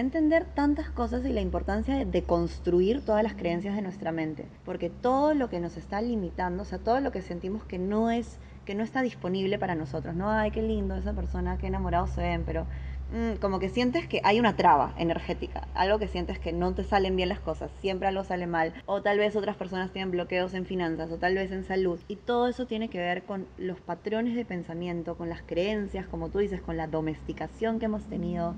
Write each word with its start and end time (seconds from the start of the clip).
entender 0.00 0.44
tantas 0.44 0.90
cosas 0.90 1.24
y 1.24 1.32
la 1.32 1.40
importancia 1.40 1.96
de, 1.96 2.04
de 2.04 2.22
construir 2.22 3.04
todas 3.04 3.22
las 3.22 3.34
creencias 3.34 3.76
de 3.76 3.82
nuestra 3.82 4.12
mente, 4.12 4.46
porque 4.64 4.90
todo 4.90 5.34
lo 5.34 5.48
que 5.48 5.60
nos 5.60 5.76
está 5.76 6.00
limitando, 6.00 6.62
o 6.62 6.66
sea, 6.66 6.78
todo 6.78 7.00
lo 7.00 7.12
que 7.12 7.22
sentimos 7.22 7.64
que 7.64 7.78
no 7.78 8.10
es 8.10 8.38
que 8.64 8.74
no 8.74 8.82
está 8.82 9.02
disponible 9.02 9.58
para 9.58 9.74
nosotros, 9.74 10.14
no, 10.14 10.30
ay, 10.30 10.50
qué 10.50 10.62
lindo 10.62 10.96
esa 10.96 11.12
persona, 11.12 11.58
qué 11.58 11.66
enamorados 11.66 12.10
se 12.10 12.22
ven, 12.22 12.44
pero 12.44 12.66
mm, 13.12 13.34
como 13.40 13.58
que 13.58 13.68
sientes 13.68 14.06
que 14.06 14.20
hay 14.24 14.40
una 14.40 14.56
traba 14.56 14.94
energética, 14.98 15.68
algo 15.74 15.98
que 15.98 16.08
sientes 16.08 16.38
que 16.38 16.52
no 16.52 16.72
te 16.74 16.84
salen 16.84 17.16
bien 17.16 17.28
las 17.28 17.40
cosas, 17.40 17.70
siempre 17.80 18.08
algo 18.08 18.24
sale 18.24 18.46
mal, 18.46 18.74
o 18.86 19.02
tal 19.02 19.18
vez 19.18 19.36
otras 19.36 19.56
personas 19.56 19.92
tienen 19.92 20.10
bloqueos 20.10 20.54
en 20.54 20.66
finanzas, 20.66 21.10
o 21.10 21.18
tal 21.18 21.34
vez 21.34 21.52
en 21.52 21.64
salud, 21.64 21.98
y 22.08 22.16
todo 22.16 22.48
eso 22.48 22.66
tiene 22.66 22.88
que 22.88 22.98
ver 22.98 23.24
con 23.24 23.46
los 23.58 23.80
patrones 23.80 24.34
de 24.34 24.44
pensamiento, 24.44 25.16
con 25.16 25.28
las 25.28 25.42
creencias, 25.42 26.06
como 26.06 26.28
tú 26.28 26.38
dices, 26.38 26.60
con 26.60 26.76
la 26.76 26.86
domesticación 26.86 27.78
que 27.78 27.86
hemos 27.86 28.04
tenido, 28.04 28.54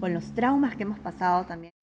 con 0.00 0.14
los 0.14 0.34
traumas 0.34 0.76
que 0.76 0.84
hemos 0.84 0.98
pasado 0.98 1.44
también. 1.44 1.75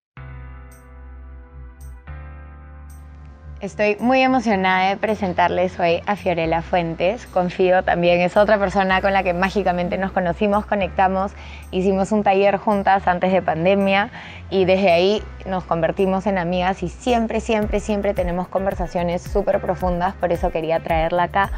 Estoy 3.63 3.95
muy 4.01 4.21
emocionada 4.21 4.89
de 4.89 4.97
presentarles 4.97 5.79
hoy 5.79 6.01
a 6.05 6.17
Fiorella 6.17 6.61
Fuentes. 6.61 7.25
Confío 7.27 7.81
también, 7.81 8.19
es 8.19 8.35
otra 8.35 8.59
persona 8.59 8.99
con 8.99 9.13
la 9.13 9.23
que 9.23 9.33
mágicamente 9.33 9.97
nos 9.97 10.11
conocimos, 10.11 10.65
conectamos, 10.65 11.31
hicimos 11.71 12.11
un 12.11 12.23
taller 12.23 12.57
juntas 12.57 13.07
antes 13.07 13.31
de 13.31 13.41
pandemia 13.41 14.09
y 14.49 14.65
desde 14.65 14.91
ahí 14.91 15.23
nos 15.45 15.63
convertimos 15.63 16.27
en 16.27 16.39
amigas 16.39 16.83
y 16.83 16.89
siempre, 16.89 17.39
siempre, 17.39 17.79
siempre 17.79 18.13
tenemos 18.13 18.49
conversaciones 18.49 19.21
súper 19.21 19.61
profundas, 19.61 20.13
por 20.15 20.33
eso 20.33 20.51
quería 20.51 20.81
traerla 20.81 21.23
acá 21.23 21.49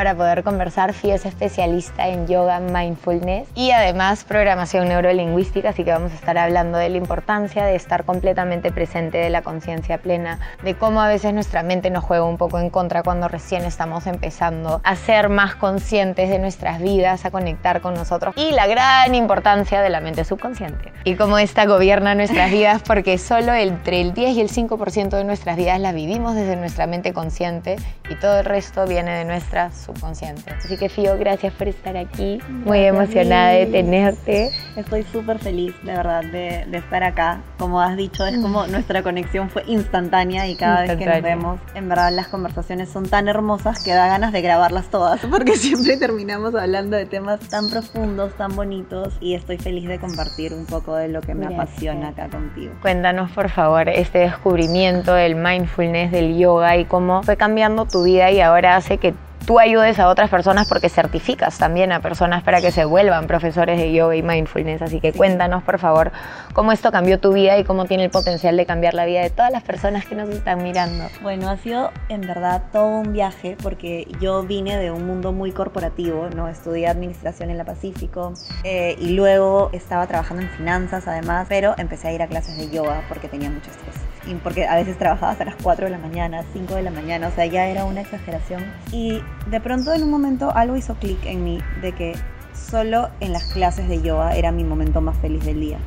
para 0.00 0.14
poder 0.14 0.42
conversar. 0.42 0.94
Fí 0.94 1.10
es 1.10 1.26
especialista 1.26 2.08
en 2.08 2.26
yoga, 2.26 2.58
mindfulness 2.58 3.46
y 3.54 3.72
además 3.72 4.24
programación 4.24 4.88
neurolingüística, 4.88 5.68
así 5.68 5.84
que 5.84 5.92
vamos 5.92 6.12
a 6.12 6.14
estar 6.14 6.38
hablando 6.38 6.78
de 6.78 6.88
la 6.88 6.96
importancia 6.96 7.66
de 7.66 7.74
estar 7.76 8.06
completamente 8.06 8.72
presente 8.72 9.18
de 9.18 9.28
la 9.28 9.42
conciencia 9.42 9.98
plena, 9.98 10.38
de 10.62 10.74
cómo 10.74 11.02
a 11.02 11.08
veces 11.08 11.34
nuestra 11.34 11.62
mente 11.62 11.90
nos 11.90 12.02
juega 12.02 12.24
un 12.24 12.38
poco 12.38 12.58
en 12.58 12.70
contra 12.70 13.02
cuando 13.02 13.28
recién 13.28 13.66
estamos 13.66 14.06
empezando 14.06 14.80
a 14.84 14.96
ser 14.96 15.28
más 15.28 15.54
conscientes 15.54 16.30
de 16.30 16.38
nuestras 16.38 16.80
vidas, 16.80 17.26
a 17.26 17.30
conectar 17.30 17.82
con 17.82 17.92
nosotros 17.92 18.34
y 18.38 18.52
la 18.52 18.66
gran 18.66 19.14
importancia 19.14 19.82
de 19.82 19.90
la 19.90 20.00
mente 20.00 20.24
subconsciente 20.24 20.94
y 21.04 21.16
cómo 21.16 21.36
esta 21.36 21.66
gobierna 21.66 22.14
nuestras 22.14 22.50
vidas 22.50 22.80
porque 22.86 23.18
solo 23.18 23.52
entre 23.52 24.00
el 24.00 24.14
10 24.14 24.36
y 24.36 24.40
el 24.40 24.48
5% 24.48 25.10
de 25.10 25.24
nuestras 25.24 25.58
vidas 25.58 25.78
las 25.78 25.94
vivimos 25.94 26.34
desde 26.34 26.56
nuestra 26.56 26.86
mente 26.86 27.12
consciente 27.12 27.76
y 28.08 28.14
todo 28.14 28.38
el 28.38 28.46
resto 28.46 28.86
viene 28.86 29.10
de 29.10 29.26
nuestra 29.26 29.70
subconsciente. 29.72 29.89
Así 30.02 30.76
que 30.76 30.88
Fío, 30.88 31.18
gracias 31.18 31.52
por 31.54 31.68
estar 31.68 31.96
aquí. 31.96 32.38
Muy 32.48 32.80
emocionada 32.80 33.50
de 33.50 33.66
tenerte. 33.66 34.50
Estoy 34.76 35.02
súper 35.04 35.38
feliz, 35.38 35.74
de 35.82 35.92
verdad, 35.92 36.22
de, 36.22 36.64
de, 36.66 36.78
estar 36.78 37.02
acá. 37.02 37.40
Como 37.58 37.80
has 37.80 37.96
dicho, 37.96 38.26
es 38.26 38.38
como 38.38 38.66
nuestra 38.66 39.02
conexión 39.02 39.50
fue 39.50 39.64
instantánea 39.66 40.46
y 40.46 40.56
cada 40.56 40.82
vez 40.82 40.96
que 40.96 41.06
nos 41.06 41.22
vemos, 41.22 41.60
en 41.74 41.88
verdad 41.88 42.12
las 42.12 42.28
conversaciones 42.28 42.88
son 42.88 43.08
tan 43.08 43.28
hermosas 43.28 43.82
que 43.82 43.92
da 43.92 44.06
ganas 44.06 44.32
de 44.32 44.42
grabarlas 44.42 44.90
todas, 44.90 45.20
porque 45.30 45.56
siempre 45.56 45.96
terminamos 45.96 46.54
hablando 46.54 46.96
de 46.96 47.06
temas 47.06 47.40
tan 47.40 47.70
profundos, 47.70 48.34
tan 48.34 48.54
bonitos 48.56 49.16
y 49.20 49.34
estoy 49.34 49.58
feliz 49.58 49.88
de 49.88 49.98
compartir 49.98 50.54
un 50.54 50.66
poco 50.66 50.94
de 50.94 51.08
lo 51.08 51.20
que 51.20 51.34
me 51.34 51.46
gracias. 51.46 51.60
apasiona 51.60 52.08
acá 52.08 52.28
contigo. 52.28 52.72
Cuéntanos, 52.82 53.30
por 53.32 53.48
favor, 53.50 53.88
este 53.88 54.18
descubrimiento 54.18 55.14
del 55.14 55.34
mindfulness, 55.34 56.10
del 56.12 56.36
yoga 56.36 56.76
y 56.76 56.84
cómo 56.84 57.22
fue 57.22 57.36
cambiando 57.36 57.84
tu 57.86 58.04
vida 58.04 58.30
y 58.30 58.40
ahora 58.40 58.76
hace 58.76 58.98
que 58.98 59.14
tú 59.46 59.58
ayudes 59.58 59.98
a 59.98 60.08
otras 60.08 60.30
personas 60.30 60.68
porque 60.68 60.88
certificas 60.88 61.58
también 61.58 61.92
a 61.92 62.00
personas 62.00 62.42
para 62.42 62.60
que 62.60 62.70
se 62.70 62.84
vuelvan 62.84 63.26
profesores 63.26 63.78
de 63.78 63.92
yoga 63.92 64.16
y 64.16 64.22
mindfulness. 64.22 64.82
Así 64.82 65.00
que 65.00 65.12
cuéntanos, 65.12 65.62
por 65.62 65.78
favor, 65.78 66.12
cómo 66.52 66.72
esto 66.72 66.92
cambió 66.92 67.18
tu 67.18 67.32
vida 67.32 67.58
y 67.58 67.64
cómo 67.64 67.84
tiene 67.84 68.04
el 68.04 68.10
potencial 68.10 68.56
de 68.56 68.66
cambiar 68.66 68.94
la 68.94 69.04
vida 69.04 69.22
de 69.22 69.30
todas 69.30 69.50
las 69.50 69.62
personas 69.62 70.04
que 70.06 70.14
nos 70.14 70.28
están 70.28 70.62
mirando. 70.62 71.04
Bueno, 71.22 71.48
ha 71.48 71.56
sido 71.56 71.90
en 72.08 72.22
verdad 72.22 72.62
todo 72.72 72.86
un 72.86 73.12
viaje 73.12 73.56
porque 73.62 74.06
yo 74.20 74.42
vine 74.42 74.76
de 74.76 74.90
un 74.90 75.06
mundo 75.06 75.32
muy 75.32 75.52
corporativo, 75.52 76.28
¿no? 76.34 76.48
Estudié 76.48 76.88
administración 76.88 77.50
en 77.50 77.58
la 77.58 77.64
Pacífico 77.64 78.34
eh, 78.64 78.96
y 78.98 79.10
luego 79.10 79.70
estaba 79.72 80.06
trabajando 80.06 80.42
en 80.42 80.50
finanzas 80.50 81.06
además, 81.06 81.46
pero 81.48 81.74
empecé 81.78 82.08
a 82.08 82.12
ir 82.12 82.22
a 82.22 82.26
clases 82.26 82.56
de 82.56 82.70
yoga 82.70 83.04
porque 83.08 83.28
tenía 83.28 83.50
mucho 83.50 83.70
estrés 83.70 83.99
porque 84.42 84.66
a 84.66 84.76
veces 84.76 84.98
trabajaba 84.98 85.32
hasta 85.32 85.44
las 85.44 85.56
4 85.62 85.86
de 85.86 85.90
la 85.90 85.98
mañana, 85.98 86.44
5 86.52 86.74
de 86.74 86.82
la 86.82 86.90
mañana, 86.90 87.28
o 87.28 87.30
sea, 87.30 87.46
ya 87.46 87.66
era 87.66 87.84
una 87.84 88.00
exageración. 88.00 88.64
Y 88.92 89.20
de 89.50 89.60
pronto 89.60 89.92
en 89.92 90.02
un 90.02 90.10
momento 90.10 90.50
algo 90.54 90.76
hizo 90.76 90.94
clic 90.94 91.24
en 91.24 91.44
mí 91.44 91.60
de 91.82 91.92
que 91.92 92.14
solo 92.54 93.10
en 93.20 93.32
las 93.32 93.44
clases 93.52 93.88
de 93.88 94.02
yoga 94.02 94.36
era 94.36 94.52
mi 94.52 94.64
momento 94.64 95.00
más 95.00 95.16
feliz 95.18 95.44
del 95.44 95.60
día. 95.60 95.78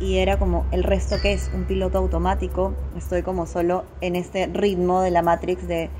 Y 0.00 0.18
era 0.18 0.38
como 0.38 0.64
el 0.70 0.84
resto 0.84 1.16
que 1.20 1.32
es 1.32 1.50
un 1.52 1.64
piloto 1.64 1.98
automático, 1.98 2.74
estoy 2.96 3.22
como 3.22 3.46
solo 3.46 3.84
en 4.00 4.14
este 4.14 4.46
ritmo 4.46 5.00
de 5.00 5.10
la 5.10 5.22
Matrix 5.22 5.66
de 5.66 5.90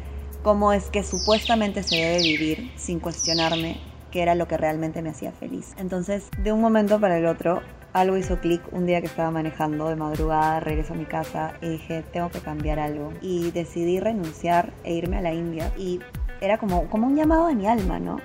cómo 0.43 0.73
es 0.73 0.89
que 0.91 1.03
supuestamente 1.03 1.83
se 1.83 1.97
debe 1.97 2.23
vivir 2.23 2.71
sin 2.77 3.01
cuestionarme 3.01 3.81
qué 4.13 4.23
era 4.23 4.37
lo 4.37 4.47
que 4.47 4.57
realmente 4.57 5.03
me 5.03 5.11
hacía 5.11 5.33
feliz. 5.33 5.75
Entonces, 5.79 6.29
de 6.43 6.53
un 6.53 6.61
momento 6.61 7.01
para 7.01 7.19
el 7.19 7.27
otro, 7.27 7.61
algo 7.93 8.17
hizo 8.17 8.39
clic 8.39 8.63
un 8.73 8.87
día 8.87 9.01
que 9.01 9.07
estaba 9.07 9.31
manejando 9.31 9.89
de 9.89 9.97
madrugada, 9.97 10.61
regreso 10.61 10.95
a 10.95 10.97
mi 10.97 11.05
casa 11.05 11.55
y 11.61 11.69
dije, 11.71 12.05
tengo 12.13 12.31
que 12.31 12.41
cambiar 12.41 12.79
algo. 12.79 13.13
Y 13.21 13.51
decidí 13.51 14.01
renunciar 14.01 14.73
e 14.85 14.95
irme 14.95 15.19
a 15.19 15.23
la 15.23 15.33
India. 15.33 15.73
Y 15.77 16.01
era 16.41 16.59
como, 16.59 16.89
como 16.89 17.07
un 17.07 17.17
llamado 17.17 17.49
de 17.49 17.55
mi 17.55 17.67
alma, 17.67 17.99
¿no? 17.99 18.21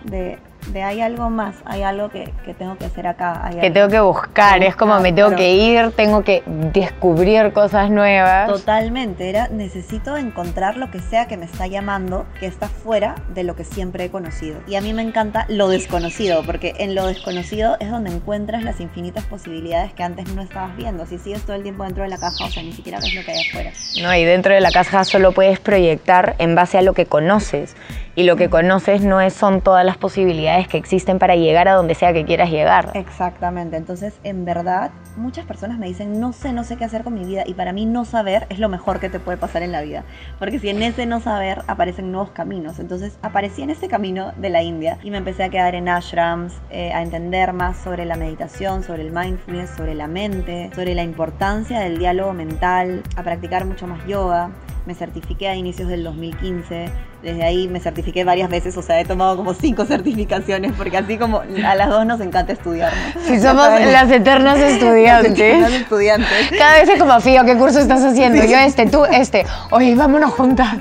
De 0.68 0.84
hay 0.84 1.02
algo 1.02 1.30
más, 1.30 1.56
hay 1.66 1.84
algo 1.84 2.10
que, 2.10 2.32
que 2.46 2.54
tengo 2.54 2.78
que 2.78 2.86
hacer 2.86 3.08
acá. 3.08 3.50
que 3.60 3.72
tengo 3.72 3.90
que 3.90 4.00
buscar, 4.00 4.64
es 4.64 4.76
como 4.76 5.00
me 5.00 5.12
tengo 5.12 5.36
que 5.36 5.54
ir, 5.56 5.92
tengo 5.92 6.24
que 6.24 6.44
descubrir 6.74 7.54
cosas 7.54 7.90
nuevas. 7.90 8.48
Totalmente, 8.48 9.30
era 9.30 9.48
necesito 9.50 10.18
encontrar 10.18 10.78
lo 10.78 10.92
que 10.92 11.00
sea 11.00 11.28
que 11.28 11.38
me 11.38 11.46
está 11.46 11.68
llamando, 11.68 12.26
que 12.40 12.46
está 12.46 12.68
fuera 12.68 13.16
de 13.34 13.44
lo 13.44 13.56
que 13.56 13.64
siempre 13.64 14.06
he 14.06 14.10
conocido. 14.10 14.60
Y 14.68 14.76
a 14.76 14.82
mí 14.82 14.94
me 14.94 15.02
encanta 15.02 15.46
lo 15.50 15.68
desconocido, 15.68 16.44
porque 16.44 16.74
en 16.80 16.96
lo 16.96 17.08
desconocido 17.08 17.78
es 17.80 17.90
donde 17.90 18.12
encuentras 18.12 18.64
las 18.64 18.80
infinitas 18.80 19.26
posibilidades 19.26 19.94
que 19.94 20.04
antes 20.04 20.34
no 20.34 20.42
estabas 20.42 20.76
viendo. 20.76 21.06
Si 21.06 21.18
sigues 21.18 21.44
todo 21.44 21.56
el 21.56 21.64
tiempo 21.64 21.84
dentro 21.84 22.04
de 22.04 22.10
la 22.10 22.18
caja, 22.18 22.46
o 22.46 22.50
sea, 22.50 22.64
ni 22.64 22.74
siquiera 22.74 23.00
ves 23.00 23.14
lo 23.14 23.24
que 23.24 23.32
hay 23.32 23.48
afuera. 23.48 23.72
No, 24.02 24.16
y 24.16 24.24
dentro 24.24 24.54
de 24.54 24.62
la 24.62 24.72
caja 24.72 25.04
solo 25.04 25.32
puedes 25.32 25.60
proyectar 25.60 26.36
en 26.38 26.56
base 26.56 26.78
a 26.78 26.82
lo 26.82 26.94
que 26.94 27.06
conoces. 27.06 27.76
Y 28.16 28.24
lo 28.24 28.36
que 28.36 28.48
conoces 28.48 29.02
no 29.02 29.22
es, 29.22 29.34
son 29.34 29.62
todas 29.62 29.84
las 29.84 29.98
posibilidades 29.98 30.53
que 30.68 30.78
existen 30.78 31.20
para 31.20 31.36
llegar 31.36 31.68
a 31.68 31.74
donde 31.74 31.96
sea 31.96 32.14
que 32.14 32.26
quieras 32.26 32.50
llegar. 32.50 32.92
Exactamente, 32.94 33.78
entonces 33.78 34.14
en 34.24 34.46
verdad 34.46 34.92
muchas 35.18 35.46
personas 35.46 35.78
me 35.78 35.88
dicen, 35.88 36.20
no 36.20 36.34
sé, 36.34 36.54
no 36.54 36.64
sé 36.64 36.78
qué 36.78 36.86
hacer 36.86 37.04
con 37.04 37.14
mi 37.14 37.26
vida 37.26 37.44
y 37.46 37.54
para 37.54 37.74
mí 37.74 37.86
no 37.86 38.06
saber 38.06 38.46
es 38.50 38.60
lo 38.60 38.70
mejor 38.70 39.00
que 39.00 39.10
te 39.10 39.20
puede 39.20 39.38
pasar 39.38 39.64
en 39.64 39.72
la 39.72 39.82
vida, 39.82 40.04
porque 40.40 40.60
si 40.60 40.70
en 40.70 40.82
ese 40.84 41.06
no 41.06 41.20
saber 41.20 41.62
aparecen 41.68 42.12
nuevos 42.12 42.32
caminos, 42.32 42.80
entonces 42.80 43.18
aparecí 43.22 43.62
en 43.62 43.70
ese 43.70 43.88
camino 43.88 44.32
de 44.38 44.50
la 44.50 44.62
India 44.64 44.98
y 45.04 45.12
me 45.12 45.18
empecé 45.18 45.44
a 45.44 45.50
quedar 45.50 45.76
en 45.76 45.90
ashrams, 45.90 46.54
eh, 46.70 46.92
a 46.94 47.02
entender 47.02 47.54
más 47.54 47.78
sobre 47.78 48.06
la 48.06 48.16
meditación, 48.16 48.84
sobre 48.84 49.04
el 49.04 49.12
mindfulness, 49.12 49.72
sobre 49.72 49.96
la 49.96 50.08
mente, 50.08 50.70
sobre 50.76 50.96
la 50.96 51.04
importancia 51.04 51.80
del 51.80 51.98
diálogo 51.98 52.34
mental, 52.34 53.04
a 53.16 53.24
practicar 53.24 53.66
mucho 53.66 53.88
más 53.88 54.06
yoga 54.06 54.52
me 54.86 54.94
certifiqué 54.96 55.48
a 55.48 55.56
inicios 55.56 55.88
del 55.88 56.04
2015, 56.04 56.90
desde 57.22 57.44
ahí 57.44 57.68
me 57.70 57.80
certifiqué 57.80 58.26
varias 58.26 58.50
veces, 58.50 58.76
o 58.76 58.82
sea, 58.82 59.00
he 59.00 59.06
tomado 59.06 59.38
como 59.38 59.54
cinco 59.54 59.86
certificaciones, 59.88 60.74
porque 60.78 60.98
así 60.98 61.18
como 61.18 61.40
a 61.40 61.76
las 61.76 61.90
dos 61.90 62.06
nos 62.06 62.20
encanta 62.22 62.54
estudiar. 62.54 62.92
Si 63.26 63.40
somos 63.40 63.68
las 63.68 64.12
eternas 64.12 64.58
estudiantes. 64.60 65.32
Las 65.32 65.40
eternas 65.40 65.72
estudiantes. 65.74 66.52
Cada 66.58 66.80
vez 66.80 66.90
es 66.90 67.00
como, 67.00 67.20
Fío, 67.22 67.46
¿qué 67.46 67.56
curso 67.56 67.80
estás 67.80 68.04
haciendo? 68.04 68.44
Yo 68.44 68.58
este, 68.58 68.88
tú 68.88 69.06
este. 69.06 69.46
Oye, 69.72 69.96
vámonos 69.96 70.32
juntas. 70.32 70.78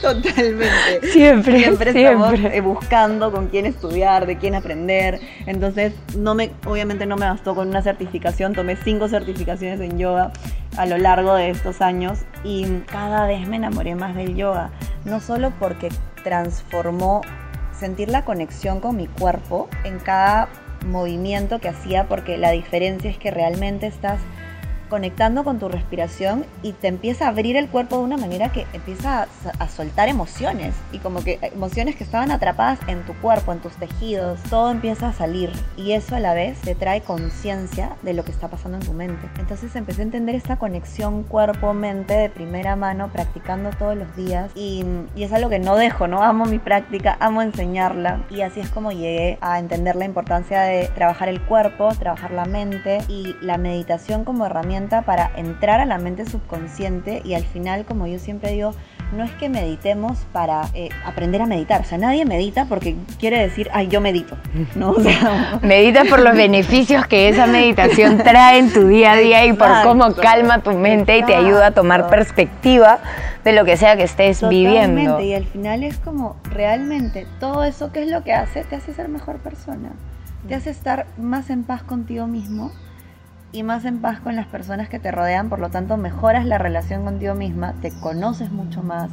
Totalmente. 0.00 1.08
Siempre, 1.12 1.58
siempre. 1.58 1.90
Estamos 1.90 2.34
eh, 2.34 2.60
buscando 2.60 3.32
con 3.32 3.48
quién 3.48 3.66
estudiar, 3.66 4.26
de 4.26 4.36
quién 4.36 4.54
aprender. 4.54 5.20
Entonces, 5.46 5.94
no 6.16 6.34
me, 6.34 6.50
obviamente 6.66 7.06
no 7.06 7.16
me 7.16 7.26
bastó 7.26 7.54
con 7.54 7.68
una 7.68 7.82
certificación, 7.82 8.52
tomé 8.52 8.76
cinco 8.76 9.08
certificaciones 9.08 9.80
en 9.80 9.98
yoga 9.98 10.32
a 10.76 10.86
lo 10.86 10.98
largo 10.98 11.34
de 11.34 11.50
estos 11.50 11.80
años 11.80 12.20
y 12.44 12.66
cada 12.86 13.26
vez 13.26 13.46
me 13.46 13.56
enamoré 13.56 13.94
más 13.94 14.14
del 14.14 14.34
yoga, 14.34 14.70
no 15.04 15.20
solo 15.20 15.52
porque 15.58 15.88
transformó 16.24 17.20
sentir 17.72 18.08
la 18.08 18.24
conexión 18.24 18.80
con 18.80 18.96
mi 18.96 19.06
cuerpo 19.06 19.68
en 19.84 19.98
cada 19.98 20.48
movimiento 20.86 21.60
que 21.60 21.68
hacía, 21.68 22.08
porque 22.08 22.36
la 22.36 22.50
diferencia 22.50 23.10
es 23.10 23.18
que 23.18 23.30
realmente 23.30 23.86
estás 23.86 24.20
conectando 24.92 25.42
con 25.42 25.58
tu 25.58 25.70
respiración 25.70 26.44
y 26.62 26.72
te 26.72 26.88
empieza 26.88 27.24
a 27.24 27.28
abrir 27.28 27.56
el 27.56 27.70
cuerpo 27.70 27.96
de 27.96 28.02
una 28.02 28.18
manera 28.18 28.52
que 28.52 28.66
empieza 28.74 29.22
a, 29.22 29.26
a, 29.58 29.68
soltar 29.68 30.10
emociones 30.10 30.74
y 30.92 30.98
como 30.98 31.24
que 31.24 31.38
emociones 31.40 31.96
que 31.96 32.04
estaban 32.04 32.30
atrapadas 32.30 32.78
en 32.88 33.02
tu 33.06 33.14
cuerpo, 33.14 33.54
en 33.54 33.60
tus 33.60 33.72
tejidos, 33.76 34.38
todo 34.50 34.70
empieza 34.70 35.08
a 35.08 35.14
salir 35.14 35.50
y 35.78 35.92
eso 35.92 36.14
a 36.14 36.20
la 36.20 36.34
vez 36.34 36.60
te 36.60 36.74
trae 36.74 37.00
conciencia 37.00 37.96
de 38.02 38.12
lo 38.12 38.22
que 38.22 38.32
está 38.32 38.48
pasando 38.48 38.76
en 38.76 38.84
tu 38.84 38.92
mente. 38.92 39.30
Entonces 39.38 39.74
empecé 39.76 40.02
a 40.02 40.04
entender 40.04 40.34
esta 40.34 40.58
conexión 40.58 41.22
cuerpo-mente 41.22 42.12
de 42.12 42.28
primera 42.28 42.76
mano 42.76 43.08
practicando 43.10 43.70
todos 43.70 43.96
los 43.96 44.14
días 44.14 44.50
y, 44.54 44.84
y 45.16 45.22
es 45.22 45.32
algo 45.32 45.48
que 45.48 45.58
no 45.58 45.76
dejo, 45.76 46.06
¿no? 46.06 46.22
Amo 46.22 46.44
mi 46.44 46.58
práctica, 46.58 47.16
amo 47.18 47.40
enseñarla 47.40 48.26
y 48.28 48.42
así 48.42 48.60
es 48.60 48.68
como 48.68 48.92
llegué 48.92 49.38
a 49.40 49.58
entender 49.58 49.96
la 49.96 50.04
importancia 50.04 50.60
de 50.60 50.88
trabajar 50.88 51.30
el 51.30 51.40
cuerpo, 51.40 51.88
trabajar 51.98 52.32
la 52.32 52.44
mente 52.44 52.98
y 53.08 53.34
la 53.40 53.56
meditación 53.56 54.26
como 54.26 54.44
herramienta 54.44 54.81
para 54.88 55.30
entrar 55.36 55.80
a 55.80 55.86
la 55.86 55.98
mente 55.98 56.26
subconsciente 56.26 57.22
y 57.24 57.34
al 57.34 57.44
final, 57.44 57.84
como 57.84 58.06
yo 58.06 58.18
siempre 58.18 58.52
digo, 58.52 58.74
no 59.16 59.24
es 59.24 59.30
que 59.32 59.48
meditemos 59.48 60.18
para 60.32 60.68
eh, 60.74 60.88
aprender 61.04 61.42
a 61.42 61.46
meditar. 61.46 61.82
O 61.82 61.84
sea, 61.84 61.98
nadie 61.98 62.24
medita 62.24 62.66
porque 62.66 62.96
quiere 63.18 63.38
decir, 63.38 63.68
ay, 63.72 63.88
yo 63.88 64.00
medito. 64.00 64.36
No, 64.74 64.94
Meditas 65.62 66.08
por 66.08 66.20
los 66.20 66.34
beneficios 66.34 67.06
que 67.06 67.28
esa 67.28 67.46
meditación 67.46 68.18
trae 68.18 68.58
en 68.58 68.72
tu 68.72 68.88
día 68.88 69.12
a 69.12 69.16
día 69.16 69.46
y 69.46 69.52
por 69.52 69.68
cómo 69.82 70.14
calma 70.14 70.62
tu 70.62 70.72
mente 70.72 71.18
y 71.18 71.22
te 71.24 71.34
ayuda 71.34 71.68
a 71.68 71.70
tomar 71.72 72.08
perspectiva 72.08 72.98
de 73.44 73.52
lo 73.52 73.64
que 73.64 73.76
sea 73.76 73.96
que 73.96 74.04
estés 74.04 74.46
viviendo. 74.48 75.20
Y 75.20 75.34
al 75.34 75.44
final 75.44 75.84
es 75.84 75.98
como, 75.98 76.36
realmente, 76.44 77.26
todo 77.40 77.64
eso 77.64 77.92
que 77.92 78.02
es 78.02 78.10
lo 78.10 78.24
que 78.24 78.32
hace, 78.32 78.64
te 78.64 78.76
hace 78.76 78.94
ser 78.94 79.08
mejor 79.08 79.38
persona. 79.38 79.90
Te 80.48 80.54
hace 80.54 80.70
estar 80.70 81.06
más 81.18 81.50
en 81.50 81.62
paz 81.64 81.82
contigo 81.82 82.26
mismo 82.26 82.72
y 83.52 83.62
más 83.62 83.84
en 83.84 84.00
paz 84.00 84.20
con 84.20 84.34
las 84.34 84.46
personas 84.46 84.88
que 84.88 84.98
te 84.98 85.10
rodean, 85.10 85.48
por 85.48 85.58
lo 85.58 85.70
tanto 85.70 85.96
mejoras 85.96 86.46
la 86.46 86.58
relación 86.58 87.04
contigo 87.04 87.34
misma, 87.34 87.74
te 87.82 87.92
conoces 88.00 88.50
mucho 88.50 88.82
más, 88.82 89.10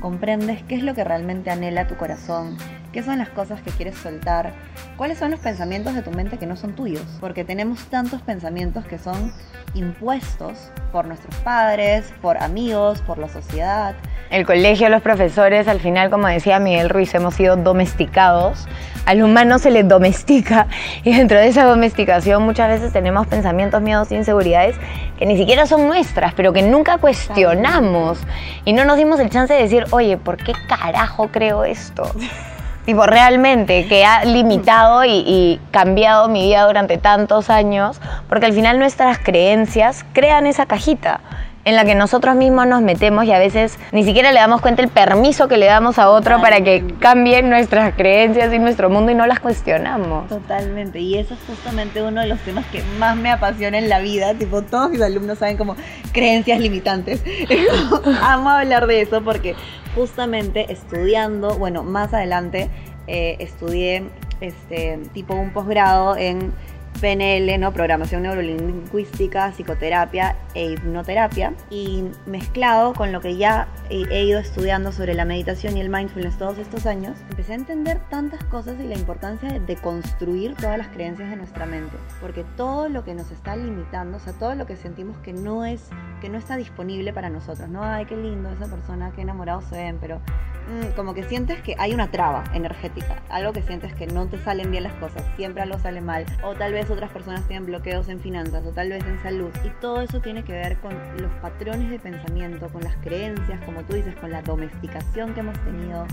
comprendes 0.00 0.62
qué 0.62 0.74
es 0.74 0.82
lo 0.82 0.94
que 0.94 1.04
realmente 1.04 1.50
anhela 1.50 1.86
tu 1.86 1.96
corazón, 1.96 2.56
qué 2.94 3.02
son 3.02 3.18
las 3.18 3.28
cosas 3.28 3.60
que 3.60 3.72
quieres 3.72 3.96
soltar, 3.96 4.52
cuáles 4.96 5.18
son 5.18 5.32
los 5.32 5.40
pensamientos 5.40 5.94
de 5.94 6.02
tu 6.02 6.12
mente 6.12 6.38
que 6.38 6.46
no 6.46 6.54
son 6.54 6.76
tuyos, 6.76 7.02
porque 7.20 7.42
tenemos 7.42 7.84
tantos 7.86 8.22
pensamientos 8.22 8.84
que 8.84 8.98
son 8.98 9.32
impuestos 9.74 10.70
por 10.92 11.04
nuestros 11.04 11.34
padres, 11.40 12.14
por 12.22 12.38
amigos, 12.38 13.00
por 13.00 13.18
la 13.18 13.28
sociedad. 13.28 13.96
El 14.30 14.46
colegio, 14.46 14.88
los 14.90 15.02
profesores, 15.02 15.66
al 15.66 15.80
final, 15.80 16.08
como 16.08 16.28
decía 16.28 16.60
Miguel 16.60 16.88
Ruiz, 16.88 17.12
hemos 17.16 17.34
sido 17.34 17.56
domesticados. 17.56 18.68
Al 19.06 19.24
humano 19.24 19.58
se 19.58 19.72
le 19.72 19.82
domestica 19.82 20.68
y 21.02 21.16
dentro 21.16 21.38
de 21.38 21.48
esa 21.48 21.64
domesticación 21.64 22.44
muchas 22.44 22.68
veces 22.68 22.92
tenemos 22.92 23.26
pensamientos, 23.26 23.82
miedos, 23.82 24.12
inseguridades 24.12 24.76
que 25.18 25.26
ni 25.26 25.36
siquiera 25.36 25.66
son 25.66 25.88
nuestras, 25.88 26.32
pero 26.34 26.52
que 26.52 26.62
nunca 26.62 26.98
cuestionamos 26.98 28.20
y 28.64 28.72
no 28.72 28.84
nos 28.84 28.96
dimos 28.96 29.18
el 29.18 29.30
chance 29.30 29.52
de 29.52 29.62
decir, 29.62 29.84
oye, 29.90 30.16
¿por 30.16 30.36
qué 30.36 30.52
carajo 30.68 31.28
creo 31.32 31.64
esto? 31.64 32.08
tipo 32.84 33.06
realmente 33.06 33.86
que 33.86 34.04
ha 34.04 34.24
limitado 34.24 35.04
y, 35.04 35.60
cambiado 35.70 36.28
mi 36.28 36.42
vida 36.42 36.66
durante 36.66 36.98
tantos 36.98 37.50
años, 37.50 38.00
porque 38.28 38.46
al 38.46 38.52
final 38.52 38.78
nuestras 38.78 39.18
creencias 39.18 40.04
crean 40.12 40.46
esa 40.46 40.66
cajita 40.66 41.20
en 41.64 41.76
la 41.76 41.84
que 41.86 41.94
nosotros 41.94 42.36
mismos 42.36 42.66
nos 42.66 42.82
metemos 42.82 43.24
y 43.24 43.32
a 43.32 43.38
veces 43.38 43.78
ni 43.90 44.04
siquiera 44.04 44.32
le 44.32 44.40
damos 44.40 44.60
cuenta 44.60 44.82
el 44.82 44.88
permiso 44.88 45.48
que 45.48 45.56
le 45.56 45.64
damos 45.64 45.98
a 45.98 46.10
otro 46.10 46.38
para 46.40 46.62
que 46.62 46.84
cambien 46.98 47.48
nuestras 47.48 47.94
creencias 47.94 48.52
y 48.52 48.58
nuestro 48.58 48.90
mundo 48.90 49.12
y 49.12 49.14
no 49.14 49.26
las 49.26 49.40
cuestionamos. 49.40 50.28
Totalmente, 50.28 51.00
y 51.00 51.16
eso 51.16 51.32
es 51.32 51.40
justamente 51.46 52.02
uno 52.02 52.20
de 52.20 52.26
los 52.26 52.38
temas 52.40 52.66
que 52.66 52.82
más 52.98 53.16
me 53.16 53.30
apasiona 53.30 53.78
en 53.78 53.88
la 53.88 54.00
vida, 54.00 54.34
tipo 54.34 54.60
todos 54.60 54.90
mis 54.90 55.00
alumnos 55.00 55.38
saben 55.38 55.56
como 55.56 55.74
creencias 56.12 56.60
limitantes. 56.60 57.24
Amo 58.22 58.50
hablar 58.50 58.86
de 58.86 59.00
eso 59.00 59.22
porque 59.22 59.56
justamente 59.94 60.72
estudiando, 60.72 61.56
bueno, 61.58 61.82
más 61.82 62.12
adelante 62.12 62.68
eh, 63.06 63.36
estudié 63.38 64.04
este, 64.40 64.98
tipo 65.12 65.34
un 65.34 65.52
posgrado 65.52 66.16
en 66.16 66.52
PNL, 67.00 67.58
¿no? 67.58 67.72
Programación 67.72 68.22
neurolingüística, 68.22 69.52
psicoterapia 69.52 70.36
e 70.54 70.72
hipnoterapia. 70.72 71.54
Y 71.70 72.04
mezclado 72.26 72.94
con 72.94 73.12
lo 73.12 73.20
que 73.20 73.36
ya 73.36 73.68
he, 73.90 74.24
ido 74.24 74.38
estudiando 74.38 74.92
sobre 74.92 75.14
la 75.14 75.24
meditación 75.24 75.76
y 75.76 75.80
el 75.80 75.88
mindfulness 75.88 76.38
todos 76.38 76.58
estos 76.58 76.86
años, 76.86 77.18
empecé 77.30 77.52
a 77.52 77.56
entender 77.56 78.00
tantas 78.10 78.42
cosas 78.44 78.80
y 78.80 78.84
la 78.84 78.94
importancia 78.94 79.58
de, 79.58 79.74
construir 79.76 80.54
todas 80.54 80.78
las 80.78 80.88
creencias 80.88 81.28
de 81.30 81.36
nuestra 81.36 81.66
mente. 81.66 81.96
Porque 82.20 82.44
todo 82.56 82.88
lo 82.88 83.04
que 83.04 83.14
nos 83.14 83.30
está 83.30 83.56
limitando, 83.56 84.16
o 84.16 84.20
sea, 84.20 84.32
todo 84.32 84.54
lo 84.54 84.66
que 84.66 84.76
sentimos 84.76 85.16
que 85.18 85.32
no 85.32 85.64
es, 85.64 85.90
que 86.20 86.28
no 86.28 86.38
está 86.38 86.56
disponible 86.56 87.12
para 87.12 87.28
nosotros, 87.28 87.68
¿no? 87.68 87.82
Ay, 87.82 88.06
qué 88.06 88.16
lindo 88.16 88.50
esa 88.50 88.66
persona, 88.66 89.12
qué 89.14 89.22
enamorados 89.22 89.64
se 89.64 89.76
ven, 89.76 89.98
pero 90.00 90.18
mm, 90.18 90.94
como 90.96 91.12
que 91.12 91.24
sientes 91.24 91.60
que 91.60 91.74
hay 91.78 91.92
una 91.92 92.10
traba 92.10 92.44
energética, 92.54 93.22
algo 93.28 93.52
que 93.52 93.62
sientes 93.62 93.92
que 93.94 94.06
no 94.06 94.26
te 94.26 94.38
salen 94.38 94.70
bien 94.70 94.84
las 94.84 94.94
cosas, 94.94 95.22
siempre 95.36 95.62
algo 95.62 95.78
sale 95.78 96.00
mal, 96.00 96.24
o 96.42 96.54
tal 96.54 96.72
vez 96.72 96.83
otras 96.90 97.10
personas 97.10 97.46
tienen 97.46 97.66
bloqueos 97.66 98.08
en 98.08 98.20
finanzas 98.20 98.64
o 98.66 98.70
tal 98.70 98.90
vez 98.90 99.04
en 99.04 99.22
salud. 99.22 99.50
Y 99.64 99.70
todo 99.80 100.00
eso 100.00 100.20
tiene 100.20 100.44
que 100.44 100.52
ver 100.52 100.78
con 100.78 100.94
los 101.18 101.30
patrones 101.40 101.90
de 101.90 101.98
pensamiento, 101.98 102.68
con 102.68 102.82
las 102.82 102.94
creencias, 102.96 103.60
como 103.64 103.82
tú 103.82 103.94
dices, 103.94 104.14
con 104.16 104.30
la 104.30 104.42
domesticación 104.42 105.34
que 105.34 105.40
hemos 105.40 105.58
tenido, 105.60 106.06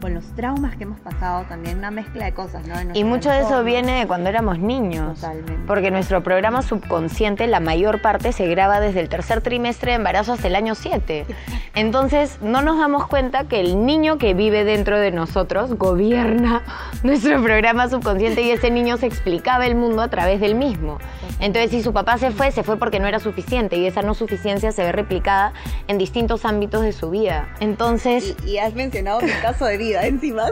con 0.00 0.14
los 0.14 0.24
traumas 0.34 0.76
que 0.76 0.84
hemos 0.84 1.00
pasado, 1.00 1.44
también 1.48 1.78
una 1.78 1.90
mezcla 1.90 2.24
de 2.24 2.34
cosas, 2.34 2.66
¿no? 2.66 2.74
y 2.94 3.04
mucho 3.04 3.30
de 3.30 3.40
eso 3.40 3.62
viene 3.64 4.00
de 4.00 4.06
cuando 4.06 4.28
éramos 4.28 4.58
niños. 4.58 5.20
Totalmente. 5.20 5.66
Porque 5.66 5.90
nuestro 5.90 6.22
programa 6.22 6.62
subconsciente, 6.62 7.46
la 7.46 7.60
mayor 7.60 8.00
parte 8.00 8.32
se 8.32 8.46
graba 8.46 8.80
desde 8.80 9.00
el 9.00 9.08
tercer 9.08 9.40
trimestre 9.40 9.92
de 9.92 9.96
embarazo 9.96 10.32
hasta 10.32 10.48
el 10.48 10.56
año 10.56 10.74
7. 10.74 11.26
Entonces, 11.74 12.38
no 12.42 12.62
nos 12.62 12.78
damos 12.78 13.06
cuenta 13.06 13.44
que 13.44 13.60
el 13.60 13.84
niño 13.86 14.18
que 14.18 14.34
vive 14.34 14.64
dentro 14.64 14.98
de 14.98 15.10
nosotros 15.10 15.74
gobierna 15.74 16.62
nuestro 17.02 17.42
programa 17.42 17.88
subconsciente 17.88 18.42
y 18.42 18.50
ese 18.50 18.70
niño 18.70 18.96
se 18.96 19.06
explicaba 19.06 19.66
el 19.66 19.74
mundo 19.74 20.02
a 20.02 20.08
través 20.12 20.40
del 20.40 20.54
mismo. 20.54 20.98
Entonces, 21.40 21.70
si 21.70 21.82
su 21.82 21.92
papá 21.92 22.18
se 22.18 22.30
fue, 22.30 22.52
se 22.52 22.62
fue 22.62 22.76
porque 22.76 23.00
no 23.00 23.08
era 23.08 23.18
suficiente 23.18 23.76
y 23.76 23.86
esa 23.86 24.02
no 24.02 24.14
suficiencia 24.14 24.70
se 24.70 24.84
ve 24.84 24.92
replicada 24.92 25.54
en 25.88 25.98
distintos 25.98 26.44
ámbitos 26.44 26.82
de 26.82 26.92
su 26.92 27.10
vida. 27.10 27.48
Entonces... 27.60 28.36
Y, 28.46 28.58
has 28.58 28.74
mencionado 28.74 29.22
mi 29.22 29.32
caso 29.42 29.64
de 29.64 29.78
vida 29.78 30.06
encima, 30.06 30.44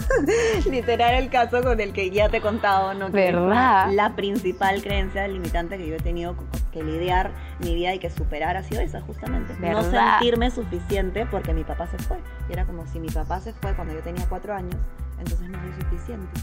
literal 0.70 1.14
el 1.14 1.30
caso 1.30 1.62
con 1.62 1.80
el 1.80 1.92
que 1.92 2.10
ya 2.10 2.28
te 2.28 2.36
he 2.36 2.40
contado, 2.40 2.92
¿no? 2.92 3.08
¿Verdad? 3.08 3.90
La 3.92 4.14
principal 4.14 4.82
creencia 4.82 5.26
limitante 5.26 5.78
que 5.78 5.88
yo 5.88 5.94
he 5.94 6.00
tenido 6.00 6.36
que 6.70 6.82
lidiar 6.82 7.30
mi 7.60 7.74
vida 7.74 7.94
y 7.94 7.98
que 7.98 8.10
superar 8.10 8.58
ha 8.58 8.62
sido 8.62 8.82
esa 8.82 9.00
justamente. 9.00 9.54
No 9.60 9.82
sentirme 9.82 10.50
suficiente 10.50 11.26
porque 11.30 11.54
mi 11.54 11.64
papá 11.64 11.86
se 11.86 11.96
fue. 11.98 12.18
Y 12.48 12.52
era 12.52 12.66
como 12.66 12.86
si 12.86 13.00
mi 13.00 13.08
papá 13.08 13.40
se 13.40 13.54
fue 13.54 13.74
cuando 13.74 13.94
yo 13.94 14.00
tenía 14.00 14.26
cuatro 14.28 14.54
años, 14.54 14.76
entonces 15.18 15.48
no 15.48 15.58
soy 15.58 15.72
suficiente 15.80 16.40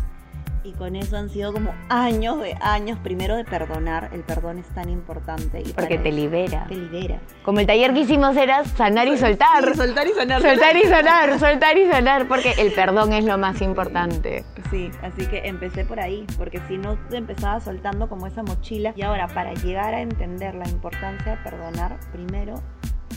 y 0.63 0.71
con 0.74 0.95
eso 0.95 1.18
han 1.18 1.30
sido 1.30 1.54
como 1.54 1.74
años 1.89 2.39
de 2.42 2.56
años, 2.62 3.00
primero 3.00 3.36
de 3.36 3.45
perdonar, 3.45 4.09
el 4.13 4.21
perdón 4.21 4.59
es 4.59 4.68
tan 4.68 4.89
importante. 4.89 5.62
Y 5.62 5.74
Porque 5.74 5.98
te 5.98 6.12
libera. 6.12 6.65
Te 6.68 6.75
libera. 6.75 7.19
Como 7.44 7.59
el 7.59 7.68
taller 7.68 7.94
que 7.94 8.01
hicimos 8.01 8.36
era 8.38 8.63
sanar 8.65 9.07
y 9.07 9.18
soltar. 9.18 9.75
soltar 9.75 10.07
y 10.07 10.12
sanar. 10.12 10.42
Soltar 10.42 10.75
y 10.75 10.83
sanar, 10.88 11.39
soltar 11.39 11.77
y 11.77 11.88
sanar, 11.88 12.27
porque 12.27 12.54
el 12.57 12.74
perdón 12.74 13.13
es 13.13 13.25
lo 13.25 13.38
más 13.38 13.62
importante. 13.62 14.44
Sí, 14.69 14.92
así 15.01 15.25
que 15.27 15.48
empecé 15.48 15.86
por 15.86 16.00
ahí, 16.00 16.25
porque 16.38 16.62
si 16.68 16.77
no 16.77 16.98
empezaba 17.12 17.59
soltando 17.59 18.09
como 18.09 18.27
esa 18.27 18.44
mochila 18.44 18.94
y 18.95 19.01
ahora 19.01 19.27
para 19.27 19.54
llegar 19.54 19.94
a 19.94 20.01
entender 20.01 20.56
la 20.56 20.68
importancia 20.68 21.36
de 21.36 21.38
perdonar, 21.44 21.98
primero 22.12 22.56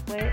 fue 0.06 0.32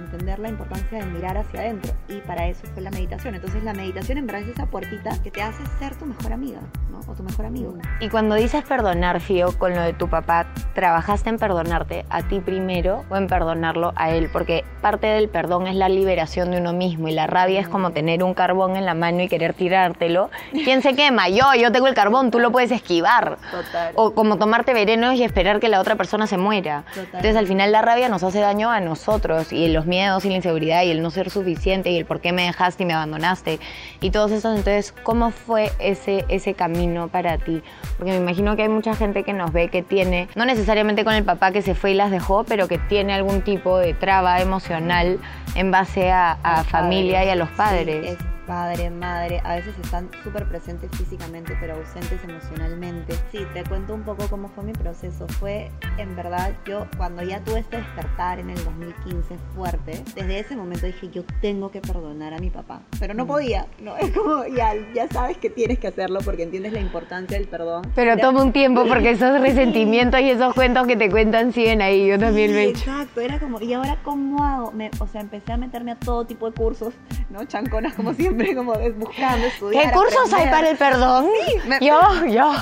entender 0.00 0.38
la 0.38 0.48
importancia 0.48 0.98
de 0.98 1.06
mirar 1.06 1.36
hacia 1.36 1.60
adentro 1.60 1.92
y 2.08 2.20
para 2.20 2.46
eso 2.48 2.66
fue 2.74 2.82
la 2.82 2.90
meditación. 2.90 3.34
Entonces 3.34 3.62
la 3.64 3.74
meditación 3.74 4.18
en 4.18 4.26
verdad 4.26 4.42
es 4.42 4.48
esa 4.48 4.66
puertita 4.66 5.20
que 5.22 5.30
te 5.30 5.42
hace 5.42 5.62
ser 5.78 5.94
tu 5.96 6.06
mejor 6.06 6.32
amiga, 6.32 6.60
¿no? 7.06 7.12
O 7.12 7.14
tu 7.14 7.22
mejor 7.22 7.46
amigo. 7.46 7.74
Y 8.00 8.08
cuando 8.08 8.34
dices 8.34 8.64
perdonar, 8.64 9.20
Fío, 9.20 9.56
con 9.58 9.74
lo 9.74 9.82
de 9.82 9.92
tu 9.92 10.08
papá, 10.08 10.46
¿trabajaste 10.74 11.30
en 11.30 11.38
perdonarte 11.38 12.04
a 12.08 12.22
ti 12.22 12.40
primero 12.40 13.04
o 13.10 13.16
en 13.16 13.26
perdonarlo 13.26 13.92
a 13.96 14.10
él? 14.10 14.28
Porque 14.32 14.64
parte 14.80 15.06
del 15.06 15.28
perdón 15.28 15.66
es 15.66 15.74
la 15.74 15.88
liberación 15.88 16.50
de 16.50 16.58
uno 16.58 16.72
mismo 16.72 17.08
y 17.08 17.12
la 17.12 17.26
rabia 17.26 17.60
es 17.60 17.68
como 17.68 17.90
tener 17.90 18.22
un 18.22 18.34
carbón 18.34 18.76
en 18.76 18.86
la 18.86 18.94
mano 18.94 19.22
y 19.22 19.28
querer 19.28 19.54
tirártelo. 19.54 20.30
¿Quién 20.52 20.82
se 20.82 20.94
quema? 20.94 21.28
Yo, 21.28 21.54
yo 21.58 21.72
tengo 21.72 21.86
el 21.86 21.94
carbón, 21.94 22.30
tú 22.30 22.38
lo 22.38 22.50
puedes 22.50 22.70
esquivar. 22.70 23.38
Total. 23.50 23.92
O 23.96 24.12
como 24.12 24.36
tomarte 24.36 24.72
venenos 24.72 25.14
y 25.14 25.24
esperar 25.24 25.60
que 25.60 25.68
la 25.68 25.80
otra 25.80 25.96
persona 25.96 26.26
se 26.26 26.36
muera. 26.36 26.84
Entonces 26.96 27.36
al 27.36 27.46
final 27.46 27.72
la 27.72 27.82
rabia 27.82 28.08
nos 28.08 28.22
hace 28.22 28.40
daño 28.40 28.70
a 28.70 28.80
nosotros 28.80 29.52
y 29.52 29.68
los 29.68 29.86
miedos 29.86 30.24
y 30.24 30.28
la 30.28 30.36
inseguridad 30.36 30.82
y 30.82 30.90
el 30.90 31.02
no 31.02 31.10
ser 31.10 31.30
suficiente 31.30 31.90
y 31.90 31.98
el 31.98 32.04
por 32.04 32.20
qué 32.20 32.32
me 32.32 32.42
dejaste 32.44 32.82
y 32.82 32.86
me 32.86 32.94
abandonaste 32.94 33.60
y 34.00 34.10
todos 34.10 34.30
esos. 34.30 34.56
Entonces, 34.56 34.92
¿cómo 35.02 35.30
fue 35.30 35.72
ese, 35.78 36.24
ese 36.28 36.54
camino 36.54 36.89
para 37.08 37.38
ti? 37.38 37.62
Porque 37.96 38.12
me 38.12 38.18
imagino 38.18 38.56
que 38.56 38.62
hay 38.62 38.68
mucha 38.68 38.94
gente 38.94 39.22
que 39.22 39.32
nos 39.32 39.52
ve 39.52 39.68
que 39.68 39.82
tiene, 39.82 40.28
no 40.34 40.44
necesariamente 40.44 41.04
con 41.04 41.14
el 41.14 41.24
papá 41.24 41.52
que 41.52 41.62
se 41.62 41.74
fue 41.74 41.92
y 41.92 41.94
las 41.94 42.10
dejó, 42.10 42.44
pero 42.44 42.68
que 42.68 42.78
tiene 42.78 43.14
algún 43.14 43.42
tipo 43.42 43.78
de 43.78 43.94
traba 43.94 44.40
emocional 44.40 45.18
en 45.54 45.70
base 45.70 46.10
a, 46.10 46.36
familia 46.68 47.24
y 47.24 47.28
a 47.28 47.34
los 47.34 47.48
padres 47.50 48.16
padre, 48.50 48.90
madre, 48.90 49.40
a 49.44 49.54
veces 49.54 49.78
están 49.80 50.10
súper 50.24 50.44
presentes 50.48 50.90
físicamente 50.98 51.56
pero 51.60 51.74
ausentes 51.74 52.18
emocionalmente. 52.24 53.14
Sí, 53.30 53.46
te 53.54 53.62
cuento 53.62 53.94
un 53.94 54.02
poco 54.02 54.26
cómo 54.28 54.48
fue 54.48 54.64
mi 54.64 54.72
proceso. 54.72 55.28
Fue 55.38 55.70
en 55.98 56.16
verdad, 56.16 56.52
yo 56.66 56.88
cuando 56.96 57.22
ya 57.22 57.38
tuve 57.44 57.60
este 57.60 57.76
despertar 57.76 58.40
en 58.40 58.50
el 58.50 58.56
2015 58.64 59.36
fuerte, 59.54 60.02
desde 60.16 60.40
ese 60.40 60.56
momento 60.56 60.86
dije, 60.86 61.10
yo 61.10 61.22
tengo 61.40 61.70
que 61.70 61.80
perdonar 61.80 62.34
a 62.34 62.38
mi 62.38 62.50
papá. 62.50 62.82
Pero 62.98 63.14
no 63.14 63.24
mm. 63.24 63.28
podía, 63.28 63.66
¿no? 63.80 63.96
Es 63.96 64.10
como, 64.10 64.44
ya, 64.46 64.72
ya 64.96 65.06
sabes 65.06 65.38
que 65.38 65.48
tienes 65.48 65.78
que 65.78 65.86
hacerlo 65.86 66.18
porque 66.24 66.42
entiendes 66.42 66.72
la 66.72 66.80
importancia 66.80 67.38
del 67.38 67.46
perdón. 67.46 67.82
Pero 67.94 68.16
toma 68.16 68.42
un 68.42 68.52
tiempo 68.52 68.84
porque 68.88 69.10
esos 69.10 69.40
resentimientos 69.40 70.20
y 70.22 70.30
esos 70.30 70.54
cuentos 70.54 70.88
que 70.88 70.96
te 70.96 71.08
cuentan 71.08 71.52
siguen 71.52 71.82
ahí. 71.82 72.08
Yo 72.08 72.18
también 72.18 72.50
me 72.50 72.64
he 72.64 72.68
hecho. 72.70 72.80
Exacto, 72.80 73.20
era 73.20 73.38
como, 73.38 73.60
¿y 73.60 73.72
ahora 73.74 73.98
cómo 74.02 74.42
hago? 74.42 74.72
Me, 74.72 74.90
o 74.98 75.06
sea, 75.06 75.20
empecé 75.20 75.52
a 75.52 75.56
meterme 75.56 75.92
a 75.92 75.96
todo 75.96 76.24
tipo 76.24 76.50
de 76.50 76.56
cursos, 76.56 76.94
¿no? 77.30 77.44
Chanconas 77.44 77.94
como 77.94 78.12
siempre, 78.20 78.39
como 78.54 78.74
buscando, 78.96 79.46
estudiar. 79.46 79.86
¿Qué 79.86 79.92
cursos 79.92 80.32
hay 80.32 80.48
para 80.50 80.70
el 80.70 80.76
perdón? 80.76 81.28
Sí, 81.46 81.86
yo, 81.86 82.26
yo. 82.26 82.52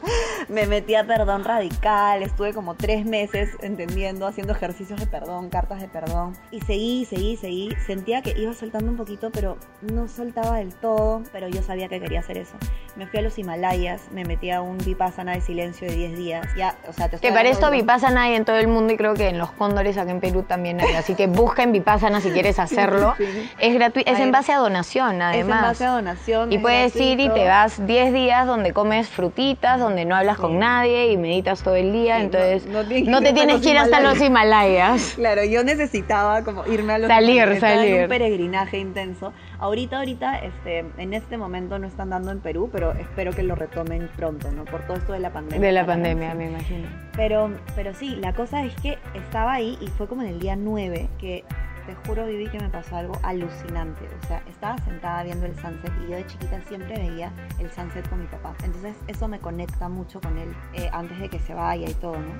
me 0.48 0.66
metí 0.66 0.94
a 0.94 1.04
perdón 1.04 1.44
radical, 1.44 2.22
estuve 2.22 2.52
como 2.52 2.74
tres 2.74 3.04
meses 3.04 3.50
entendiendo, 3.60 4.26
haciendo 4.26 4.52
ejercicios 4.52 4.98
de 5.00 5.06
perdón, 5.06 5.48
cartas 5.50 5.80
de 5.80 5.88
perdón. 5.88 6.36
Y 6.50 6.60
seguí, 6.60 7.04
seguí, 7.04 7.36
seguí. 7.36 7.70
Sentía 7.86 8.22
que 8.22 8.34
iba 8.36 8.52
soltando 8.54 8.90
un 8.90 8.96
poquito, 8.96 9.30
pero 9.30 9.58
no 9.82 10.08
soltaba 10.08 10.58
del 10.58 10.74
todo. 10.74 11.22
Pero 11.32 11.48
yo 11.48 11.62
sabía 11.62 11.88
que 11.88 12.00
quería 12.00 12.20
hacer 12.20 12.38
eso. 12.38 12.54
Me 12.96 13.06
fui 13.06 13.18
a 13.18 13.22
los 13.22 13.38
Himalayas, 13.38 14.02
me 14.12 14.24
metí 14.24 14.50
a 14.50 14.62
un 14.62 14.78
vipassana 14.78 15.34
de 15.34 15.40
silencio 15.40 15.88
de 15.88 15.94
10 15.94 16.16
días. 16.16 16.46
Ya, 16.56 16.76
o 16.88 16.92
sea, 16.92 17.08
te 17.08 17.18
Que 17.18 17.32
para 17.32 17.48
esto 17.48 17.70
vipassana 17.70 18.22
hay 18.22 18.34
en 18.34 18.44
todo 18.44 18.56
el 18.56 18.68
mundo 18.68 18.92
y 18.92 18.96
creo 18.96 19.14
que 19.14 19.28
en 19.28 19.38
los 19.38 19.50
cóndores 19.50 19.98
acá 19.98 20.10
en 20.10 20.20
Perú 20.20 20.44
también 20.44 20.80
hay. 20.80 20.94
Así 20.94 21.14
que 21.14 21.26
busca 21.26 21.62
en 21.62 21.72
vipassana 21.72 22.20
si 22.20 22.30
quieres 22.30 22.58
hacerlo. 22.66 23.14
Es 23.58 23.74
gratuito, 23.74 24.10
es 24.10 24.18
en 24.20 24.32
base 24.32 24.52
a 24.52 24.58
donación 24.58 25.22
además. 25.28 25.56
Es 25.56 25.62
en 25.62 25.68
base 25.70 25.84
a 25.84 25.90
donación. 25.90 26.52
Y 26.52 26.58
puedes 26.58 26.96
ir 26.96 27.20
y 27.20 27.28
te 27.28 27.46
vas 27.46 27.84
10 27.86 28.12
días 28.12 28.46
donde 28.46 28.72
comes 28.72 29.08
frutitas, 29.08 29.80
donde 29.80 30.04
no 30.04 30.16
hablas 30.16 30.38
con 30.38 30.58
nadie 30.58 31.12
y 31.12 31.16
meditas 31.16 31.62
todo 31.62 31.76
el 31.76 31.92
día. 31.92 32.20
entonces 32.20 32.66
no, 32.66 33.20
te 33.20 33.32
tienes 33.32 33.60
que 33.60 33.70
ir 33.70 33.78
hasta 33.78 34.00
los 34.00 34.20
Himalayas. 34.20 35.14
Claro, 35.16 35.44
yo 35.44 35.64
necesitaba 35.64 36.42
como 36.42 36.66
irme 36.66 36.94
a 36.94 36.98
los 36.98 37.08
Salir, 37.08 37.60
salir. 37.60 38.02
un 38.02 38.08
peregrinaje 38.08 38.78
intenso. 38.78 39.32
Ahorita, 39.58 39.98
ahorita, 39.98 40.38
este, 40.38 40.84
en 40.98 41.14
este 41.14 41.36
momento 41.38 41.78
no 41.78 41.86
están 41.86 42.10
dando 42.10 42.30
en 42.30 42.40
Perú, 42.40 42.68
pero 42.72 42.92
espero 42.92 43.32
que 43.32 43.42
lo 43.42 43.54
retomen 43.54 44.08
pronto, 44.16 44.50
¿no? 44.52 44.64
Por 44.64 44.82
todo 44.86 44.96
esto 44.96 45.12
de 45.12 45.20
la 45.20 45.30
pandemia. 45.30 45.66
De 45.66 45.72
la 45.72 45.86
pandemia, 45.86 46.34
me 46.34 46.48
imagino. 46.48 46.88
Pero, 47.16 47.50
pero 47.74 47.94
sí, 47.94 48.16
la 48.16 48.32
cosa 48.32 48.64
es 48.64 48.74
que 48.76 48.98
estaba 49.14 49.54
ahí 49.54 49.78
y 49.80 49.86
fue 49.88 50.06
como 50.06 50.22
en 50.22 50.28
el 50.28 50.40
día 50.40 50.56
9 50.56 51.08
que 51.18 51.44
te 51.86 51.94
juro, 51.94 52.26
Vivi, 52.26 52.48
que 52.48 52.58
me 52.58 52.68
pasó 52.68 52.96
algo 52.96 53.18
alucinante. 53.22 54.08
O 54.22 54.26
sea, 54.26 54.42
estaba 54.48 54.76
sentada 54.78 55.22
viendo 55.22 55.46
el 55.46 55.54
sunset 55.54 55.92
y 56.04 56.10
yo 56.10 56.16
de 56.16 56.26
chiquita 56.26 56.60
siempre 56.62 56.98
veía 56.98 57.32
el 57.58 57.70
sunset 57.70 58.08
con 58.08 58.20
mi 58.20 58.26
papá. 58.26 58.54
Entonces, 58.64 58.96
eso 59.06 59.28
me 59.28 59.38
conecta 59.38 59.88
mucho 59.88 60.20
con 60.20 60.36
él 60.36 60.54
eh, 60.74 60.90
antes 60.92 61.18
de 61.18 61.28
que 61.28 61.38
se 61.38 61.54
vaya 61.54 61.88
y 61.88 61.94
todo, 61.94 62.16
¿no? 62.16 62.34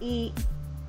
Y 0.00 0.34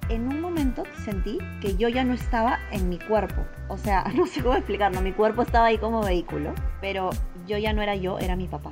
en 0.09 0.27
un 0.27 0.41
momento 0.41 0.83
sentí 1.05 1.37
que 1.61 1.75
yo 1.75 1.87
ya 1.87 2.03
no 2.03 2.13
estaba 2.13 2.59
en 2.71 2.89
mi 2.89 2.99
cuerpo. 2.99 3.45
O 3.67 3.77
sea, 3.77 4.03
no 4.15 4.25
sé 4.25 4.41
cómo 4.41 4.55
explicarlo. 4.55 5.01
Mi 5.01 5.13
cuerpo 5.13 5.43
estaba 5.43 5.67
ahí 5.67 5.77
como 5.77 6.01
vehículo, 6.01 6.53
pero 6.81 7.11
yo 7.47 7.57
ya 7.57 7.73
no 7.73 7.81
era 7.81 7.95
yo, 7.95 8.19
era 8.19 8.35
mi 8.35 8.47
papá. 8.47 8.71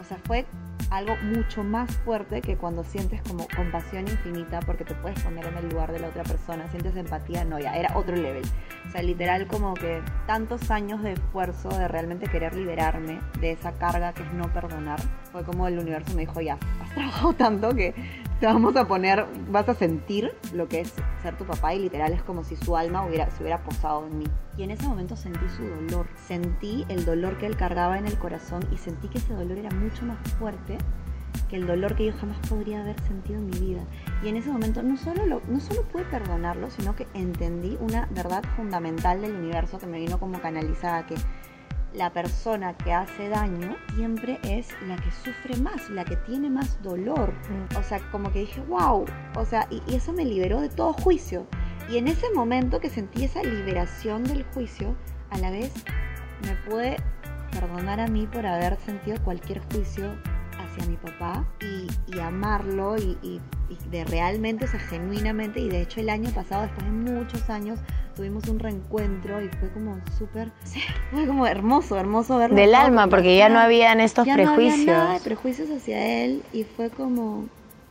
O 0.00 0.04
sea, 0.04 0.18
fue 0.24 0.44
algo 0.90 1.16
mucho 1.22 1.62
más 1.62 1.90
fuerte 1.98 2.42
que 2.42 2.56
cuando 2.56 2.82
sientes 2.84 3.22
como 3.22 3.46
compasión 3.56 4.08
infinita 4.08 4.60
porque 4.60 4.84
te 4.84 4.94
puedes 4.94 5.20
poner 5.22 5.46
en 5.46 5.56
el 5.56 5.68
lugar 5.68 5.92
de 5.92 6.00
la 6.00 6.08
otra 6.08 6.24
persona, 6.24 6.68
sientes 6.70 6.96
empatía, 6.96 7.44
no, 7.44 7.58
ya 7.58 7.76
era 7.76 7.96
otro 7.96 8.16
level. 8.16 8.42
O 8.88 8.90
sea, 8.90 9.02
literal 9.02 9.46
como 9.46 9.74
que 9.74 10.02
tantos 10.26 10.70
años 10.70 11.02
de 11.02 11.12
esfuerzo 11.12 11.68
de 11.68 11.86
realmente 11.86 12.26
querer 12.26 12.56
liberarme 12.56 13.20
de 13.40 13.52
esa 13.52 13.72
carga 13.72 14.12
que 14.12 14.22
es 14.22 14.32
no 14.32 14.52
perdonar, 14.52 15.00
fue 15.30 15.44
como 15.44 15.68
el 15.68 15.78
universo 15.78 16.12
me 16.14 16.22
dijo, 16.22 16.40
ya, 16.40 16.58
has 16.82 16.90
trabajado 16.94 17.32
tanto 17.34 17.74
que 17.74 17.94
te 18.40 18.46
vamos 18.46 18.74
a 18.76 18.88
poner, 18.88 19.26
vas 19.50 19.68
a 19.68 19.74
sentir 19.74 20.32
lo 20.54 20.66
que 20.66 20.80
es 20.80 20.94
ser 21.22 21.36
tu 21.36 21.44
papá 21.44 21.74
y 21.74 21.78
literal 21.78 22.14
es 22.14 22.22
como 22.22 22.42
si 22.42 22.56
su 22.56 22.74
alma 22.74 23.04
hubiera, 23.04 23.30
se 23.30 23.42
hubiera 23.42 23.62
posado 23.62 24.06
en 24.06 24.18
mí. 24.18 24.24
Y 24.56 24.62
en 24.62 24.70
ese 24.70 24.88
momento 24.88 25.14
sentí 25.14 25.46
su 25.54 25.62
dolor, 25.62 26.06
sentí 26.26 26.86
el 26.88 27.04
dolor 27.04 27.36
que 27.36 27.44
él 27.44 27.56
cargaba 27.56 27.98
en 27.98 28.06
el 28.06 28.18
corazón 28.18 28.66
y 28.72 28.78
sentí 28.78 29.08
que 29.08 29.18
ese 29.18 29.34
dolor 29.34 29.58
era 29.58 29.70
mucho 29.70 30.06
más 30.06 30.16
fuerte 30.38 30.78
que 31.50 31.56
el 31.56 31.66
dolor 31.66 31.94
que 31.96 32.06
yo 32.06 32.12
jamás 32.18 32.38
podría 32.48 32.80
haber 32.80 32.98
sentido 33.02 33.38
en 33.38 33.46
mi 33.46 33.58
vida. 33.58 33.82
Y 34.24 34.28
en 34.28 34.36
ese 34.36 34.50
momento 34.50 34.82
no 34.82 34.96
solo, 34.96 35.26
lo, 35.26 35.42
no 35.48 35.60
solo 35.60 35.82
pude 35.82 36.04
perdonarlo, 36.04 36.70
sino 36.70 36.96
que 36.96 37.06
entendí 37.12 37.76
una 37.80 38.08
verdad 38.10 38.42
fundamental 38.56 39.20
del 39.20 39.34
universo 39.34 39.78
que 39.78 39.86
me 39.86 39.98
vino 39.98 40.18
como 40.18 40.40
canalizada, 40.40 41.06
que 41.06 41.16
la 41.94 42.12
persona 42.12 42.76
que 42.76 42.92
hace 42.92 43.28
daño 43.28 43.76
siempre 43.94 44.38
es 44.42 44.68
la 44.86 44.96
que 44.96 45.10
sufre 45.10 45.56
más, 45.56 45.90
la 45.90 46.04
que 46.04 46.16
tiene 46.16 46.50
más 46.50 46.80
dolor. 46.82 47.32
Mm. 47.32 47.76
O 47.76 47.82
sea, 47.82 47.98
como 48.10 48.32
que 48.32 48.40
dije, 48.40 48.60
wow, 48.62 49.04
o 49.36 49.44
sea, 49.44 49.66
y, 49.70 49.82
eso 49.94 50.12
me 50.12 50.24
liberó 50.24 50.60
de 50.60 50.68
todo 50.68 50.92
juicio. 50.92 51.46
Y 51.88 51.98
en 51.98 52.08
ese 52.08 52.26
momento 52.34 52.80
que 52.80 52.90
sentí 52.90 53.24
esa 53.24 53.42
liberación 53.42 54.24
del 54.24 54.44
juicio, 54.54 54.94
a 55.30 55.38
la 55.38 55.50
vez 55.50 55.72
me 56.42 56.54
pude 56.70 56.96
perdonar 57.50 58.00
a 58.00 58.06
mí 58.06 58.26
por 58.26 58.46
haber 58.46 58.76
sentido 58.78 59.22
cualquier 59.24 59.60
juicio 59.72 60.14
hacia 60.70 60.88
mi 60.88 60.96
papá 60.96 61.44
y, 61.60 62.18
amarlo 62.18 62.96
y, 62.96 63.40
de 63.90 64.04
realmente, 64.04 64.64
o 64.64 64.68
sea, 64.68 64.80
genuinamente. 64.80 65.60
Y 65.60 65.68
de 65.68 65.82
hecho 65.82 66.00
el 66.00 66.08
año 66.08 66.30
pasado, 66.30 66.62
después 66.62 66.86
de 66.86 66.92
muchos 66.92 67.50
años, 67.50 67.78
tuvimos 68.14 68.48
un 68.48 68.58
reencuentro 68.58 69.42
y 69.42 69.48
fue 69.48 69.70
como 69.70 69.98
súper, 70.18 70.52
fue 71.10 71.26
como 71.26 71.46
hermoso, 71.46 71.98
hermoso 71.98 72.38
verlo. 72.38 72.56
Del 72.56 72.74
alma, 72.74 73.08
porque 73.08 73.36
ya 73.36 73.48
no 73.48 73.58
habían 73.58 74.00
estos 74.00 74.26
prejuicios. 74.28 74.86
No 74.86 75.08
había 75.08 75.20
prejuicios 75.20 75.70
hacia 75.70 76.24
él 76.24 76.42
y 76.52 76.64
fue 76.64 76.90
como 76.90 77.46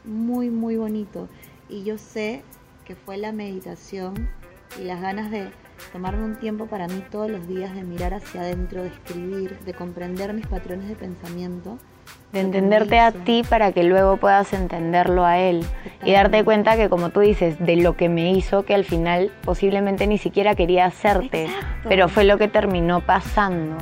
muy, 0.05 0.49
muy 0.49 0.77
bonito. 0.77 1.27
Y 1.69 1.83
yo 1.83 1.97
sé 1.97 2.43
que 2.85 2.95
fue 2.95 3.17
la 3.17 3.31
meditación 3.31 4.29
y 4.79 4.83
las 4.83 5.01
ganas 5.01 5.31
de 5.31 5.49
tomarme 5.91 6.25
un 6.25 6.35
tiempo 6.35 6.67
para 6.67 6.87
mí 6.87 7.03
todos 7.09 7.29
los 7.29 7.47
días 7.47 7.73
de 7.73 7.83
mirar 7.83 8.13
hacia 8.13 8.41
adentro, 8.41 8.83
de 8.83 8.89
escribir, 8.89 9.57
de 9.59 9.73
comprender 9.73 10.33
mis 10.33 10.47
patrones 10.47 10.89
de 10.89 10.95
pensamiento, 10.95 11.77
de 12.31 12.41
entenderte 12.41 12.99
a 12.99 13.11
ti 13.11 13.43
para 13.47 13.71
que 13.71 13.83
luego 13.83 14.17
puedas 14.17 14.53
entenderlo 14.53 15.25
a 15.25 15.39
él 15.39 15.65
y 16.03 16.11
darte 16.11 16.43
cuenta 16.43 16.77
que 16.77 16.89
como 16.89 17.09
tú 17.09 17.21
dices, 17.21 17.57
de 17.59 17.75
lo 17.75 17.97
que 17.97 18.07
me 18.07 18.31
hizo 18.31 18.63
que 18.63 18.75
al 18.75 18.85
final 18.85 19.31
posiblemente 19.43 20.05
ni 20.05 20.17
siquiera 20.17 20.55
quería 20.55 20.85
hacerte, 20.85 21.47
pero 21.87 22.07
fue 22.07 22.23
lo 22.23 22.37
que 22.37 22.47
terminó 22.47 23.01
pasando. 23.01 23.77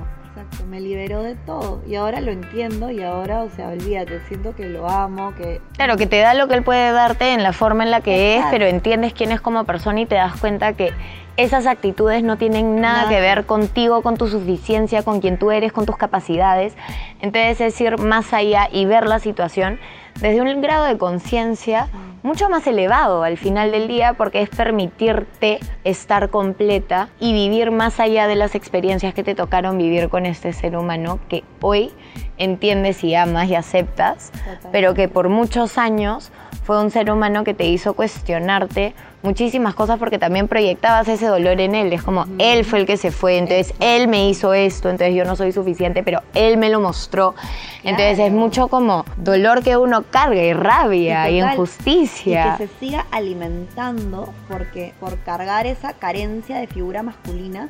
Exacto, 0.47 0.65
me 0.67 0.79
liberó 0.79 1.23
de 1.23 1.35
todo. 1.35 1.81
Y 1.87 1.95
ahora 1.95 2.21
lo 2.21 2.31
entiendo 2.31 2.89
y 2.91 3.03
ahora, 3.03 3.43
o 3.43 3.49
sea, 3.49 3.69
olvídate, 3.69 4.21
siento 4.27 4.55
que 4.55 4.65
lo 4.65 4.89
amo, 4.89 5.33
que... 5.35 5.61
Claro, 5.75 5.97
que 5.97 6.07
te 6.07 6.19
da 6.19 6.33
lo 6.33 6.47
que 6.47 6.55
él 6.55 6.63
puede 6.63 6.91
darte 6.91 7.33
en 7.33 7.43
la 7.43 7.53
forma 7.53 7.83
en 7.83 7.91
la 7.91 8.01
que 8.01 8.37
es, 8.37 8.45
pero 8.51 8.65
entiendes 8.65 9.13
quién 9.13 9.31
es 9.31 9.41
como 9.41 9.63
persona 9.65 10.01
y 10.01 10.05
te 10.05 10.15
das 10.15 10.35
cuenta 10.39 10.73
que 10.73 10.91
esas 11.37 11.67
actitudes 11.67 12.23
no 12.23 12.37
tienen 12.37 12.81
nada, 12.81 13.09
que 13.09 13.21
ver 13.21 13.45
contigo, 13.45 14.01
con 14.01 14.17
tu 14.17 14.27
suficiencia, 14.27 15.03
con 15.03 15.21
quien 15.21 15.37
tú 15.37 15.51
eres, 15.51 15.71
con 15.71 15.85
tus 15.85 15.95
capacidades. 15.95 16.75
Entonces 17.21 17.61
es 17.61 17.79
ir 17.79 17.99
más 17.99 18.33
allá 18.33 18.67
y 18.71 18.85
ver 18.85 19.05
la 19.05 19.19
situación 19.19 19.79
desde 20.19 20.41
un 20.41 20.61
grado 20.61 20.85
de 20.85 20.97
conciencia 20.97 21.87
mucho 22.23 22.49
más 22.49 22.65
elevado 22.67 23.23
al 23.23 23.37
final 23.37 23.71
del 23.71 23.87
día 23.87 24.13
porque 24.13 24.41
es 24.41 24.49
permitirte 24.49 25.59
estar 25.83 26.29
completa 26.29 27.09
y 27.19 27.33
vivir 27.33 27.71
más 27.71 27.99
allá 27.99 28.27
de 28.27 28.35
las 28.35 28.55
experiencias 28.55 29.13
que 29.13 29.23
te 29.23 29.35
tocaron 29.35 29.77
vivir 29.77 30.09
con 30.09 30.25
este 30.25 30.51
ser 30.53 30.75
humano 30.75 31.19
que 31.29 31.43
hoy 31.61 31.91
entiendes 32.37 33.03
y 33.03 33.15
amas 33.15 33.49
y 33.49 33.55
aceptas, 33.55 34.31
pero 34.71 34.93
que 34.93 35.07
por 35.07 35.29
muchos 35.29 35.77
años 35.77 36.31
fue 36.63 36.81
un 36.81 36.91
ser 36.91 37.09
humano 37.11 37.43
que 37.43 37.53
te 37.53 37.65
hizo 37.65 37.93
cuestionarte 37.93 38.93
muchísimas 39.23 39.73
cosas 39.73 39.97
porque 39.99 40.19
también 40.19 40.47
proyectabas 40.47 41.07
ese 41.07 41.25
dolor 41.27 41.59
en 41.59 41.75
él. 41.75 41.93
Es 41.93 42.03
como, 42.03 42.25
él 42.39 42.65
fue 42.65 42.79
el 42.79 42.85
que 42.85 42.97
se 42.97 43.11
fue, 43.11 43.37
entonces 43.37 43.73
él 43.79 44.07
me 44.07 44.29
hizo 44.29 44.53
esto, 44.53 44.89
entonces 44.89 45.15
yo 45.15 45.25
no 45.25 45.35
soy 45.35 45.51
suficiente, 45.51 46.03
pero 46.03 46.21
él 46.33 46.57
me 46.57 46.69
lo 46.69 46.79
mostró. 46.79 47.35
Entonces 47.83 48.19
es 48.19 48.31
mucho 48.31 48.67
como 48.67 49.05
dolor 49.17 49.63
que 49.63 49.77
uno 49.77 50.03
carga 50.03 50.41
y 50.41 50.53
rabia 50.53 51.29
y, 51.29 51.39
injusticia. 51.39 52.55
Y 52.55 52.57
que 52.57 52.67
se 52.67 52.79
siga 52.79 53.05
alimentando 53.11 54.33
porque 54.49 54.93
por 54.99 55.17
cargar 55.19 55.67
esa 55.67 55.93
carencia 55.93 56.57
de 56.57 56.67
figura 56.67 57.01
masculina 57.03 57.69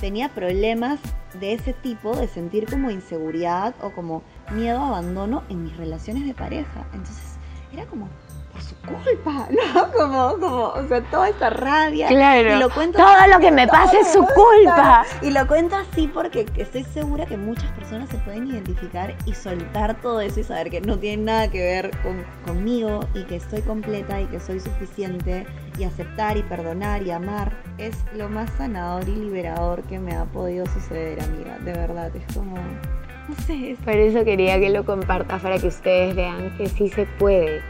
tenía 0.00 0.28
problemas 0.30 1.00
de 1.34 1.54
ese 1.54 1.72
tipo, 1.72 2.16
de 2.16 2.28
sentir 2.28 2.66
como 2.68 2.90
inseguridad 2.90 3.74
o 3.82 3.90
como 3.90 4.22
miedo 4.52 4.78
a 4.80 4.88
abandono 4.88 5.42
en 5.48 5.64
mis 5.64 5.76
relaciones 5.76 6.26
de 6.26 6.34
pareja. 6.34 6.86
Entonces 6.92 7.36
era 7.72 7.84
como 7.86 8.08
por 8.52 8.62
su 8.62 8.74
culpa, 8.76 9.48
¿no? 9.74 9.92
Como, 9.92 10.38
como, 10.38 10.64
o 10.68 10.88
sea, 10.88 11.02
toda 11.02 11.28
esta 11.28 11.50
rabia. 11.50 12.08
Claro. 12.08 12.56
Y 12.56 12.58
lo 12.58 12.70
cuento 12.70 12.98
todo 12.98 13.26
lo 13.30 13.38
que 13.38 13.50
me 13.50 13.66
pasa 13.68 14.00
es 14.00 14.12
su 14.12 14.24
culpa. 14.24 15.04
Y 15.22 15.30
lo 15.30 15.46
cuento 15.46 15.76
así 15.76 16.08
porque 16.08 16.46
estoy 16.56 16.84
segura 16.84 17.26
que 17.26 17.36
muchas 17.36 17.70
personas 17.72 18.08
se 18.08 18.16
pueden 18.18 18.46
identificar 18.46 19.14
y 19.26 19.34
soltar 19.34 20.00
todo 20.00 20.20
eso 20.20 20.40
y 20.40 20.44
saber 20.44 20.70
que 20.70 20.80
no 20.80 20.98
tiene 20.98 21.24
nada 21.24 21.50
que 21.50 21.60
ver 21.60 21.90
con, 22.02 22.24
conmigo 22.46 23.00
y 23.14 23.24
que 23.24 23.36
estoy 23.36 23.60
completa 23.62 24.20
y 24.20 24.26
que 24.26 24.40
soy 24.40 24.60
suficiente 24.60 25.46
y 25.78 25.84
aceptar 25.84 26.36
y 26.36 26.42
perdonar 26.42 27.02
y 27.02 27.10
amar 27.10 27.52
es 27.78 27.96
lo 28.14 28.28
más 28.28 28.50
sanador 28.58 29.08
y 29.08 29.14
liberador 29.14 29.82
que 29.82 29.98
me 29.98 30.14
ha 30.14 30.24
podido 30.24 30.66
suceder, 30.66 31.22
amiga. 31.22 31.58
De 31.58 31.72
verdad, 31.72 32.10
es 32.14 32.34
como 32.34 32.56
no 32.56 33.34
sé. 33.46 33.76
Por 33.84 33.94
eso 33.94 34.24
quería 34.24 34.58
que 34.58 34.70
lo 34.70 34.84
compartas 34.84 35.42
para 35.42 35.58
que 35.58 35.68
ustedes 35.68 36.16
vean 36.16 36.56
que 36.56 36.68
sí 36.68 36.88
se 36.88 37.06
puede. 37.06 37.62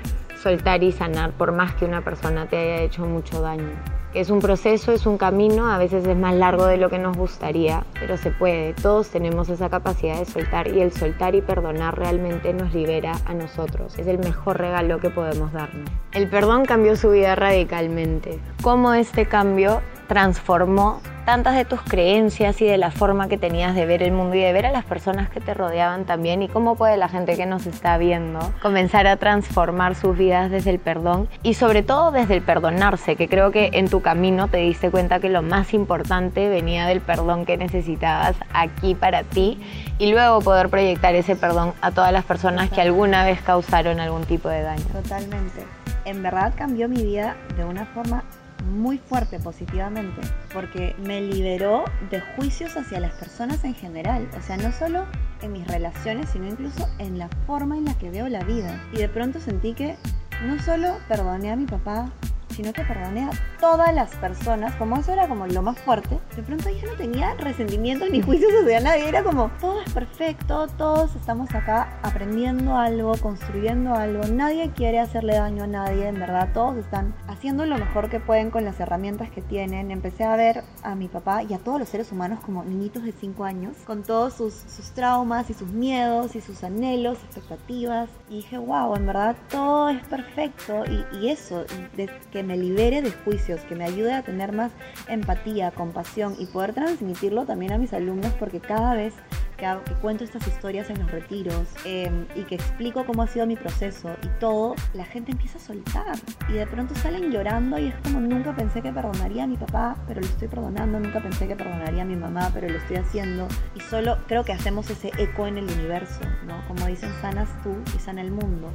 soltar 0.43 0.85
y 0.85 0.93
sanar 0.93 1.33
por 1.33 1.51
más 1.51 1.75
que 1.75 1.85
una 1.85 2.03
persona 2.05 2.47
te 2.47 2.57
haya 2.57 2.83
hecho 2.83 3.05
mucho 3.05 3.43
daño. 3.43 3.98
Es 4.15 4.31
un 4.31 4.41
proceso, 4.41 4.93
es 4.93 5.05
un 5.05 5.19
camino, 5.19 5.71
a 5.71 5.77
veces 5.77 6.07
es 6.07 6.17
más 6.17 6.35
largo 6.35 6.65
de 6.65 6.79
lo 6.79 6.89
que 6.89 6.99
nos 6.99 7.17
gustaría, 7.17 7.85
pero 8.01 8.17
se 8.17 8.31
puede. 8.31 8.73
Todos 8.73 9.11
tenemos 9.11 9.51
esa 9.51 9.69
capacidad 9.69 10.19
de 10.19 10.25
soltar 10.25 10.69
y 10.69 10.81
el 10.81 10.93
soltar 10.93 11.35
y 11.35 11.43
perdonar 11.43 11.99
realmente 11.99 12.55
nos 12.55 12.73
libera 12.73 13.13
a 13.27 13.35
nosotros. 13.35 13.99
Es 13.99 14.07
el 14.07 14.19
mejor 14.19 14.59
regalo 14.59 14.99
que 14.99 15.11
podemos 15.11 15.53
darnos. 15.53 15.91
El 16.13 16.29
perdón 16.31 16.65
cambió 16.65 16.97
su 16.97 17.11
vida 17.11 17.35
radicalmente. 17.35 18.41
¿Cómo 18.63 18.95
este 18.95 19.27
cambio 19.27 19.83
transformó 20.07 21.03
tantas 21.29 21.57
de 21.57 21.67
tus 21.67 21.83
creencias 21.83 22.59
y 22.63 22.65
de 22.65 22.79
la 22.79 22.91
forma 22.91 23.29
que 23.29 23.37
tenías 23.37 23.75
de 23.75 23.85
ver 23.85 24.03
el 24.03 24.13
mundo 24.13 24.35
y 24.35 24.41
de 24.41 24.51
ver 24.51 24.65
a 24.65 24.73
las 24.73 24.87
personas 24.87 25.29
que 25.29 25.41
te 25.41 25.53
rodeaban 25.53 26.07
también 26.07 26.41
y 26.41 26.49
cómo 26.49 26.75
puede 26.75 26.97
la 26.97 27.11
gente 27.11 27.37
que 27.37 27.45
nos 27.45 27.67
está 27.67 27.99
viendo 27.99 28.39
comenzar 28.63 29.07
a 29.07 29.19
transformar 29.19 29.95
sus 29.95 30.17
vidas 30.17 30.51
desde 30.51 30.71
el 30.71 30.79
perdón 30.79 31.29
y 31.43 31.53
sobre 31.53 31.83
todo 31.83 32.13
desde 32.13 32.37
el 32.37 32.41
perdonarse, 32.41 33.15
que 33.15 33.29
creo 33.29 33.51
que 33.51 33.69
en 33.75 33.91
tu 33.91 34.01
camino 34.01 34.49
te 34.49 34.57
diste 34.57 34.91
cuenta 34.91 35.21
que 35.21 35.29
lo 35.29 35.43
más 35.43 35.75
importante 35.75 36.49
venía 36.49 36.87
del 36.87 37.03
perdón 37.03 37.45
que 37.45 37.59
necesitabas 37.59 38.35
aquí 38.55 38.95
para 38.95 39.23
ti 39.23 39.61
y 39.99 40.11
luego 40.11 40.41
poder 40.41 40.71
proyectar 40.71 41.15
ese 41.15 41.37
perdón 41.37 41.75
a 41.83 41.91
todas 41.91 42.11
las 42.11 42.25
personas 42.25 42.71
que 42.71 42.81
alguna 42.81 43.23
vez 43.23 43.43
causaron 43.43 44.01
algún 44.01 44.25
tipo 44.25 44.49
de 44.49 44.63
daño. 44.63 44.85
Totalmente. 44.95 45.67
En 46.07 46.23
verdad 46.23 46.55
cambió 46.57 46.89
mi 46.89 47.03
vida 47.03 47.37
de 47.59 47.67
una 47.67 47.85
forma 47.85 48.25
muy 48.65 48.99
fuerte 48.99 49.39
positivamente, 49.39 50.21
porque 50.53 50.95
me 50.99 51.21
liberó 51.21 51.85
de 52.11 52.21
juicios 52.21 52.77
hacia 52.77 53.01
las 53.01 53.13
personas 53.15 53.63
en 53.65 53.75
general, 53.75 54.29
o 54.37 54.43
sea, 54.43 54.57
no 54.57 54.73
solo 54.73 55.07
en 55.43 55.53
mis 55.53 55.67
relaciones, 55.67 56.31
sino 56.31 56.47
incluso 56.47 56.89
en 56.99 57.19
la 57.19 57.29
forma 57.47 57.77
en 57.77 57.85
la 57.85 57.95
que 57.99 58.11
veo 58.11 58.29
la 58.29 58.45
vida. 58.45 58.83
Y 58.93 58.99
de 58.99 59.09
pronto 59.09 59.41
sentí 59.41 59.75
que 59.75 59.97
no 60.45 60.61
solo 60.63 60.99
perdoné 61.09 61.51
a 61.51 61.57
mi 61.57 61.67
papá, 61.67 62.11
sino 62.59 62.73
que 62.73 62.83
perdoné 62.83 63.23
a 63.23 63.31
todas 63.61 63.95
las 63.95 64.11
personas, 64.17 64.75
como 64.75 64.97
eso 64.97 65.13
era 65.13 65.29
como 65.29 65.47
lo 65.47 65.63
más 65.63 65.79
fuerte, 65.79 66.19
de 66.35 66.43
pronto 66.43 66.69
ya 66.69 66.89
no 66.89 66.95
tenía 66.95 67.35
resentimientos 67.35 68.11
ni 68.11 68.21
juicios 68.21 68.51
hacia 68.61 68.81
nadie, 68.81 69.09
era 69.09 69.23
como 69.23 69.49
todo 69.61 69.81
es 69.81 69.93
perfecto, 69.93 70.67
todos 70.77 71.15
estamos 71.15 71.55
acá 71.55 72.01
aprendiendo 72.03 72.77
algo, 72.77 73.17
construyendo 73.19 73.95
algo, 73.95 74.25
nadie 74.25 74.73
quiere 74.73 74.99
hacerle 74.99 75.37
daño 75.37 75.63
a 75.63 75.67
nadie, 75.69 76.09
en 76.09 76.19
verdad, 76.19 76.49
todos 76.53 76.79
están 76.79 77.15
haciendo 77.29 77.65
lo 77.65 77.79
mejor 77.79 78.11
que 78.11 78.19
pueden 78.19 78.51
con 78.51 78.65
las 78.65 78.81
herramientas 78.81 79.31
que 79.31 79.41
tienen. 79.41 79.93
Empecé 79.93 80.25
a 80.25 80.35
ver 80.35 80.65
a 80.83 80.97
mi 80.97 81.07
papá 81.07 81.45
y 81.45 81.55
a 81.55 81.59
todos 81.59 81.79
los 81.79 81.89
seres 81.89 82.11
humanos 82.11 82.41
como 82.41 82.65
niñitos 82.65 83.05
de 83.05 83.13
5 83.13 83.45
años, 83.45 83.77
con 83.85 84.03
todos 84.03 84.35
sus, 84.35 84.55
sus 84.55 84.91
traumas 84.91 85.49
y 85.49 85.55
sus 85.55 85.69
miedos 85.69 86.35
y 86.35 86.41
sus 86.41 86.65
anhelos, 86.65 87.19
expectativas, 87.23 88.09
y 88.29 88.37
dije, 88.37 88.59
wow, 88.59 88.97
en 88.97 89.07
verdad 89.07 89.37
todo 89.49 89.91
es 89.91 90.05
perfecto 90.09 90.83
y, 90.87 91.05
y 91.19 91.29
eso, 91.29 91.65
de, 91.97 92.11
que 92.33 92.48
me 92.49 92.57
libere 92.57 93.03
de 93.03 93.13
juicios, 93.13 93.61
que 93.61 93.75
me 93.75 93.85
ayude 93.85 94.15
a 94.15 94.23
tener 94.23 94.53
más 94.53 94.73
empatía, 95.07 95.71
compasión 95.71 96.35
y 96.39 96.47
poder 96.47 96.73
transmitirlo 96.73 97.45
también 97.45 97.73
a 97.73 97.79
mis 97.79 97.93
alumnos 97.93 98.33
porque 98.39 98.59
cada 98.59 98.95
vez 98.95 99.13
que, 99.59 99.67
cuento 100.01 100.25
estas 100.25 100.47
historias 100.47 100.89
en 100.89 101.01
los 101.01 101.11
retiros 101.11 101.67
em, 101.85 102.27
y 102.35 102.45
que 102.45 102.55
explico 102.55 103.05
cómo 103.05 103.23
ha 103.23 103.27
sido 103.27 103.47
mi 103.47 103.57
proceso 103.57 104.17
y 104.23 104.29
todo, 104.39 104.75
la 104.95 105.05
gente 105.05 105.33
empieza 105.33 105.59
a 105.59 105.61
soltar. 105.61 106.17
Y 106.49 106.53
de 106.53 106.67
pronto 106.67 106.95
salen 106.95 107.31
llorando 107.31 107.79
y 107.79 107.89
es 107.89 107.95
como 108.05 108.21
nunca 108.21 108.55
pensé 108.55 108.81
que 108.81 108.93
perdonaría 108.93 109.45
a 109.45 109.47
mi 109.47 109.57
papá, 109.57 109.97
pero 110.07 110.21
lo 110.21 110.27
estoy 110.27 110.49
perdonando, 110.49 111.01
nunca 111.01 111.21
pensé 111.21 111.49
que 111.49 111.57
perdonaría 111.57 112.03
a 112.03 112.07
mi 112.07 112.17
mamá, 112.17 112.51
pero 112.55 112.69
lo 112.69 112.79
estoy 112.79 112.97
haciendo. 112.97 113.49
Y 113.75 113.81
solo 113.81 114.17
creo 114.27 114.45
que 114.45 114.53
hacemos 114.53 114.89
ese 114.89 115.11
eco 115.19 115.47
en 115.47 115.59
el 115.59 115.65
universo, 115.65 116.21
¿no? 116.47 116.67
Como 116.69 116.87
dicen, 116.87 117.11
sanas 117.21 117.49
tú 117.63 117.77
y 117.95 117.99
sana 117.99 118.23
el 118.23 118.31
mundo, 118.31 118.71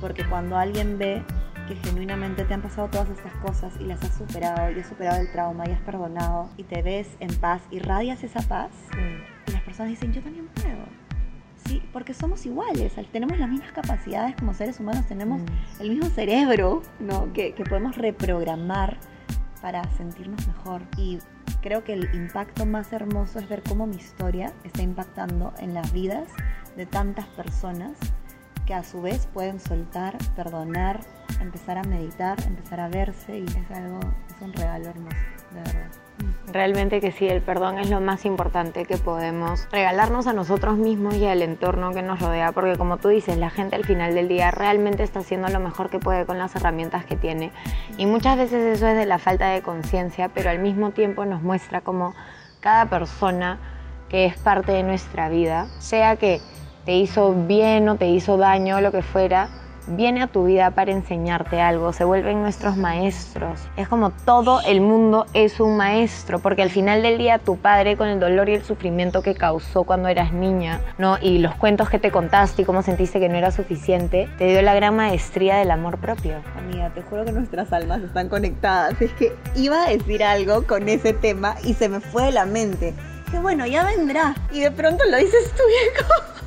porque 0.00 0.24
cuando 0.28 0.56
alguien 0.56 0.98
ve 0.98 1.24
que 1.68 1.76
genuinamente 1.76 2.44
te 2.44 2.54
han 2.54 2.62
pasado 2.62 2.88
todas 2.88 3.10
estas 3.10 3.32
cosas 3.34 3.74
y 3.78 3.84
las 3.84 4.02
has 4.02 4.16
superado 4.16 4.70
y 4.70 4.80
has 4.80 4.86
superado 4.86 5.20
el 5.20 5.30
trauma 5.30 5.68
y 5.68 5.72
has 5.72 5.80
perdonado 5.82 6.48
y 6.56 6.64
te 6.64 6.80
ves 6.82 7.06
en 7.20 7.34
paz, 7.36 7.60
y 7.70 7.78
radias 7.78 8.24
esa 8.24 8.40
paz 8.40 8.70
y 9.46 9.52
las 9.52 9.62
personas 9.62 9.90
dicen 9.90 10.12
yo 10.12 10.22
también 10.22 10.46
puedo. 10.48 10.86
Sí, 11.66 11.82
porque 11.92 12.14
somos 12.14 12.46
iguales, 12.46 12.94
tenemos 13.12 13.38
las 13.38 13.50
mismas 13.50 13.72
capacidades 13.72 14.34
como 14.36 14.54
seres 14.54 14.80
humanos, 14.80 15.06
tenemos 15.06 15.42
mm. 15.42 15.82
el 15.82 15.90
mismo 15.90 16.06
cerebro 16.06 16.82
¿no? 16.98 17.30
que, 17.34 17.52
que 17.52 17.64
podemos 17.64 17.96
reprogramar 17.96 18.96
para 19.60 19.84
sentirnos 19.96 20.46
mejor. 20.46 20.82
Y 20.96 21.18
creo 21.60 21.84
que 21.84 21.92
el 21.92 22.14
impacto 22.14 22.64
más 22.64 22.90
hermoso 22.94 23.38
es 23.38 23.48
ver 23.48 23.62
cómo 23.62 23.86
mi 23.86 23.96
historia 23.96 24.52
está 24.64 24.80
impactando 24.80 25.52
en 25.58 25.74
las 25.74 25.92
vidas 25.92 26.28
de 26.76 26.86
tantas 26.86 27.26
personas 27.26 27.92
que 28.68 28.74
a 28.74 28.84
su 28.84 29.00
vez 29.00 29.26
pueden 29.32 29.60
soltar, 29.60 30.18
perdonar, 30.36 31.00
empezar 31.40 31.78
a 31.78 31.84
meditar, 31.84 32.36
empezar 32.46 32.80
a 32.80 32.88
verse 32.88 33.38
y 33.38 33.44
es 33.44 33.70
algo, 33.74 33.98
es 34.28 34.42
un 34.42 34.52
regalo 34.52 34.90
hermoso, 34.90 35.16
de 35.52 35.60
verdad. 35.60 35.90
Realmente 36.52 37.00
que 37.00 37.10
sí, 37.10 37.26
el 37.26 37.40
perdón 37.40 37.78
es 37.78 37.88
lo 37.88 38.02
más 38.02 38.26
importante 38.26 38.84
que 38.84 38.98
podemos 38.98 39.66
regalarnos 39.72 40.26
a 40.26 40.34
nosotros 40.34 40.76
mismos 40.76 41.14
y 41.14 41.24
al 41.24 41.40
entorno 41.40 41.94
que 41.94 42.02
nos 42.02 42.20
rodea, 42.20 42.52
porque 42.52 42.76
como 42.76 42.98
tú 42.98 43.08
dices, 43.08 43.38
la 43.38 43.48
gente 43.48 43.74
al 43.74 43.86
final 43.86 44.14
del 44.14 44.28
día 44.28 44.50
realmente 44.50 45.02
está 45.02 45.20
haciendo 45.20 45.48
lo 45.48 45.60
mejor 45.60 45.88
que 45.88 45.98
puede 45.98 46.26
con 46.26 46.36
las 46.36 46.54
herramientas 46.54 47.06
que 47.06 47.16
tiene. 47.16 47.52
Y 47.96 48.04
muchas 48.04 48.36
veces 48.36 48.76
eso 48.76 48.86
es 48.86 48.98
de 48.98 49.06
la 49.06 49.18
falta 49.18 49.48
de 49.48 49.62
conciencia, 49.62 50.28
pero 50.28 50.50
al 50.50 50.58
mismo 50.58 50.90
tiempo 50.90 51.24
nos 51.24 51.40
muestra 51.40 51.80
como 51.80 52.14
cada 52.60 52.84
persona 52.90 53.58
que 54.10 54.26
es 54.26 54.36
parte 54.36 54.72
de 54.72 54.82
nuestra 54.82 55.30
vida, 55.30 55.68
sea 55.78 56.16
que 56.16 56.42
te 56.88 56.96
hizo 56.96 57.34
bien 57.34 57.86
o 57.90 57.96
te 57.96 58.06
hizo 58.06 58.38
daño, 58.38 58.80
lo 58.80 58.90
que 58.90 59.02
fuera, 59.02 59.50
viene 59.88 60.22
a 60.22 60.26
tu 60.26 60.46
vida 60.46 60.70
para 60.70 60.90
enseñarte 60.90 61.60
algo, 61.60 61.92
se 61.92 62.02
vuelven 62.02 62.40
nuestros 62.40 62.78
maestros. 62.78 63.60
Es 63.76 63.88
como 63.88 64.08
todo 64.24 64.62
el 64.62 64.80
mundo 64.80 65.26
es 65.34 65.60
un 65.60 65.76
maestro, 65.76 66.38
porque 66.38 66.62
al 66.62 66.70
final 66.70 67.02
del 67.02 67.18
día 67.18 67.40
tu 67.40 67.58
padre 67.58 67.98
con 67.98 68.08
el 68.08 68.18
dolor 68.18 68.48
y 68.48 68.54
el 68.54 68.64
sufrimiento 68.64 69.20
que 69.20 69.34
causó 69.34 69.84
cuando 69.84 70.08
eras 70.08 70.32
niña, 70.32 70.80
¿no? 70.96 71.18
Y 71.20 71.40
los 71.40 71.54
cuentos 71.56 71.90
que 71.90 71.98
te 71.98 72.10
contaste 72.10 72.62
y 72.62 72.64
cómo 72.64 72.80
sentiste 72.80 73.20
que 73.20 73.28
no 73.28 73.36
era 73.36 73.50
suficiente, 73.50 74.26
te 74.38 74.46
dio 74.46 74.62
la 74.62 74.74
gran 74.74 74.96
maestría 74.96 75.58
del 75.58 75.70
amor 75.70 75.98
propio. 75.98 76.36
Amiga, 76.56 76.88
te 76.94 77.02
juro 77.02 77.26
que 77.26 77.32
nuestras 77.32 77.70
almas 77.70 78.00
están 78.00 78.30
conectadas. 78.30 78.98
Es 79.02 79.12
que 79.12 79.36
iba 79.54 79.84
a 79.84 79.90
decir 79.90 80.24
algo 80.24 80.66
con 80.66 80.88
ese 80.88 81.12
tema 81.12 81.56
y 81.64 81.74
se 81.74 81.90
me 81.90 82.00
fue 82.00 82.22
de 82.22 82.32
la 82.32 82.46
mente. 82.46 82.94
Que 83.30 83.38
bueno, 83.40 83.66
ya 83.66 83.84
vendrá. 83.84 84.34
Y 84.50 84.60
de 84.60 84.70
pronto 84.70 85.04
lo 85.10 85.18
dices 85.18 85.52
tú, 85.54 85.62
viejo. 85.66 86.37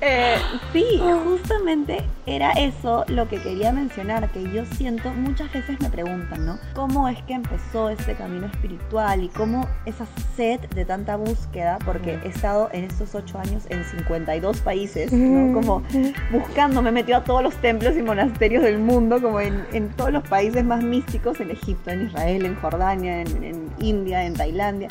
Eh, 0.00 0.36
sí, 0.72 1.00
justamente 1.24 2.04
era 2.26 2.52
eso 2.52 3.04
lo 3.08 3.28
que 3.28 3.38
quería 3.38 3.72
mencionar, 3.72 4.30
que 4.30 4.42
yo 4.52 4.64
siento, 4.64 5.10
muchas 5.10 5.52
veces 5.52 5.80
me 5.80 5.88
preguntan, 5.88 6.44
¿no? 6.44 6.58
¿Cómo 6.74 7.08
es 7.08 7.22
que 7.22 7.34
empezó 7.34 7.88
ese 7.88 8.14
camino 8.14 8.46
espiritual 8.46 9.22
y 9.22 9.28
cómo 9.28 9.68
esa 9.84 10.06
sed 10.36 10.60
de 10.74 10.84
tanta 10.84 11.16
búsqueda, 11.16 11.78
porque 11.84 12.18
he 12.24 12.28
estado 12.28 12.68
en 12.72 12.84
estos 12.84 13.14
ocho 13.14 13.38
años 13.38 13.64
en 13.68 13.84
52 13.84 14.60
países, 14.60 15.12
¿no? 15.12 15.54
Como 15.54 15.82
buscando, 16.30 16.82
me 16.82 16.92
metió 16.92 17.16
a 17.16 17.24
todos 17.24 17.42
los 17.42 17.54
templos 17.56 17.96
y 17.96 18.02
monasterios 18.02 18.62
del 18.62 18.78
mundo, 18.78 19.20
como 19.20 19.40
en, 19.40 19.64
en 19.72 19.88
todos 19.90 20.12
los 20.12 20.26
países 20.28 20.64
más 20.64 20.82
místicos, 20.82 21.40
en 21.40 21.50
Egipto, 21.50 21.90
en 21.90 22.06
Israel, 22.06 22.44
en 22.44 22.56
Jordania, 22.56 23.22
en, 23.22 23.44
en 23.44 23.70
India, 23.78 24.24
en 24.24 24.34
Tailandia 24.34 24.88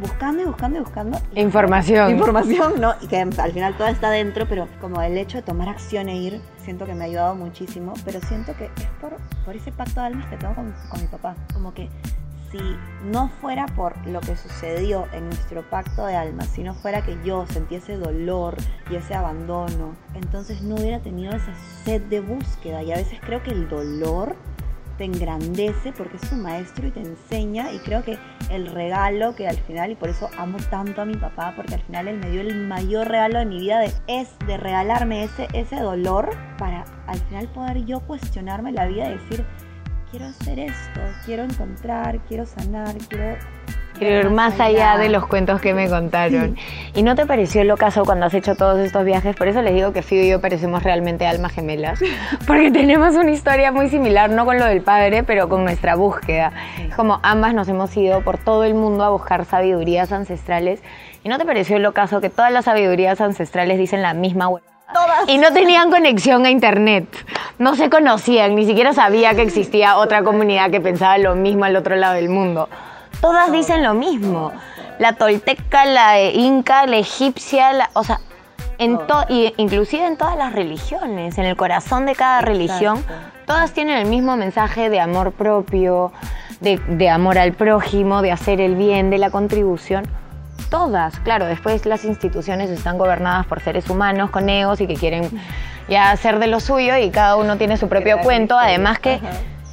buscando 0.00 0.42
y 0.42 0.46
buscando 0.46 0.78
y 0.78 0.80
buscando. 0.80 1.18
Información. 1.34 2.10
Información, 2.10 2.80
¿no? 2.80 2.94
Y 3.00 3.06
que 3.06 3.18
al 3.18 3.52
final 3.52 3.76
todo 3.76 3.88
está 3.88 4.10
dentro, 4.10 4.46
pero 4.48 4.68
como 4.80 5.00
el 5.02 5.16
hecho 5.16 5.38
de 5.38 5.42
tomar 5.42 5.68
acción 5.68 6.08
e 6.08 6.16
ir, 6.16 6.40
siento 6.58 6.86
que 6.86 6.94
me 6.94 7.04
ha 7.04 7.06
ayudado 7.06 7.34
muchísimo, 7.34 7.94
pero 8.04 8.20
siento 8.22 8.56
que 8.56 8.66
es 8.66 8.88
por, 9.00 9.16
por 9.44 9.56
ese 9.56 9.72
pacto 9.72 10.00
de 10.00 10.06
almas 10.06 10.26
que 10.26 10.36
tengo 10.36 10.54
con, 10.54 10.74
con 10.88 11.00
mi 11.00 11.06
papá. 11.06 11.34
Como 11.52 11.72
que 11.74 11.88
si 12.50 12.58
no 13.04 13.28
fuera 13.40 13.66
por 13.66 13.94
lo 14.06 14.20
que 14.20 14.36
sucedió 14.36 15.06
en 15.12 15.26
nuestro 15.26 15.62
pacto 15.68 16.06
de 16.06 16.16
almas, 16.16 16.48
si 16.48 16.62
no 16.62 16.74
fuera 16.74 17.02
que 17.02 17.18
yo 17.24 17.46
sentiese 17.46 17.96
dolor 17.96 18.56
y 18.90 18.96
ese 18.96 19.14
abandono, 19.14 19.94
entonces 20.14 20.62
no 20.62 20.76
hubiera 20.76 21.00
tenido 21.00 21.32
esa 21.34 21.54
sed 21.84 22.02
de 22.02 22.20
búsqueda. 22.20 22.82
Y 22.82 22.92
a 22.92 22.96
veces 22.96 23.18
creo 23.24 23.42
que 23.42 23.50
el 23.50 23.68
dolor 23.68 24.36
te 24.96 25.04
engrandece 25.04 25.92
porque 25.92 26.16
es 26.16 26.32
un 26.32 26.42
maestro 26.42 26.86
y 26.86 26.90
te 26.90 27.00
enseña 27.00 27.72
y 27.72 27.78
creo 27.78 28.02
que 28.02 28.18
el 28.50 28.66
regalo 28.66 29.34
que 29.34 29.48
al 29.48 29.56
final, 29.58 29.90
y 29.92 29.94
por 29.94 30.08
eso 30.08 30.30
amo 30.38 30.58
tanto 30.70 31.02
a 31.02 31.04
mi 31.04 31.16
papá, 31.16 31.52
porque 31.56 31.74
al 31.74 31.82
final 31.82 32.08
él 32.08 32.18
me 32.18 32.30
dio 32.30 32.40
el 32.40 32.66
mayor 32.66 33.08
regalo 33.08 33.38
de 33.38 33.46
mi 33.46 33.58
vida, 33.58 33.80
de, 33.80 33.92
es 34.06 34.28
de 34.46 34.56
regalarme 34.56 35.24
ese, 35.24 35.48
ese 35.52 35.76
dolor 35.76 36.30
para 36.58 36.84
al 37.06 37.18
final 37.18 37.48
poder 37.48 37.84
yo 37.84 38.00
cuestionarme 38.00 38.72
la 38.72 38.86
vida 38.86 39.08
y 39.08 39.18
decir, 39.18 39.44
quiero 40.10 40.26
hacer 40.26 40.58
esto, 40.58 41.00
quiero 41.24 41.44
encontrar, 41.44 42.20
quiero 42.26 42.46
sanar, 42.46 42.96
quiero 43.08 43.36
Quiero 43.98 44.28
ir 44.28 44.30
más 44.30 44.60
allá 44.60 44.98
de 44.98 45.08
los 45.08 45.26
cuentos 45.26 45.60
que 45.60 45.72
me 45.72 45.88
contaron. 45.88 46.56
¿Y 46.94 47.02
no 47.02 47.14
te 47.14 47.24
pareció 47.24 47.64
lo 47.64 47.76
caso 47.76 48.04
cuando 48.04 48.26
has 48.26 48.34
hecho 48.34 48.54
todos 48.54 48.78
estos 48.78 49.04
viajes? 49.04 49.34
Por 49.34 49.48
eso 49.48 49.62
les 49.62 49.74
digo 49.74 49.92
que 49.92 50.02
Fido 50.02 50.24
y 50.24 50.28
yo 50.28 50.40
parecemos 50.40 50.82
realmente 50.82 51.26
almas 51.26 51.52
gemelas, 51.52 51.98
porque 52.46 52.70
tenemos 52.70 53.14
una 53.14 53.30
historia 53.30 53.72
muy 53.72 53.88
similar, 53.88 54.28
no 54.30 54.44
con 54.44 54.58
lo 54.58 54.66
del 54.66 54.82
padre, 54.82 55.22
pero 55.22 55.48
con 55.48 55.64
nuestra 55.64 55.94
búsqueda. 55.94 56.52
Como 56.94 57.20
ambas 57.22 57.54
nos 57.54 57.68
hemos 57.68 57.96
ido 57.96 58.20
por 58.20 58.36
todo 58.38 58.64
el 58.64 58.74
mundo 58.74 59.04
a 59.04 59.10
buscar 59.10 59.46
sabidurías 59.46 60.12
ancestrales. 60.12 60.82
¿Y 61.24 61.28
no 61.28 61.38
te 61.38 61.44
pareció 61.44 61.78
lo 61.78 61.92
caso 61.92 62.20
que 62.20 62.30
todas 62.30 62.52
las 62.52 62.66
sabidurías 62.66 63.20
ancestrales 63.20 63.78
dicen 63.78 64.02
la 64.02 64.14
misma 64.14 64.48
hueá? 64.48 64.62
Todas. 64.92 65.28
Y 65.28 65.38
no 65.38 65.52
tenían 65.52 65.90
conexión 65.90 66.46
a 66.46 66.50
internet. 66.50 67.08
No 67.58 67.74
se 67.74 67.90
conocían, 67.90 68.54
ni 68.54 68.66
siquiera 68.66 68.92
sabía 68.92 69.34
que 69.34 69.42
existía 69.42 69.96
otra 69.96 70.22
comunidad 70.22 70.70
que 70.70 70.80
pensaba 70.80 71.18
lo 71.18 71.34
mismo 71.34 71.64
al 71.64 71.74
otro 71.74 71.96
lado 71.96 72.14
del 72.14 72.28
mundo. 72.28 72.68
Todas 73.20 73.52
dicen 73.52 73.82
lo 73.82 73.94
mismo. 73.94 74.52
La 74.98 75.12
tolteca, 75.14 75.84
la 75.84 76.20
inca, 76.22 76.86
la 76.86 76.96
egipcia, 76.96 77.72
la, 77.72 77.90
o 77.92 78.02
sea, 78.02 78.20
en 78.78 78.98
to, 79.06 79.24
y 79.28 79.52
inclusive 79.56 80.06
en 80.06 80.16
todas 80.16 80.36
las 80.36 80.52
religiones, 80.52 81.38
en 81.38 81.44
el 81.44 81.56
corazón 81.56 82.06
de 82.06 82.14
cada 82.14 82.40
religión, 82.40 83.02
todas 83.46 83.72
tienen 83.72 83.98
el 83.98 84.06
mismo 84.06 84.36
mensaje 84.36 84.90
de 84.90 85.00
amor 85.00 85.32
propio, 85.32 86.12
de, 86.60 86.78
de 86.78 87.10
amor 87.10 87.38
al 87.38 87.52
prójimo, 87.52 88.22
de 88.22 88.32
hacer 88.32 88.60
el 88.60 88.74
bien, 88.74 89.10
de 89.10 89.18
la 89.18 89.30
contribución 89.30 90.06
todas. 90.70 91.18
Claro, 91.20 91.46
después 91.46 91.86
las 91.86 92.04
instituciones 92.04 92.70
están 92.70 92.98
gobernadas 92.98 93.46
por 93.46 93.60
seres 93.60 93.88
humanos 93.88 94.30
con 94.30 94.48
egos 94.48 94.80
y 94.80 94.86
que 94.86 94.94
quieren 94.94 95.30
ya 95.88 96.10
hacer 96.10 96.38
de 96.38 96.46
lo 96.48 96.60
suyo 96.60 96.96
y 96.96 97.10
cada 97.10 97.36
uno 97.36 97.56
tiene 97.56 97.76
su 97.76 97.88
propio 97.88 98.18
cuento. 98.18 98.58
Además 98.58 98.98
que, 98.98 99.20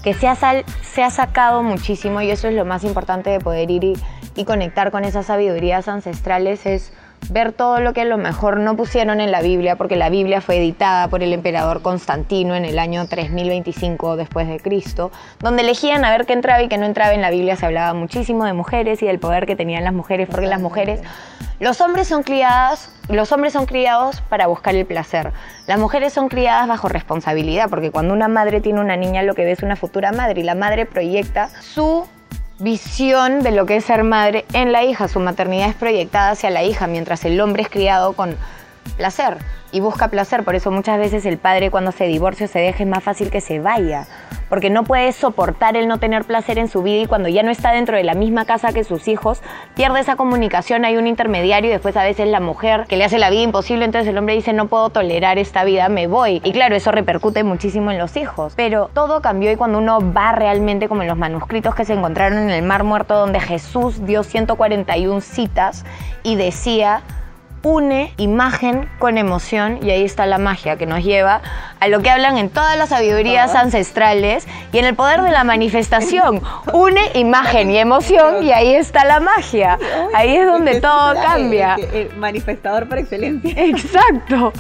que 0.04 0.14
se, 0.14 0.28
ha 0.28 0.36
sal- 0.36 0.66
se 0.82 1.04
ha 1.04 1.10
sacado 1.10 1.64
muchísimo 1.64 2.22
y 2.22 2.30
eso 2.30 2.48
es 2.48 2.54
lo 2.56 2.66
más 2.66 2.84
importante 2.84 3.30
de 3.30 3.40
poder 3.40 3.72
ir 3.72 3.84
y, 3.84 3.94
y 4.36 4.46
conectar 4.46 4.92
con 4.92 5.06
esas 5.06 5.28
sabidurías 5.28 5.88
ancestrales 5.88 6.66
es 6.66 6.94
ver 7.30 7.52
todo 7.52 7.80
lo 7.80 7.94
que 7.94 8.02
a 8.02 8.06
lo 8.06 8.18
mejor 8.18 8.58
no 8.60 8.76
pusieron 8.76 9.22
en 9.22 9.32
la 9.32 9.42
Biblia, 9.42 9.76
porque 9.76 9.96
la 9.96 10.10
Biblia 10.10 10.42
fue 10.42 10.58
editada 10.58 11.08
por 11.08 11.24
el 11.24 11.34
emperador 11.34 11.82
Constantino 11.82 12.56
en 12.56 12.66
el 12.66 12.80
año 12.80 13.06
3025 13.08 14.16
después 14.16 14.48
de 14.48 14.60
Cristo, 14.60 15.12
donde 15.40 15.64
elegían 15.64 16.06
a 16.06 16.12
ver 16.12 16.26
qué 16.26 16.34
entraba 16.34 16.62
y 16.62 16.68
qué 16.68 16.78
no 16.78 16.86
entraba 16.86 17.14
en 17.14 17.22
la 17.22 17.30
Biblia. 17.30 17.56
Se 17.56 17.66
hablaba 17.66 17.94
muchísimo 17.94 18.46
de 18.46 18.54
mujeres 18.54 19.02
y 19.02 19.06
del 19.06 19.20
poder 19.20 19.46
que 19.46 19.56
tenían 19.56 19.84
las 19.84 19.94
mujeres, 19.94 20.28
porque 20.30 20.48
las 20.48 20.62
mujeres, 20.62 21.02
los 21.60 21.82
hombres 21.82 22.08
son 22.08 22.24
criadas, 22.24 22.94
los 23.10 23.32
hombres 23.32 23.54
son 23.54 23.66
criados 23.66 24.22
para 24.22 24.48
buscar 24.48 24.76
el 24.76 24.86
placer. 24.86 25.32
Las 25.68 25.80
mujeres 25.80 26.14
son 26.14 26.30
criadas 26.30 26.68
bajo 26.68 26.90
responsabilidad, 26.90 27.70
porque 27.70 27.92
cuando 27.92 28.14
una 28.14 28.28
madre 28.28 28.62
tiene 28.62 28.82
una 28.82 28.98
niña, 28.98 29.24
lo 29.24 29.34
que 29.34 29.44
ve 29.44 29.52
es 29.52 29.64
una 29.64 29.76
futura 29.76 30.12
madre 30.12 30.42
y 30.42 30.44
la 30.44 30.56
madre 30.56 30.86
proyecta 30.86 31.50
su 31.62 32.06
visión 32.64 33.44
de 33.44 33.52
lo 33.52 33.66
que 33.66 33.76
es 33.76 33.86
ser 33.86 34.04
madre 34.04 34.46
en 34.54 34.72
la 34.72 34.84
hija. 34.84 35.08
Su 35.08 35.20
maternidad 35.20 35.70
es 35.70 35.76
proyectada 35.76 36.32
hacia 36.32 36.50
la 36.50 36.64
hija, 36.64 36.88
mientras 36.88 37.26
el 37.26 37.40
hombre 37.42 37.64
es 37.64 37.70
criado 37.70 38.14
con 38.14 38.36
placer 38.98 39.38
y 39.74 39.82
busca 39.82 40.08
placer. 40.08 40.44
Por 40.46 40.56
eso 40.56 40.72
muchas 40.72 40.98
veces 40.98 41.26
el 41.26 41.38
padre 41.38 41.70
cuando 41.70 41.92
se 41.92 42.06
divorcia 42.06 42.46
o 42.46 42.50
se 42.50 42.60
deja 42.60 42.84
es 42.84 42.90
más 42.90 43.04
fácil 43.04 43.30
que 43.30 43.42
se 43.42 43.60
vaya, 43.60 44.08
porque 44.48 44.70
no 44.70 44.84
puede 44.84 45.12
soportar 45.12 45.76
el 45.76 45.88
no 45.90 45.98
tener 45.98 46.24
placer 46.24 46.58
en 46.60 46.70
su 46.70 46.84
vida 46.84 47.02
y 47.02 47.06
cuando 47.08 47.28
ya 47.28 47.44
no 47.44 47.52
está 47.52 47.72
dentro 47.72 47.98
de 47.98 48.04
la 48.04 48.14
misma 48.14 48.46
casa 48.46 48.72
que 48.72 48.84
sus 48.84 49.08
hijos, 49.08 49.42
pierde 49.76 50.00
esa 50.00 50.16
comunicación, 50.16 50.86
hay 50.86 50.96
un 50.96 51.08
intermediario 51.08 51.70
y 51.70 51.74
después 51.74 51.98
a 51.98 52.04
veces 52.04 52.28
la 52.28 52.40
mujer 52.40 52.86
que 52.88 52.96
le 52.96 53.04
hace 53.04 53.18
la 53.18 53.32
vida 53.32 53.42
imposible, 53.42 53.84
entonces 53.84 54.10
el 54.10 54.18
hombre 54.18 54.36
dice 54.36 54.54
no 54.54 54.68
puedo 54.68 54.90
tolerar 54.90 55.38
esta 55.40 55.64
vida, 55.64 55.90
me 55.90 56.08
voy. 56.08 56.40
Y 56.44 56.52
claro, 56.52 56.76
eso 56.76 56.92
repercute 56.92 57.44
muchísimo 57.44 57.92
en 57.92 57.98
los 57.98 58.16
hijos. 58.16 58.54
Pero 58.56 58.92
todo 58.94 59.22
cambió 59.22 59.52
y 59.52 59.56
cuando 59.56 59.80
uno 59.80 60.00
va 60.14 60.34
realmente 60.34 60.88
como 60.88 61.02
en 61.02 61.08
los 61.08 61.18
manuscritos 61.18 61.74
que 61.74 61.86
se 61.86 61.94
encontraron 61.94 62.38
en 62.38 62.50
el 62.52 62.62
Mar 62.62 62.84
Muerto 62.84 63.16
donde 63.16 63.40
Jesús 63.40 64.06
dio 64.06 64.24
141 64.24 65.22
citas 65.22 65.84
y 66.22 66.36
decía 66.36 67.02
une 67.64 68.14
imagen 68.18 68.90
con 69.00 69.18
emoción 69.18 69.80
y 69.82 69.92
ahí 69.92 70.04
está 70.04 70.26
la 70.26 70.38
magia 70.38 70.78
que 70.78 70.86
nos 70.86 71.04
lleva 71.04 71.42
a 71.80 71.88
lo 71.88 72.02
que 72.02 72.10
hablan 72.10 72.38
en 72.38 72.50
todas 72.50 72.78
las 72.78 72.90
sabidurías 72.90 73.56
ancestrales 73.56 74.48
y 74.72 74.80
en 74.80 74.86
el 74.86 74.96
poder 74.96 75.22
de 75.22 75.32
la 75.32 75.44
manifestación. 75.44 76.42
Une 76.74 77.02
imagen 77.16 77.72
y 77.72 77.78
emoción 77.78 78.44
y 78.44 78.52
ahí 78.52 78.76
está 78.76 79.06
la 79.06 79.20
magia. 79.20 79.78
Ahí 80.14 80.36
es 80.36 80.46
donde 80.46 80.82
todo 80.82 81.14
cambia. 81.16 81.76
El 81.76 82.16
manifestador 82.18 82.88
por 82.88 83.00
excelencia. 83.00 83.54
Exacto. 83.56 84.54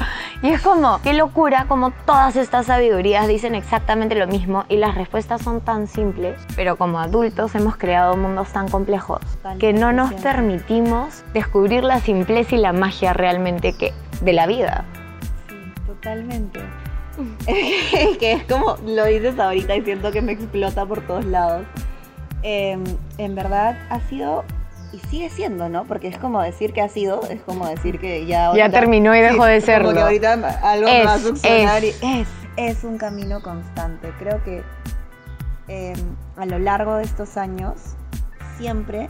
Y 0.43 0.49
es 0.49 0.61
como, 0.61 1.01
qué 1.01 1.13
locura, 1.13 1.67
como 1.69 1.91
todas 1.91 2.35
estas 2.35 2.65
sabidurías 2.65 3.29
dicen 3.29 3.55
exactamente 3.55 4.13
lo 4.13 4.27
mismo 4.27 4.65
y 4.67 4.75
las 4.75 4.93
respuestas 4.93 5.41
son 5.41 5.61
tan 5.61 5.87
simples, 5.87 6.37
pero 6.57 6.75
como 6.75 6.99
adultos 6.99 7.55
hemos 7.55 7.77
creado 7.77 8.17
mundos 8.17 8.51
tan 8.51 8.67
complejos 8.67 9.21
que 9.57 9.71
no 9.71 9.93
nos 9.93 10.13
permitimos 10.15 11.23
descubrir 11.33 11.85
la 11.85 12.01
simpleza 12.01 12.55
y 12.55 12.57
la 12.57 12.73
magia 12.73 13.13
realmente 13.13 13.71
que 13.71 13.93
de 14.21 14.33
la 14.33 14.45
vida. 14.45 14.83
Sí, 15.47 15.55
totalmente. 15.87 16.59
que 18.19 18.33
es 18.33 18.43
como 18.43 18.75
lo 18.85 19.05
dices 19.05 19.39
ahorita 19.39 19.77
y 19.77 19.81
siento 19.83 20.11
que 20.11 20.21
me 20.21 20.33
explota 20.33 20.85
por 20.85 21.07
todos 21.07 21.23
lados. 21.23 21.65
Eh, 22.41 22.77
en 23.17 23.35
verdad 23.35 23.77
ha 23.89 24.01
sido 24.09 24.43
y 24.93 24.99
sigue 25.09 25.29
siendo, 25.29 25.67
¿no? 25.69 25.85
Porque 25.85 26.07
es 26.07 26.17
como 26.17 26.41
decir 26.41 26.71
que 26.71 26.81
ha 26.81 26.87
sido, 26.89 27.21
es 27.29 27.41
como 27.41 27.67
decir 27.67 27.99
que 27.99 28.25
ya... 28.25 28.53
Ya 28.55 28.69
terminó 28.69 29.15
y 29.15 29.21
dejó 29.21 29.45
de 29.45 29.55
como 29.55 29.65
serlo. 29.65 29.93
que 29.93 29.99
ahorita 30.01 30.33
algo 30.61 30.85
me 30.85 31.01
Es, 31.01 31.07
va 31.07 31.13
a 31.15 31.19
succionar 31.19 31.83
es. 31.83 32.01
y 32.03 32.21
es, 32.21 32.27
es 32.57 32.83
un 32.83 32.97
camino 32.97 33.41
constante. 33.41 34.13
Creo 34.19 34.43
que 34.43 34.61
eh, 35.67 35.93
a 36.37 36.45
lo 36.45 36.59
largo 36.59 36.95
de 36.95 37.03
estos 37.03 37.37
años 37.37 37.73
siempre 38.57 39.09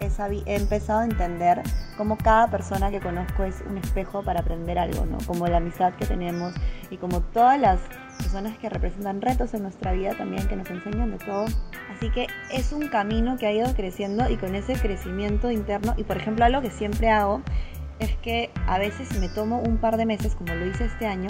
he 0.00 0.54
empezado 0.54 1.00
a 1.00 1.04
entender 1.04 1.62
cómo 1.96 2.16
cada 2.16 2.48
persona 2.48 2.90
que 2.90 3.00
conozco 3.00 3.42
es 3.42 3.56
un 3.68 3.78
espejo 3.78 4.22
para 4.22 4.40
aprender 4.40 4.78
algo, 4.78 5.04
¿no? 5.06 5.18
Como 5.26 5.48
la 5.48 5.56
amistad 5.56 5.92
que 5.94 6.06
tenemos 6.06 6.54
y 6.90 6.96
como 6.98 7.20
todas 7.20 7.58
las 7.60 7.80
personas 8.18 8.58
que 8.58 8.68
representan 8.68 9.22
retos 9.22 9.54
en 9.54 9.62
nuestra 9.62 9.92
vida 9.92 10.14
también 10.14 10.46
que 10.48 10.56
nos 10.56 10.68
enseñan 10.68 11.10
de 11.10 11.18
todo. 11.18 11.46
Así 11.90 12.10
que 12.10 12.26
es 12.52 12.72
un 12.72 12.88
camino 12.88 13.38
que 13.38 13.46
ha 13.46 13.52
ido 13.52 13.74
creciendo 13.74 14.28
y 14.28 14.36
con 14.36 14.54
ese 14.54 14.74
crecimiento 14.74 15.50
interno 15.50 15.94
y 15.96 16.04
por 16.04 16.16
ejemplo 16.16 16.44
algo 16.44 16.60
que 16.60 16.70
siempre 16.70 17.10
hago 17.10 17.42
es 17.98 18.14
que 18.18 18.50
a 18.66 18.78
veces 18.78 19.18
me 19.18 19.28
tomo 19.28 19.60
un 19.60 19.78
par 19.78 19.96
de 19.96 20.06
meses, 20.06 20.34
como 20.34 20.54
lo 20.54 20.66
hice 20.66 20.84
este 20.84 21.06
año, 21.06 21.28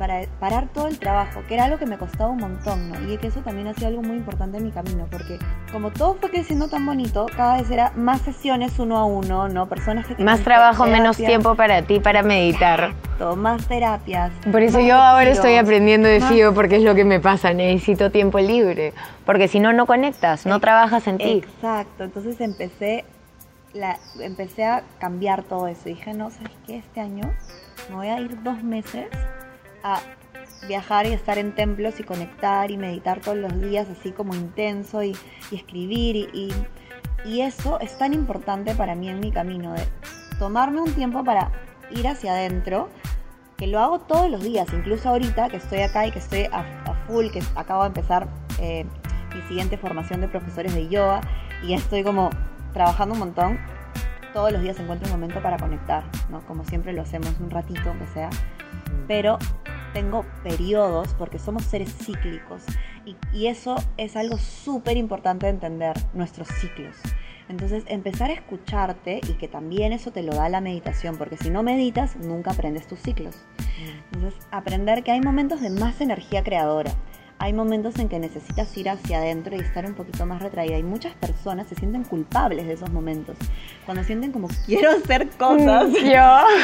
para 0.00 0.22
parar 0.40 0.66
todo 0.72 0.88
el 0.88 0.98
trabajo, 0.98 1.42
que 1.46 1.52
era 1.52 1.64
algo 1.66 1.76
que 1.76 1.84
me 1.84 1.98
costaba 1.98 2.30
un 2.30 2.38
montón, 2.38 2.88
¿no? 2.88 3.12
Y 3.12 3.18
que 3.18 3.26
eso 3.26 3.40
también 3.40 3.68
ha 3.68 3.74
sido 3.74 3.88
algo 3.88 4.00
muy 4.00 4.16
importante 4.16 4.56
en 4.56 4.64
mi 4.64 4.70
camino, 4.70 5.06
porque 5.10 5.38
como 5.70 5.90
todo 5.90 6.14
fue 6.14 6.30
creciendo 6.30 6.68
tan 6.68 6.86
bonito, 6.86 7.26
cada 7.36 7.58
vez 7.58 7.70
era 7.70 7.92
más 7.96 8.22
sesiones 8.22 8.78
uno 8.78 8.96
a 8.96 9.04
uno, 9.04 9.50
¿no? 9.50 9.68
Personas 9.68 10.06
que 10.06 10.24
Más 10.24 10.40
trabajo, 10.40 10.84
terapia, 10.84 11.02
menos 11.02 11.16
tiempo 11.18 11.54
para 11.54 11.82
ti, 11.82 12.00
para 12.00 12.22
meditar. 12.22 12.94
todo, 13.18 13.36
más 13.36 13.68
terapias. 13.68 14.32
Por 14.50 14.62
eso 14.62 14.80
yo 14.80 14.94
ahora 14.96 15.28
estoy 15.28 15.56
aprendiendo 15.56 16.08
de 16.08 16.20
más- 16.20 16.30
Fío 16.32 16.54
porque 16.54 16.76
es 16.76 16.82
lo 16.82 16.94
que 16.94 17.04
me 17.04 17.20
pasa, 17.20 17.52
necesito 17.52 18.10
tiempo 18.10 18.38
libre, 18.38 18.94
porque 19.26 19.48
si 19.48 19.60
no, 19.60 19.74
no 19.74 19.84
conectas, 19.84 20.46
no 20.46 20.60
trabajas 20.60 21.06
en 21.08 21.18
ti. 21.18 21.42
Exacto, 21.44 22.04
entonces 22.04 22.40
empecé, 22.40 23.04
la, 23.74 23.98
empecé 24.18 24.64
a 24.64 24.82
cambiar 24.98 25.42
todo 25.42 25.68
eso. 25.68 25.82
Dije, 25.84 26.14
no, 26.14 26.30
¿sabes 26.30 26.52
qué? 26.66 26.78
Este 26.78 27.00
año 27.02 27.30
me 27.90 27.96
voy 27.96 28.08
a 28.08 28.18
ir 28.18 28.42
dos 28.42 28.62
meses 28.62 29.04
a 29.82 30.00
viajar 30.66 31.06
y 31.06 31.12
estar 31.12 31.38
en 31.38 31.54
templos 31.54 32.00
y 32.00 32.04
conectar 32.04 32.70
y 32.70 32.76
meditar 32.76 33.20
todos 33.20 33.38
los 33.38 33.60
días 33.60 33.88
así 33.88 34.12
como 34.12 34.34
intenso 34.34 35.02
y, 35.02 35.16
escribir 35.52 36.16
y, 36.32 36.52
eso 37.40 37.78
es 37.80 37.98
tan 37.98 38.14
importante 38.14 38.74
para 38.74 38.94
mí 38.94 39.08
en 39.08 39.20
mi 39.20 39.30
camino 39.30 39.74
de 39.74 39.86
tomarme 40.38 40.80
un 40.80 40.92
tiempo 40.94 41.22
para 41.22 41.50
ir 41.90 42.08
hacia 42.08 42.32
adentro 42.32 42.88
que 43.58 43.66
lo 43.66 43.78
hago 43.78 44.00
todos 44.00 44.30
los 44.30 44.42
días, 44.42 44.66
incluso 44.72 45.10
ahorita 45.10 45.50
que 45.50 45.58
estoy 45.58 45.80
acá 45.80 46.06
y 46.06 46.12
que 46.12 46.18
estoy 46.18 46.44
a, 46.50 46.60
a 46.86 46.94
full, 47.06 47.26
que 47.30 47.42
acabo 47.56 47.82
de 47.82 47.88
empezar 47.88 48.26
eh, 48.58 48.86
mi 49.34 49.42
siguiente 49.42 49.76
formación 49.76 50.22
de 50.22 50.28
profesores 50.28 50.74
de 50.74 50.88
yoga 50.88 51.20
y 51.62 51.74
estoy 51.74 52.02
como 52.02 52.30
trabajando 52.72 53.12
un 53.12 53.20
montón, 53.20 53.58
todos 54.32 54.52
los 54.52 54.62
días 54.62 54.78
encuentro 54.78 55.06
un 55.08 55.12
momento 55.12 55.42
para 55.42 55.58
conectar, 55.58 56.04
¿no? 56.30 56.40
Como 56.46 56.64
siempre 56.64 56.92
lo 56.92 57.02
hacemos, 57.02 57.34
un 57.40 57.50
ratito 57.50 57.90
aunque 57.90 58.06
sea, 58.08 58.30
pero 59.10 59.40
tengo 59.92 60.24
periodos 60.44 61.14
porque 61.14 61.40
somos 61.40 61.64
seres 61.64 61.92
cíclicos 61.92 62.62
y, 63.04 63.16
y 63.32 63.48
eso 63.48 63.74
es 63.96 64.14
algo 64.14 64.38
súper 64.38 64.96
importante 64.96 65.46
de 65.46 65.50
entender, 65.50 65.96
nuestros 66.14 66.46
ciclos. 66.46 66.94
Entonces, 67.48 67.82
empezar 67.88 68.30
a 68.30 68.34
escucharte 68.34 69.20
y 69.28 69.32
que 69.32 69.48
también 69.48 69.92
eso 69.92 70.12
te 70.12 70.22
lo 70.22 70.32
da 70.32 70.48
la 70.48 70.60
meditación, 70.60 71.16
porque 71.16 71.36
si 71.36 71.50
no 71.50 71.64
meditas, 71.64 72.14
nunca 72.14 72.52
aprendes 72.52 72.86
tus 72.86 73.00
ciclos. 73.00 73.34
Entonces, 74.12 74.46
aprender 74.52 75.02
que 75.02 75.10
hay 75.10 75.20
momentos 75.20 75.60
de 75.60 75.70
más 75.70 76.00
energía 76.00 76.44
creadora. 76.44 76.92
Hay 77.42 77.54
momentos 77.54 77.98
en 77.98 78.10
que 78.10 78.18
necesitas 78.18 78.76
ir 78.76 78.90
hacia 78.90 79.16
adentro 79.16 79.56
y 79.56 79.60
estar 79.60 79.86
un 79.86 79.94
poquito 79.94 80.26
más 80.26 80.42
retraída. 80.42 80.76
Y 80.76 80.82
muchas 80.82 81.14
personas 81.14 81.66
se 81.68 81.74
sienten 81.74 82.04
culpables 82.04 82.66
de 82.66 82.74
esos 82.74 82.90
momentos. 82.90 83.34
Cuando 83.86 84.04
sienten 84.04 84.30
como 84.30 84.48
quiero 84.66 84.90
hacer 84.90 85.26
cosas. 85.30 85.90
Yo. 86.04 86.20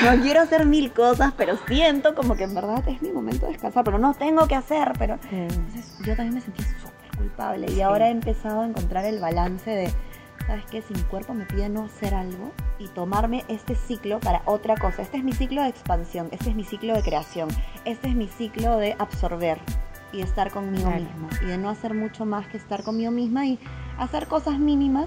No 0.17 0.23
quiero 0.23 0.43
hacer 0.43 0.67
mil 0.67 0.93
cosas, 0.93 1.33
pero 1.35 1.57
siento 1.67 2.15
como 2.15 2.37
que 2.37 2.45
en 2.45 2.55
verdad 2.55 2.87
es 2.87 3.01
mi 3.01 3.11
momento 3.11 3.47
de 3.47 3.53
descansar, 3.53 3.85
pero 3.85 3.99
no 3.99 4.13
tengo 4.13 4.47
que 4.47 4.55
hacer, 4.55 4.93
pero... 4.99 5.19
Entonces 5.33 5.97
yo 6.05 6.15
también 6.15 6.35
me 6.35 6.41
sentía 6.43 6.67
súper 6.67 7.17
culpable 7.17 7.73
y 7.73 7.81
ahora 7.81 8.09
he 8.09 8.11
empezado 8.11 8.61
a 8.61 8.67
encontrar 8.67 9.07
el 9.07 9.19
balance 9.19 9.71
de, 9.71 9.91
¿sabes 10.47 10.65
qué? 10.71 10.83
Si 10.83 10.93
mi 10.93 11.03
cuerpo 11.05 11.33
me 11.33 11.47
pide 11.47 11.71
no 11.71 11.85
hacer 11.85 12.15
algo 12.15 12.53
y 12.79 12.89
tomarme 12.89 13.45
este 13.49 13.75
ciclo 13.75 14.21
para 14.21 14.43
otra 14.45 14.77
cosa. 14.77 15.01
Este 15.01 15.17
es 15.17 15.25
mi 15.25 15.33
ciclo 15.33 15.63
de 15.63 15.69
expansión, 15.69 16.29
este 16.33 16.51
es 16.51 16.55
mi 16.55 16.65
ciclo 16.65 16.95
de 16.95 17.03
creación, 17.03 17.49
este 17.87 18.09
es 18.09 18.15
mi 18.15 18.29
ciclo 18.29 18.77
de 18.77 18.95
absorber 18.99 19.59
y 20.13 20.21
estar 20.21 20.51
conmigo 20.51 20.89
Claro. 20.89 21.03
misma 21.05 21.29
y 21.43 21.47
de 21.47 21.59
no 21.59 21.69
hacer 21.71 21.95
mucho 21.95 22.25
más 22.25 22.47
que 22.47 22.57
estar 22.57 22.83
conmigo 22.83 23.11
misma 23.11 23.47
y 23.47 23.59
hacer 23.99 24.27
cosas 24.27 24.59
mínimas 24.59 25.07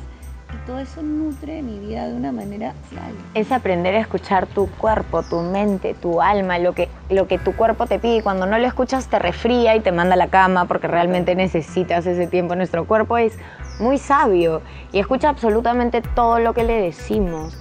y 0.51 0.65
todo 0.65 0.79
eso 0.79 1.03
nutre 1.03 1.61
mi 1.61 1.77
vida 1.79 2.07
de 2.07 2.15
una 2.15 2.31
manera 2.31 2.73
real. 2.91 3.13
Es 3.35 3.51
aprender 3.51 3.95
a 3.95 3.99
escuchar 3.99 4.47
tu 4.47 4.67
cuerpo, 4.67 5.21
tu 5.21 5.41
mente, 5.41 5.93
tu 5.93 6.21
alma, 6.23 6.57
lo 6.57 6.73
que, 6.73 6.89
lo 7.11 7.27
que 7.27 7.37
tu 7.37 7.55
cuerpo 7.55 7.85
te 7.85 7.99
pide. 7.99 8.23
Cuando 8.23 8.47
no 8.47 8.57
lo 8.57 8.65
escuchas 8.65 9.07
te 9.07 9.19
refría 9.19 9.75
y 9.75 9.79
te 9.81 9.91
manda 9.91 10.15
a 10.15 10.17
la 10.17 10.27
cama 10.29 10.65
porque 10.65 10.87
realmente 10.87 11.35
necesitas 11.35 12.07
ese 12.07 12.25
tiempo. 12.25 12.55
Nuestro 12.55 12.85
cuerpo 12.85 13.17
es 13.19 13.37
muy 13.79 13.99
sabio 13.99 14.63
y 14.91 14.97
escucha 14.99 15.29
absolutamente 15.29 16.01
todo 16.01 16.39
lo 16.39 16.53
que 16.55 16.63
le 16.63 16.81
decimos. 16.81 17.55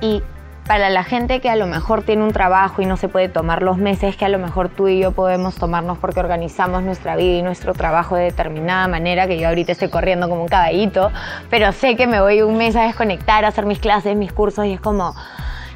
Y 0.00 0.22
para 0.68 0.90
la 0.90 1.02
gente 1.02 1.40
que 1.40 1.48
a 1.48 1.56
lo 1.56 1.66
mejor 1.66 2.02
tiene 2.02 2.22
un 2.22 2.32
trabajo 2.32 2.82
y 2.82 2.86
no 2.86 2.98
se 2.98 3.08
puede 3.08 3.30
tomar 3.30 3.62
los 3.62 3.78
meses 3.78 4.16
que 4.16 4.26
a 4.26 4.28
lo 4.28 4.38
mejor 4.38 4.68
tú 4.68 4.86
y 4.86 5.00
yo 5.00 5.12
podemos 5.12 5.54
tomarnos 5.54 5.96
porque 5.96 6.20
organizamos 6.20 6.82
nuestra 6.82 7.16
vida 7.16 7.38
y 7.38 7.42
nuestro 7.42 7.72
trabajo 7.72 8.16
de 8.16 8.24
determinada 8.24 8.86
manera, 8.86 9.26
que 9.26 9.38
yo 9.38 9.48
ahorita 9.48 9.72
estoy 9.72 9.88
corriendo 9.88 10.28
como 10.28 10.42
un 10.42 10.48
caballito, 10.48 11.10
pero 11.48 11.72
sé 11.72 11.96
que 11.96 12.06
me 12.06 12.20
voy 12.20 12.42
un 12.42 12.58
mes 12.58 12.76
a 12.76 12.82
desconectar, 12.82 13.46
a 13.46 13.48
hacer 13.48 13.64
mis 13.64 13.78
clases, 13.78 14.14
mis 14.14 14.30
cursos 14.30 14.66
y 14.66 14.74
es 14.74 14.80
como, 14.80 15.14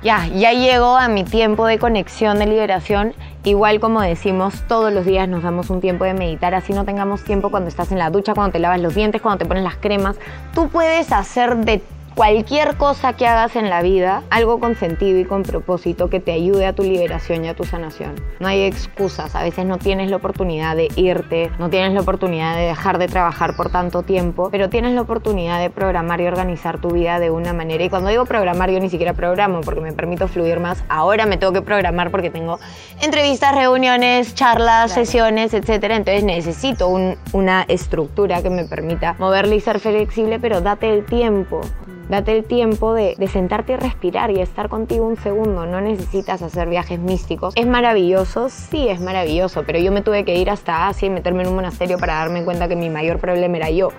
ya, 0.03 0.27
ya 0.27 0.53
llego 0.53 0.99
a 0.99 1.09
mi 1.09 1.25
tiempo 1.25 1.67
de 1.67 1.79
conexión, 1.79 2.39
de 2.39 2.47
liberación. 2.47 3.15
Igual 3.45 3.81
como 3.81 4.03
decimos, 4.03 4.63
todos 4.69 4.93
los 4.93 5.07
días 5.07 5.27
nos 5.27 5.43
damos 5.43 5.71
un 5.71 5.81
tiempo 5.81 6.05
de 6.05 6.13
meditar, 6.13 6.55
así 6.55 6.75
no 6.75 6.85
tengamos 6.85 7.25
tiempo 7.25 7.51
cuando 7.51 7.71
estás 7.71 7.93
en 7.93 7.99
la 7.99 8.11
ducha, 8.11 8.35
cuando 8.35 8.53
te 8.53 8.59
lavas 8.59 8.81
los 8.81 8.95
dientes, 8.95 9.23
cuando 9.23 9.39
te 9.39 9.47
pones 9.47 9.65
las 9.65 9.77
cremas. 9.77 10.17
Tú 10.55 10.69
puedes 10.69 11.13
hacer 11.13 11.57
de 11.57 11.83
cualquier 12.15 12.77
cosa 12.77 13.15
que 13.15 13.27
hagas 13.27 13.57
en 13.57 13.71
la 13.71 13.83
vida, 13.83 14.23
algo 14.31 14.61
con 14.61 14.77
sentido 14.77 15.19
y 15.19 15.25
con 15.25 15.43
propósito 15.43 16.11
que 16.11 16.21
te 16.21 16.33
ayude 16.33 16.67
a 16.67 16.73
tu 16.73 16.83
liberación 16.83 17.45
y 17.45 17.49
a 17.49 17.55
tu 17.55 17.65
sanación. 17.65 18.15
No 18.41 18.49
hay 18.49 18.63
excusas, 18.63 19.35
a 19.35 19.43
veces 19.43 19.65
no 19.65 19.79
tienes 19.79 20.11
la 20.11 20.17
oportunidad 20.17 20.77
de 20.77 20.89
irte, 20.97 21.51
no 21.59 21.71
tienes 21.71 21.93
la 21.93 22.01
oportunidad 22.01 22.57
de 22.57 22.63
dejar 22.63 22.99
de 22.99 23.09
trabajar 23.09 23.57
por 23.57 23.71
tanto 23.71 24.03
tiempo, 24.03 24.49
pero 24.51 24.69
tienes 24.69 24.93
la 24.93 25.03
oportunidad 25.03 25.61
de 25.61 25.71
programar 25.71 26.21
y 26.21 26.27
organizar 26.27 26.81
tu 26.81 26.91
vida 26.91 27.19
de 27.19 27.31
una 27.31 27.53
manera. 27.53 27.85
Y 27.85 27.91
cuando 27.91 28.11
digo 28.11 28.25
programar, 28.27 28.71
yo 28.71 28.81
ni 28.81 28.91
siquiera 28.91 29.15
programo 29.15 29.61
porque 29.63 29.81
me 29.81 29.93
permito 29.93 30.29
fluir 30.29 30.61
más. 30.61 30.85
Ahora 30.89 31.27
me 31.27 31.37
tengo 31.37 31.53
que 31.53 31.63
programar 31.63 32.11
porque 32.11 32.31
tengo 32.31 32.59
entrevistas, 33.01 33.55
reuniones, 33.55 34.35
charlas, 34.35 34.93
sesiones, 34.93 35.55
etc. 35.55 35.85
Entonces 35.91 36.25
necesito 36.25 36.89
una 37.33 37.63
estructura 37.63 38.43
que 38.43 38.51
me 38.51 38.65
permita 38.65 39.17
moverle 39.19 39.57
y 39.57 39.61
ser 39.61 39.81
flexible, 39.81 40.39
pero 40.39 40.61
date 40.61 40.93
el 40.93 41.05
tiempo 41.05 41.61
Date 42.09 42.37
el 42.37 42.45
tiempo 42.45 42.95
de, 42.95 43.17
sentarte 43.31 43.73
y 43.75 43.77
respirar 43.77 44.31
y 44.31 44.41
estar 44.41 44.69
contigo 44.69 45.07
un 45.07 45.17
segundo. 45.17 45.67
No 45.67 45.81
necesitas 45.81 46.43
hacer 46.43 46.69
viajes 46.69 46.99
místicos. 46.99 47.55
¿Es 47.57 47.67
maravilloso? 47.67 48.49
Sí, 48.49 48.89
es 48.89 49.01
maravilloso, 49.01 49.65
pero 49.67 49.79
yo 49.79 49.93
me 49.93 50.03
tuve 50.03 50.25
que 50.25 50.37
ir 50.37 50.51
hasta 50.51 50.89
Asia 50.89 51.07
y 51.07 51.11
meterme 51.11 51.43
en 51.43 51.49
un 51.49 51.55
monasterio 51.55 51.99
para 51.99 52.15
darme 52.15 52.45
cuenta 52.45 52.69
que 52.69 52.77
mi 52.77 52.91
mayor 52.91 53.19
problema 53.19 53.57
era 53.57 53.71
yo 53.71 53.91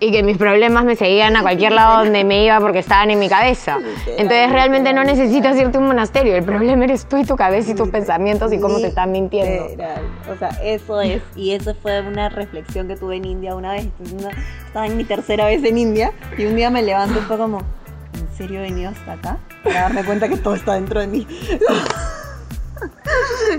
y 0.00 0.10
que 0.10 0.22
mis 0.22 0.38
problemas 0.38 0.84
me 0.84 0.96
seguían 0.96 1.36
a 1.36 1.42
cualquier 1.42 1.72
lado 1.72 1.98
donde 2.04 2.24
me 2.24 2.44
iba 2.44 2.58
porque 2.58 2.78
estaban 2.80 3.10
en 3.10 3.18
mi 3.18 3.28
cabeza. 3.28 3.78
Entonces 4.06 4.50
realmente 4.50 4.92
no 4.92 5.04
necesitas 5.04 5.56
irte 5.56 5.76
a 5.76 5.80
un 5.80 5.86
monasterio, 5.86 6.34
el 6.34 6.44
problema 6.44 6.84
eres 6.84 7.06
tú 7.06 7.18
y 7.18 7.24
tu 7.24 7.36
cabeza 7.36 7.70
y 7.70 7.74
tus 7.74 7.90
pensamientos 7.90 8.52
y 8.52 8.58
cómo 8.58 8.80
te 8.80 8.88
están 8.88 9.12
mintiendo. 9.12 9.66
O 10.32 10.36
sea, 10.38 10.48
eso 10.62 11.00
es, 11.02 11.22
y 11.36 11.52
eso 11.52 11.74
fue 11.80 12.00
una 12.00 12.30
reflexión 12.30 12.88
que 12.88 12.96
tuve 12.96 13.16
en 13.16 13.26
India 13.26 13.54
una 13.54 13.72
vez, 13.72 13.86
estaba 14.66 14.86
en 14.86 14.96
mi 14.96 15.04
tercera 15.04 15.44
vez 15.44 15.62
en 15.64 15.76
India 15.76 16.12
y 16.36 16.46
un 16.46 16.56
día 16.56 16.70
me 16.70 16.82
levanto 16.82 17.18
y 17.18 17.22
fue 17.22 17.36
como, 17.36 17.58
¿en 17.58 18.36
serio 18.36 18.60
he 18.60 18.62
venido 18.62 18.90
hasta 18.90 19.12
acá? 19.12 19.38
Para 19.62 19.82
darme 19.82 20.04
cuenta 20.04 20.28
que 20.28 20.38
todo 20.38 20.54
está 20.54 20.74
dentro 20.74 21.00
de 21.00 21.06
mí. 21.06 21.26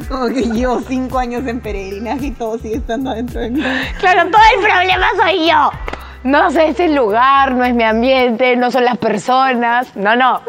Como 0.10 0.28
que 0.30 0.42
llevo 0.42 0.82
cinco 0.88 1.20
años 1.20 1.46
en 1.46 1.60
peregrinaje 1.60 2.28
y 2.28 2.32
todo 2.32 2.58
sigue 2.58 2.78
estando 2.78 3.14
dentro 3.14 3.42
de 3.42 3.52
mí. 3.52 3.62
Claro, 4.00 4.32
todo 4.32 4.42
el 4.56 4.64
problema 4.64 5.08
soy 5.22 5.48
yo 5.48 5.70
no 6.24 6.52
sé, 6.52 6.68
es 6.70 6.80
el 6.80 6.96
lugar, 6.96 7.54
no 7.54 7.66
es 7.66 7.74
mi 7.74 7.84
ambiente, 7.84 8.56
no 8.56 8.72
son 8.72 8.86
las 8.86 8.98
personas. 8.98 9.96
No, 9.96 10.16
no. 10.16 10.42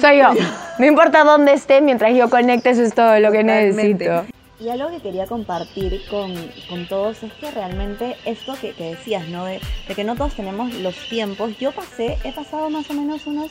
Soy 0.00 0.18
yo. 0.18 0.30
No 0.78 0.86
importa 0.86 1.24
dónde 1.24 1.52
esté, 1.52 1.80
mientras 1.80 2.14
yo 2.14 2.30
conecte, 2.30 2.70
eso 2.70 2.82
es 2.82 2.94
todo 2.94 3.18
lo 3.18 3.32
que 3.32 3.42
necesito. 3.42 4.24
Y 4.60 4.68
algo 4.68 4.90
que 4.90 5.00
quería 5.00 5.26
compartir 5.26 6.02
con, 6.10 6.86
todos 6.86 7.22
es 7.22 7.32
que 7.34 7.50
realmente 7.50 8.16
esto 8.26 8.54
que, 8.60 8.72
decías, 8.72 9.26
¿no? 9.28 9.46
De, 9.46 9.60
que 9.94 10.04
no 10.04 10.16
todos 10.16 10.34
tenemos 10.34 10.72
los 10.74 10.96
tiempos. 11.08 11.58
Yo 11.58 11.72
pasé, 11.72 12.18
he 12.24 12.32
pasado 12.32 12.68
más 12.70 12.88
o 12.90 12.94
menos 12.94 13.26
unos 13.26 13.50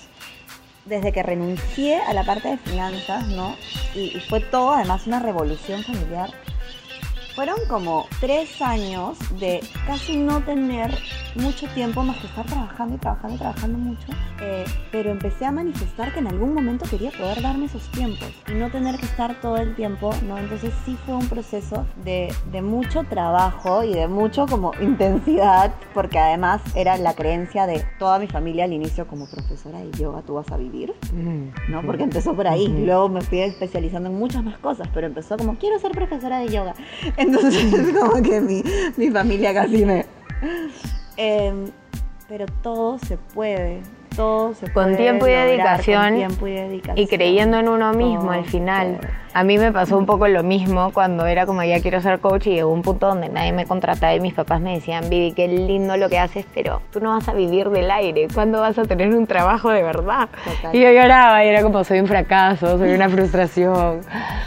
desde 0.85 1.11
que 1.11 1.23
renuncié 1.23 1.97
a 1.97 2.13
la 2.13 2.23
parte 2.23 2.47
de 2.47 2.57
finanzas, 2.57 3.27
¿no? 3.27 3.55
y, 3.93 4.19
fue 4.21 4.39
todo 4.39 4.73
además 4.73 5.05
una 5.05 5.19
revolución 5.19 5.83
familiar 5.83 6.31
fueron 7.39 7.59
como 7.69 8.05
tres 8.19 8.61
años 8.61 9.17
de 9.39 9.61
casi 9.87 10.17
no 10.17 10.41
tener 10.43 10.93
mucho 11.35 11.67
tiempo 11.67 12.03
más 12.03 12.17
que 12.17 12.27
estar 12.27 12.45
trabajando 12.45 12.95
y 12.95 12.97
trabajando 12.97 13.35
y 13.35 13.39
trabajando 13.39 13.77
mucho, 13.77 14.07
eh, 14.41 14.65
pero 14.91 15.11
empecé 15.11 15.45
a 15.45 15.51
manifestar 15.51 16.11
que 16.13 16.19
en 16.19 16.27
algún 16.27 16.53
momento 16.53 16.85
quería 16.89 17.11
poder 17.11 17.41
darme 17.41 17.67
esos 17.67 17.89
tiempos 17.91 18.27
y 18.49 18.55
no 18.55 18.69
tener 18.69 18.97
que 18.97 19.05
estar 19.05 19.39
todo 19.39 19.55
el 19.55 19.73
tiempo, 19.75 20.11
¿no? 20.27 20.37
Entonces 20.37 20.73
sí 20.83 20.97
fue 21.05 21.15
un 21.15 21.29
proceso 21.29 21.85
de, 22.03 22.33
de 22.51 22.61
mucho 22.61 23.05
trabajo 23.05 23.83
y 23.83 23.93
de 23.93 24.09
mucho 24.09 24.45
como 24.45 24.73
intensidad, 24.81 25.73
porque 25.93 26.19
además 26.19 26.61
era 26.75 26.97
la 26.97 27.13
creencia 27.13 27.67
de 27.67 27.85
toda 27.99 28.19
mi 28.19 28.27
familia 28.27 28.65
al 28.65 28.73
inicio 28.73 29.07
como 29.07 29.29
profesora 29.29 29.79
de 29.79 29.91
yoga 29.91 30.23
tú 30.23 30.33
vas 30.33 30.51
a 30.51 30.57
vivir, 30.57 30.93
¿no? 31.69 31.83
Porque 31.83 32.03
empezó 32.03 32.35
por 32.35 32.49
ahí, 32.49 32.67
luego 32.67 33.07
me 33.07 33.21
fui 33.21 33.39
especializando 33.39 34.09
en 34.09 34.15
muchas 34.15 34.43
más 34.43 34.57
cosas, 34.57 34.89
pero 34.93 35.07
empezó 35.07 35.37
como 35.37 35.55
quiero 35.55 35.79
ser 35.79 35.91
profesora 35.91 36.39
de 36.39 36.49
yoga. 36.49 36.73
Entonces, 37.05 37.28
como 37.99 38.21
que 38.21 38.41
mi, 38.41 38.63
mi 38.97 39.09
familia 39.09 39.53
casi 39.53 39.85
me. 39.85 40.05
Em, 41.17 41.65
pero 42.27 42.45
todo 42.61 42.99
se 42.99 43.17
puede. 43.17 43.81
Todo 44.15 44.53
se 44.53 44.67
puede. 44.67 44.87
Con 44.87 44.97
tiempo 44.97 45.27
y 45.27 45.31
dedicación. 45.31 46.15
y 46.95 47.07
creyendo 47.07 47.59
en 47.59 47.69
uno 47.69 47.93
mismo 47.93 48.31
al 48.31 48.45
final. 48.45 48.99
A 49.31 49.43
mí 49.43 49.59
me 49.59 49.71
pasó 49.71 49.95
un 49.95 50.07
poco 50.07 50.27
lo 50.27 50.41
mismo 50.41 50.91
cuando 50.91 51.27
era 51.27 51.45
como 51.45 51.63
ya 51.63 51.79
quiero 51.81 52.01
ser 52.01 52.19
coach 52.19 52.47
y 52.47 52.55
llegó 52.55 52.71
un 52.73 52.81
punto 52.81 53.07
donde 53.07 53.29
nadie 53.29 53.51
me 53.51 53.67
contrataba 53.67 54.15
y 54.15 54.19
mis 54.19 54.33
papás 54.33 54.59
me 54.59 54.73
decían, 54.73 55.07
Vivi, 55.07 55.33
qué 55.33 55.47
lindo 55.47 55.95
lo 55.97 56.09
que 56.09 56.17
haces, 56.17 56.45
pero 56.53 56.81
tú 56.91 56.99
no 56.99 57.11
vas 57.11 57.29
a 57.29 57.33
vivir 57.33 57.69
del 57.69 57.91
aire. 57.91 58.27
¿Cuándo 58.33 58.59
vas 58.59 58.79
a 58.79 58.85
tener 58.85 59.13
un 59.13 59.27
trabajo 59.27 59.69
de 59.69 59.83
verdad? 59.83 60.29
Y 60.73 60.81
yo 60.81 60.91
lloraba 60.91 61.45
y 61.45 61.47
era 61.47 61.61
como, 61.61 61.83
soy 61.83 61.99
un 61.99 62.07
fracaso, 62.07 62.79
soy 62.79 62.91
una 62.91 63.07
frustración, 63.07 64.01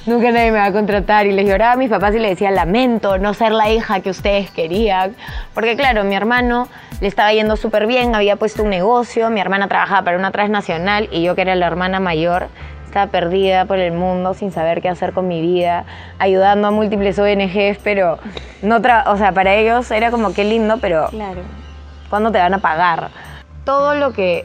nunca 0.06 0.32
nadie 0.32 0.50
me 0.50 0.58
va 0.58 0.66
a 0.66 0.72
contratar. 0.72 1.26
Y 1.26 1.32
les 1.32 1.46
lloraba 1.48 1.74
a 1.74 1.76
mis 1.76 1.88
papás 1.88 2.14
y 2.16 2.18
les 2.18 2.30
decía, 2.30 2.50
lamento 2.50 3.18
no 3.18 3.34
ser 3.34 3.52
la 3.52 3.70
hija 3.70 4.00
que 4.00 4.10
ustedes 4.10 4.50
querían. 4.50 5.14
Porque 5.54 5.76
claro, 5.76 6.02
mi 6.02 6.16
hermano 6.16 6.66
le 7.02 7.08
estaba 7.08 7.32
yendo 7.32 7.56
súper 7.56 7.88
bien, 7.88 8.14
había 8.14 8.36
puesto 8.36 8.62
un 8.62 8.70
negocio, 8.70 9.28
mi 9.28 9.40
hermana 9.40 9.66
trabajaba 9.66 10.04
para 10.04 10.16
una 10.16 10.30
transnacional 10.30 11.08
y 11.10 11.24
yo 11.24 11.34
que 11.34 11.40
era 11.40 11.56
la 11.56 11.66
hermana 11.66 11.98
mayor 11.98 12.46
estaba 12.84 13.10
perdida 13.10 13.64
por 13.64 13.80
el 13.80 13.90
mundo 13.90 14.34
sin 14.34 14.52
saber 14.52 14.80
qué 14.80 14.88
hacer 14.88 15.12
con 15.12 15.26
mi 15.26 15.40
vida, 15.40 15.84
ayudando 16.20 16.68
a 16.68 16.70
múltiples 16.70 17.18
ONGs, 17.18 17.78
pero 17.82 18.20
no 18.62 18.76
o 18.76 19.16
sea, 19.16 19.32
para 19.32 19.56
ellos 19.56 19.90
era 19.90 20.12
como 20.12 20.32
qué 20.32 20.44
lindo, 20.44 20.78
pero 20.80 21.08
claro. 21.08 21.40
¿cuándo 22.08 22.30
te 22.30 22.38
van 22.38 22.54
a 22.54 22.58
pagar? 22.58 23.10
Todo 23.64 23.96
lo 23.96 24.12
que 24.12 24.44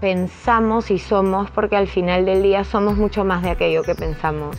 pensamos 0.00 0.90
y 0.90 0.98
somos, 0.98 1.50
porque 1.50 1.76
al 1.76 1.88
final 1.88 2.24
del 2.24 2.42
día 2.42 2.64
somos 2.64 2.96
mucho 2.96 3.22
más 3.22 3.42
de 3.42 3.50
aquello 3.50 3.82
que 3.82 3.94
pensamos. 3.94 4.56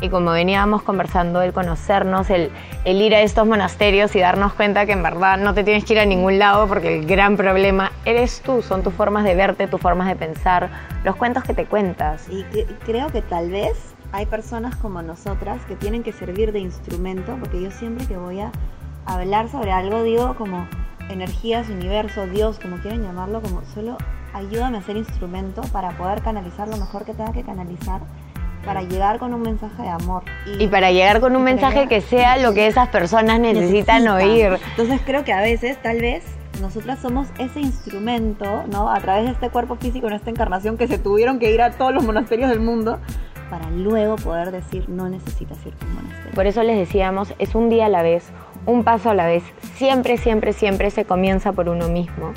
Y 0.00 0.08
como 0.10 0.30
veníamos 0.30 0.82
conversando, 0.82 1.42
el 1.42 1.52
conocernos, 1.52 2.30
el, 2.30 2.50
ir 2.84 3.14
a 3.14 3.20
estos 3.20 3.46
monasterios 3.46 4.14
y 4.14 4.20
darnos 4.20 4.52
cuenta 4.54 4.86
que 4.86 4.92
en 4.92 5.02
verdad 5.02 5.38
no 5.38 5.54
te 5.54 5.64
tienes 5.64 5.84
que 5.84 5.94
ir 5.94 5.98
a 5.98 6.04
ningún 6.04 6.38
lado 6.38 6.68
porque 6.68 6.98
el 6.98 7.06
gran 7.06 7.36
problema 7.36 7.90
eres 8.04 8.40
tú, 8.42 8.62
son 8.62 8.82
tus 8.82 8.94
formas 8.94 9.24
de 9.24 9.34
verte, 9.34 9.66
tus 9.66 9.80
formas 9.80 10.08
de 10.08 10.16
pensar, 10.16 10.70
los 11.04 11.16
cuentos 11.16 11.42
que 11.42 11.54
te 11.54 11.66
cuentas. 11.66 12.28
Y 12.30 12.44
creo 12.84 13.08
que 13.08 13.22
tal 13.22 13.50
vez 13.50 13.94
hay 14.12 14.26
personas 14.26 14.76
como 14.76 15.02
nosotras 15.02 15.60
que 15.66 15.76
tienen 15.76 16.02
que 16.02 16.12
servir 16.12 16.52
de 16.52 16.60
instrumento, 16.60 17.36
porque 17.40 17.60
yo 17.60 17.70
siempre 17.70 18.06
que 18.06 18.16
voy 18.16 18.40
a 18.40 18.52
hablar 19.04 19.48
sobre 19.48 19.72
algo 19.72 20.02
digo 20.02 20.34
como 20.36 20.68
energías, 21.08 21.68
universo, 21.68 22.26
Dios, 22.26 22.58
como 22.58 22.76
quieran 22.78 23.02
llamarlo, 23.02 23.40
como 23.40 23.62
solo 23.74 23.96
ayúdame 24.34 24.78
a 24.78 24.82
ser 24.82 24.96
instrumento 24.96 25.62
para 25.72 25.90
poder 25.96 26.22
canalizar 26.22 26.68
lo 26.68 26.76
mejor 26.76 27.04
que 27.04 27.14
tenga 27.14 27.32
que 27.32 27.42
canalizar 27.42 28.00
para 28.64 28.82
llegar 28.82 29.18
con 29.18 29.34
un 29.34 29.42
mensaje 29.42 29.82
de 29.82 29.88
amor. 29.88 30.22
Y, 30.58 30.66
para 30.68 30.90
llegar 30.90 31.20
con 31.20 31.34
un 31.36 31.42
mensaje 31.42 31.88
que 31.88 32.00
sea 32.00 32.36
lo 32.36 32.54
que 32.54 32.66
esas 32.66 32.88
personas 32.88 33.40
necesitan, 33.40 34.06
oír. 34.08 34.58
Entonces 34.70 35.00
creo 35.04 35.24
que 35.24 35.32
a 35.32 35.40
veces, 35.40 35.80
tal 35.82 36.00
vez, 36.00 36.24
nosotras 36.60 36.98
somos 36.98 37.28
ese 37.38 37.60
instrumento, 37.60 38.64
¿no? 38.70 38.90
A 38.90 39.00
través 39.00 39.24
de 39.24 39.32
este 39.32 39.50
cuerpo 39.50 39.76
físico, 39.76 40.08
en 40.08 40.14
esta 40.14 40.30
encarnación, 40.30 40.76
que 40.76 40.88
se 40.88 40.98
tuvieron 40.98 41.38
que 41.38 41.52
ir 41.52 41.62
a 41.62 41.70
todos 41.72 41.94
los 41.94 42.04
monasterios 42.04 42.50
del 42.50 42.60
mundo 42.60 42.98
para 43.50 43.70
luego 43.70 44.16
poder 44.16 44.50
decir, 44.50 44.88
no 44.88 45.08
necesitas 45.08 45.58
ir 45.64 45.74
a 45.80 45.84
un 45.86 45.94
monasterio. 45.94 46.32
Por 46.34 46.46
eso 46.46 46.62
les 46.62 46.76
decíamos, 46.76 47.34
es 47.38 47.54
un 47.54 47.68
día 47.70 47.86
a 47.86 47.88
la 47.88 48.02
vez, 48.02 48.30
un 48.66 48.84
paso 48.84 49.10
a 49.10 49.14
la 49.14 49.26
vez. 49.26 49.42
Siempre, 49.74 50.18
siempre, 50.18 50.52
siempre 50.52 50.90
se 50.90 51.04
comienza 51.04 51.52
por 51.52 51.68
uno 51.68 51.88
mismo. 51.88 52.32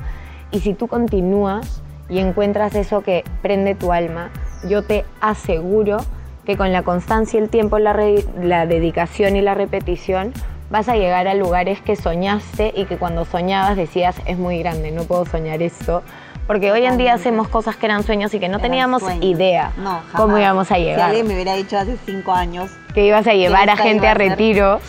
Y 0.51 0.59
si 0.59 0.73
tú 0.73 0.87
continúas 0.87 1.81
y 2.09 2.19
encuentras 2.19 2.75
eso 2.75 3.01
que 3.01 3.23
prende 3.41 3.75
tu 3.75 3.91
alma, 3.91 4.29
yo 4.67 4.83
te 4.83 5.05
aseguro 5.21 5.97
que 6.45 6.57
con 6.57 6.71
la 6.73 6.83
constancia, 6.83 7.39
el 7.39 7.49
tiempo, 7.49 7.77
la, 7.79 7.95
la 8.41 8.65
dedicación 8.65 9.35
y 9.35 9.41
la 9.41 9.53
repetición 9.53 10.33
vas 10.69 10.87
a 10.89 10.95
llegar 10.95 11.27
a 11.27 11.33
lugares 11.33 11.81
que 11.81 11.95
soñaste 11.95 12.73
y 12.75 12.85
que 12.85 12.97
cuando 12.97 13.25
soñabas 13.25 13.75
decías, 13.75 14.15
es 14.25 14.37
muy 14.37 14.59
grande, 14.59 14.91
no 14.91 15.03
puedo 15.03 15.25
soñar 15.25 15.61
esto. 15.61 16.01
Porque 16.47 16.71
hoy 16.71 16.85
en 16.85 16.97
día 16.97 17.13
hacemos 17.13 17.47
cosas 17.47 17.75
que 17.75 17.85
eran 17.85 18.03
sueños 18.03 18.33
y 18.33 18.39
que 18.39 18.47
no 18.49 18.57
Eran 18.57 18.61
teníamos 18.71 19.01
sueños. 19.03 19.23
idea 19.23 19.71
No, 19.77 20.01
cómo 20.15 20.37
íbamos 20.37 20.71
a 20.71 20.75
Si 20.75 20.81
llegar. 20.81 21.09
alguien 21.09 21.27
me 21.27 21.35
hubiera 21.35 21.53
dicho 21.55 21.77
hace 21.77 21.95
cinco 22.05 22.31
años, 22.33 22.71
Que 22.93 23.05
ibas 23.05 23.27
a 23.27 23.33
llevar 23.33 23.69
a 23.69 23.77
gente 23.77 24.07
a 24.07 24.11
a 24.11 24.13
retiros, 24.15 24.81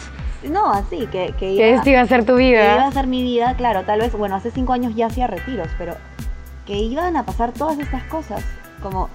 no, 0.44 0.72
así, 0.72 1.06
que, 1.12 1.34
que 1.38 1.54
que 1.56 1.74
esto 1.74 1.90
iba 1.90 2.00
a 2.00 2.06
ser 2.06 2.24
tu 2.24 2.36
que 2.36 2.48
iba 2.50 2.60
vida. 2.62 2.86
a 2.86 2.90
ser 2.92 3.06
mi 3.06 3.22
vida, 3.22 3.54
claro, 3.56 3.82
tal 3.84 4.00
vez, 4.00 4.12
bueno, 4.12 4.34
hace 4.34 4.50
cinco 4.50 4.72
años 4.72 4.94
ya 4.96 5.06
hacía 5.06 5.28
retiros, 5.28 5.68
pero 5.78 5.94
que 6.66 6.74
iban 6.78 7.16
a 7.16 7.24
pasar 7.24 7.52
todas 7.52 7.78
estas 7.78 8.02
cosas, 8.04 8.42
como, 8.82 9.08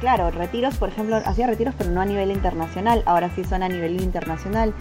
claro, 0.00 0.30
retiros, 0.30 0.76
por 0.76 0.88
ejemplo, 0.88 1.16
hacía 1.16 1.46
retiros, 1.46 1.74
pero 1.76 1.90
no 1.90 2.00
a 2.00 2.04
nivel 2.04 2.30
internacional, 2.30 3.02
ahora 3.06 3.30
sí 3.34 3.44
son 3.44 3.62
a 3.62 3.68
nivel 3.68 4.00
internacional, 4.00 4.74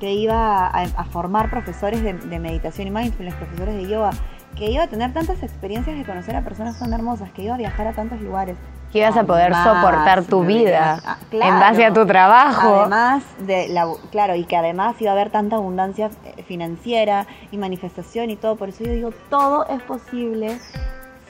que 0.00 0.12
iba 0.12 0.66
a, 0.66 0.82
a 0.82 1.04
formar 1.04 1.50
profesores 1.50 2.02
de, 2.02 2.14
de 2.14 2.38
meditación 2.38 2.88
y 2.88 2.90
mindfulness, 2.90 3.34
profesores 3.34 3.76
de 3.76 3.88
yoga, 3.88 4.10
que 4.56 4.70
iba 4.70 4.84
a 4.84 4.86
tener 4.88 5.12
tantas 5.12 5.42
experiencias 5.42 5.96
de 5.96 6.04
conocer 6.04 6.34
a 6.34 6.42
personas 6.42 6.78
tan 6.78 6.92
hermosas, 6.92 7.30
que 7.30 7.42
iba 7.42 7.54
a 7.54 7.58
viajar 7.58 7.86
a 7.86 7.92
tantos 7.92 8.20
lugares. 8.20 8.56
Que 8.90 9.00
ibas 9.00 9.16
a 9.16 9.24
poder 9.24 9.52
soportar 9.54 10.24
tu 10.24 10.44
vida 10.44 11.00
ah, 11.04 11.18
en 11.30 11.60
base 11.60 11.84
a 11.84 11.92
tu 11.92 12.06
trabajo. 12.06 12.80
Además 12.80 13.22
de 13.40 13.68
la, 13.68 13.86
claro, 14.10 14.34
y 14.34 14.44
que 14.44 14.56
además 14.56 14.96
iba 15.00 15.10
a 15.10 15.14
haber 15.14 15.30
tanta 15.30 15.56
abundancia 15.56 16.10
eh, 16.24 16.42
financiera 16.44 17.26
y 17.50 17.58
manifestación 17.58 18.30
y 18.30 18.36
todo. 18.36 18.56
Por 18.56 18.70
eso 18.70 18.84
yo 18.84 18.92
digo, 18.92 19.10
todo 19.28 19.66
es 19.68 19.82
posible. 19.82 20.58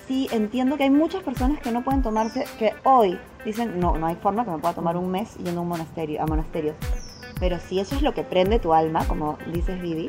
Sí, 0.07 0.29
entiendo 0.31 0.77
que 0.77 0.85
hay 0.85 0.91
muchas 0.91 1.23
personas 1.25 1.61
que 1.61 1.73
no 1.73 1.83
pueden 1.83 2.03
tomarse, 2.03 2.45
que 2.59 2.75
hoy 2.85 3.19
dicen, 3.45 3.81
no, 3.81 3.97
no 3.97 4.07
hay 4.07 4.15
forma 4.15 4.45
que 4.45 4.53
me 4.53 4.59
pueda 4.59 4.75
tomar 4.75 4.97
un 4.97 5.11
mes 5.11 5.37
yendo 5.39 5.61
a 5.61 5.63
un 5.63 5.69
monasterio, 5.69 6.23
a 6.23 6.27
monasterios. 6.27 6.77
Pero 7.41 7.59
si 7.59 7.81
eso 7.81 7.97
es 7.97 8.03
lo 8.03 8.15
que 8.15 8.23
prende 8.23 8.61
tu 8.61 8.73
alma, 8.73 9.05
como 9.09 9.37
dices 9.53 9.81
Vivi, 9.83 10.09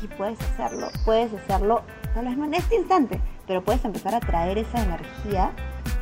sí 0.00 0.08
puedes 0.16 0.40
hacerlo. 0.40 0.88
Puedes 1.04 1.32
hacerlo, 1.34 1.82
tal 2.14 2.24
vez 2.24 2.38
no 2.38 2.46
en 2.46 2.54
este 2.54 2.76
instante, 2.76 3.20
pero 3.46 3.62
puedes 3.62 3.84
empezar 3.84 4.14
a 4.14 4.20
traer 4.20 4.56
esa 4.56 4.82
energía 4.82 5.52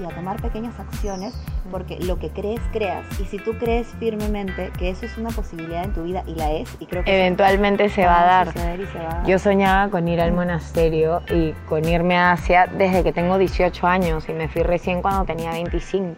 y 0.00 0.04
a 0.04 0.14
tomar 0.14 0.40
pequeñas 0.40 0.78
acciones 0.78 1.34
porque 1.70 1.98
lo 2.00 2.18
que 2.18 2.30
crees, 2.30 2.60
creas. 2.72 3.04
Y 3.20 3.24
si 3.24 3.38
tú 3.38 3.54
crees 3.58 3.86
firmemente 3.98 4.70
que 4.78 4.90
eso 4.90 5.06
es 5.06 5.16
una 5.18 5.30
posibilidad 5.30 5.84
en 5.84 5.92
tu 5.92 6.02
vida 6.04 6.22
y 6.26 6.34
la 6.34 6.52
es, 6.52 6.68
y 6.80 6.86
creo 6.86 7.04
que 7.04 7.14
Eventualmente 7.18 7.88
se 7.88 8.04
va 8.06 8.22
a 8.22 8.26
dar. 8.26 8.46
suceder 8.52 8.80
y 8.80 8.86
se 8.86 8.98
va 8.98 9.04
a 9.04 9.14
dar. 9.18 9.26
Yo 9.26 9.38
soñaba 9.38 9.90
con 9.90 10.08
ir 10.08 10.20
al 10.20 10.32
monasterio 10.32 11.22
y 11.30 11.52
con 11.68 11.84
irme 11.86 12.16
a 12.16 12.32
Asia 12.32 12.66
desde 12.66 13.02
que 13.02 13.12
tengo 13.12 13.38
18 13.38 13.86
años 13.86 14.28
y 14.28 14.32
me 14.32 14.48
fui 14.48 14.62
recién 14.62 15.02
cuando 15.02 15.24
tenía 15.24 15.50
25. 15.52 16.16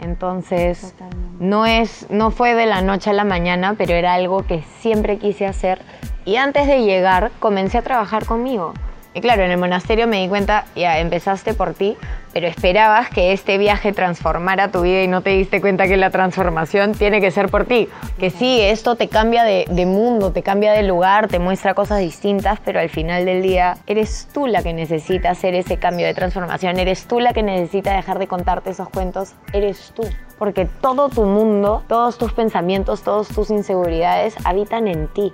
Entonces, 0.00 0.92
Totalmente. 0.92 1.44
no, 1.44 1.66
es, 1.66 2.06
no 2.10 2.30
fue 2.30 2.54
de 2.54 2.66
la 2.66 2.82
noche 2.82 3.10
a 3.10 3.12
la 3.12 3.24
mañana, 3.24 3.74
pero 3.78 3.94
era 3.94 4.14
algo 4.14 4.44
que 4.44 4.62
siempre 4.80 5.18
quise 5.18 5.46
hacer. 5.46 5.80
Y 6.24 6.36
antes 6.36 6.66
de 6.66 6.82
llegar, 6.84 7.30
comencé 7.40 7.78
a 7.78 7.82
trabajar 7.82 8.26
conmigo. 8.26 8.74
Y 9.16 9.20
claro, 9.20 9.44
en 9.44 9.52
el 9.52 9.58
monasterio 9.58 10.08
me 10.08 10.20
di 10.20 10.28
cuenta, 10.28 10.64
ya 10.74 10.98
empezaste 10.98 11.54
por 11.54 11.72
ti, 11.72 11.96
pero 12.32 12.48
esperabas 12.48 13.10
que 13.10 13.32
este 13.32 13.58
viaje 13.58 13.92
transformara 13.92 14.72
tu 14.72 14.80
vida 14.80 15.04
y 15.04 15.08
no 15.08 15.22
te 15.22 15.30
diste 15.30 15.60
cuenta 15.60 15.86
que 15.86 15.96
la 15.96 16.10
transformación 16.10 16.92
tiene 16.92 17.20
que 17.20 17.30
ser 17.30 17.48
por 17.48 17.64
ti. 17.64 17.88
Que 18.18 18.30
sí, 18.30 18.60
esto 18.60 18.96
te 18.96 19.06
cambia 19.06 19.44
de, 19.44 19.86
mundo, 19.86 20.32
te 20.32 20.42
cambia 20.42 20.72
de 20.72 20.82
lugar, 20.82 21.28
te 21.28 21.38
muestra 21.38 21.74
cosas 21.74 22.00
distintas, 22.00 22.58
pero 22.64 22.80
al 22.80 22.88
final 22.90 23.24
del 23.24 23.40
día 23.40 23.76
eres 23.86 24.28
tú 24.34 24.48
la 24.48 24.64
que 24.64 24.72
necesita 24.72 25.30
hacer 25.30 25.54
ese 25.54 25.76
cambio 25.76 26.06
de 26.06 26.14
transformación, 26.14 26.80
eres 26.80 27.06
tú 27.06 27.20
la 27.20 27.32
que 27.32 27.44
necesita 27.44 27.94
dejar 27.94 28.18
de 28.18 28.26
contarte 28.26 28.70
esos 28.70 28.88
cuentos, 28.88 29.34
eres 29.52 29.92
tú. 29.94 30.02
Porque 30.38 30.64
todo 30.64 31.08
tu 31.08 31.22
mundo, 31.22 31.84
todos 31.86 32.18
tus 32.18 32.32
pensamientos, 32.32 33.04
todas 33.04 33.28
tus 33.28 33.50
inseguridades 33.50 34.34
habitan 34.44 34.88
en 34.88 35.06
ti 35.06 35.32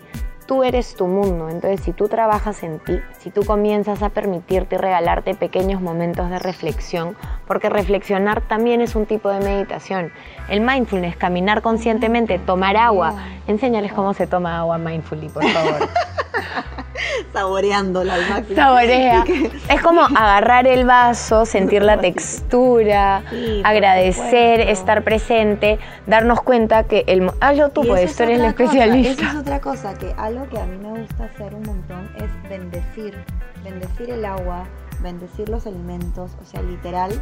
tú 0.50 0.64
eres 0.64 0.96
tu 0.96 1.06
mundo. 1.06 1.48
Entonces, 1.48 1.80
si 1.80 1.92
tú 1.92 2.08
trabajas 2.08 2.64
en 2.64 2.80
ti, 2.80 2.98
si 3.20 3.30
tú 3.30 3.44
comienzas 3.44 4.02
a 4.02 4.08
permitirte 4.08 4.74
y 4.74 4.78
regalarte 4.78 5.36
pequeños 5.36 5.80
momentos 5.80 6.28
de 6.28 6.40
reflexión, 6.40 7.16
porque 7.46 7.68
reflexionar 7.68 8.40
también 8.40 8.80
es 8.80 8.96
un 8.96 9.06
tipo 9.06 9.28
de 9.28 9.38
meditación. 9.38 10.12
El 10.48 10.60
mindfulness, 10.60 11.14
caminar 11.14 11.62
conscientemente, 11.62 12.40
tomar 12.40 12.76
agua. 12.76 13.14
Enséñales 13.46 13.92
cómo 13.92 14.12
se 14.12 14.26
toma 14.26 14.58
agua 14.58 14.76
mindfully, 14.76 15.28
por 15.28 15.44
favor. 15.46 15.88
Saboreándola 17.32 18.14
al 18.14 18.28
máximo. 18.28 18.56
Saborea. 18.56 19.24
Es 19.68 19.82
como 19.82 20.02
agarrar 20.02 20.66
el 20.66 20.84
vaso, 20.84 21.46
sentir 21.46 21.82
la 21.82 21.98
textura, 21.98 23.22
Sí, 23.30 23.62
agradecer, 23.64 24.60
estar 24.60 25.04
presente, 25.04 25.78
darnos 26.06 26.42
cuenta 26.42 26.84
que 26.84 27.04
el... 27.06 27.30
Hazlo 27.40 27.70
tú, 27.70 27.82
pues, 27.82 28.16
tú 28.16 28.22
es 28.24 28.28
eres 28.28 28.40
la 28.40 28.48
especialista. 28.48 29.22
Esa 29.22 29.32
es 29.32 29.38
otra 29.38 29.60
cosa, 29.60 29.94
que 29.94 30.12
algo 30.16 30.48
que 30.48 30.58
a 30.58 30.66
mí 30.66 30.76
me 30.76 31.00
gusta 31.00 31.24
hacer 31.24 31.54
un 31.54 31.62
montón 31.62 32.10
es 32.16 32.48
bendecir. 32.48 33.16
Bendecir 33.62 34.10
el 34.10 34.24
agua, 34.24 34.64
bendecir 35.00 35.48
los 35.48 35.66
alimentos. 35.66 36.32
O 36.40 36.44
sea, 36.44 36.62
literal, 36.62 37.12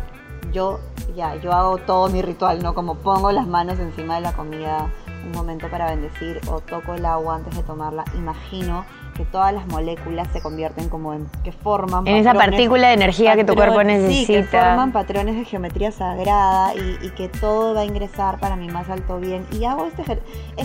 yo 0.52 0.80
ya, 1.14 1.36
yo 1.36 1.52
hago 1.52 1.78
todo 1.78 2.08
mi 2.08 2.22
ritual, 2.22 2.62
¿no? 2.62 2.74
Como 2.74 2.96
pongo 2.96 3.32
las 3.32 3.46
manos 3.46 3.78
encima 3.78 4.16
de 4.16 4.20
la 4.22 4.32
comida 4.32 4.90
un 5.24 5.32
momento 5.32 5.68
para 5.68 5.86
bendecir 5.90 6.40
o 6.48 6.60
toco 6.60 6.94
el 6.94 7.04
agua 7.04 7.36
antes 7.36 7.56
de 7.56 7.62
tomarla. 7.62 8.04
Imagino 8.14 8.84
que 9.18 9.24
todas 9.26 9.52
las 9.52 9.66
moléculas 9.66 10.28
se 10.32 10.40
convierten 10.40 10.88
como 10.88 11.12
en, 11.12 11.26
que 11.44 11.52
forman 11.52 12.06
En 12.06 12.16
esa 12.16 12.32
partícula 12.32 12.88
de 12.88 12.94
energía 12.94 13.34
que 13.36 13.44
tu 13.44 13.54
cuerpo 13.54 13.74
patrones- 13.74 14.08
Sí, 14.08 14.24
que 14.26 14.32
necesita. 14.38 14.68
forman 14.68 14.92
patrones 14.92 15.36
de 15.36 15.44
geometría 15.44 15.92
sagrada 15.92 16.74
y, 16.74 16.98
y 17.04 17.10
que 17.10 17.28
todo 17.28 17.74
va 17.74 17.80
a 17.80 17.84
ingresar 17.84 18.38
para 18.38 18.56
mi 18.56 18.68
más 18.68 18.88
alto 18.88 19.18
bien. 19.18 19.44
Y 19.52 19.64
hago 19.64 19.84
este 19.86 20.04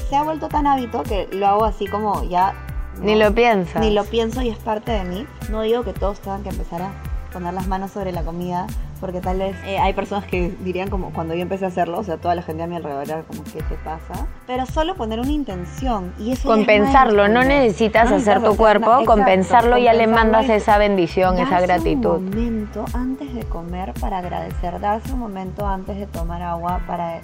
se 0.10 0.16
ha 0.16 0.24
vuelto 0.24 0.48
tan 0.48 0.68
hábito 0.68 1.04
que 1.04 1.28
lo 1.34 1.48
hago 1.48 1.66
así 1.66 1.88
como 1.88 2.24
ya... 2.24 2.54
Ni 3.02 3.16
lo 3.16 3.34
piensas. 3.34 3.82
Ni 3.82 3.90
lo 3.92 4.06
pienso 4.06 4.42
y 4.44 4.50
es 4.50 4.58
parte 4.60 4.92
de 4.92 5.04
mí. 5.04 5.26
No 5.50 5.62
digo 5.64 5.84
que 5.84 5.94
todos 5.94 6.20
tengan 6.20 6.44
que 6.44 6.50
empezar 6.50 6.82
a 6.84 6.92
poner 7.34 7.54
las 7.56 7.68
manos 7.68 7.90
sobre 7.92 8.12
la 8.12 8.22
comida, 8.22 8.68
porque 9.04 9.20
tal 9.20 9.38
vez 9.38 9.54
eh, 9.66 9.78
hay 9.80 9.92
personas 9.92 10.24
que 10.24 10.56
dirían 10.62 10.90
como 10.90 11.12
cuando 11.12 11.34
yo 11.34 11.42
empecé 11.42 11.66
a 11.66 11.68
hacerlo, 11.68 12.00
o 12.00 12.04
sea, 12.06 12.16
toda 12.16 12.36
la 12.36 12.42
gente 12.42 12.64
a 12.64 12.68
mi 12.68 12.78
alrededor 12.78 13.04
era 13.04 13.24
como, 13.24 13.44
¿qué 13.44 13.62
te 13.62 13.76
pasa? 13.84 14.28
Pero 14.48 14.66
solo 14.66 14.96
poner 14.96 15.20
una 15.20 15.34
intención 15.34 16.14
y 16.18 16.32
eso 16.32 16.48
compensarlo, 16.48 17.28
no 17.28 17.44
necesitas 17.44 18.10
No 18.10 18.16
hacer 18.16 18.42
tu 18.42 18.56
cuerpo, 18.56 19.04
compensarlo 19.06 19.78
y 19.78 19.84
ya 19.84 19.94
le 19.94 20.08
mandas 20.08 20.48
esa 20.48 20.78
bendición, 20.78 21.38
esa 21.38 21.60
gratitud. 21.60 22.16
un 22.16 22.30
momento 22.30 22.86
antes 22.94 23.34
de 23.34 23.44
comer 23.44 23.94
para 24.00 24.20
agradecer, 24.20 24.80
darse 24.80 25.12
un 25.12 25.20
momento 25.20 25.68
antes 25.68 25.98
de 25.98 26.08
tomar 26.08 26.42
agua 26.42 26.80
para 26.88 27.20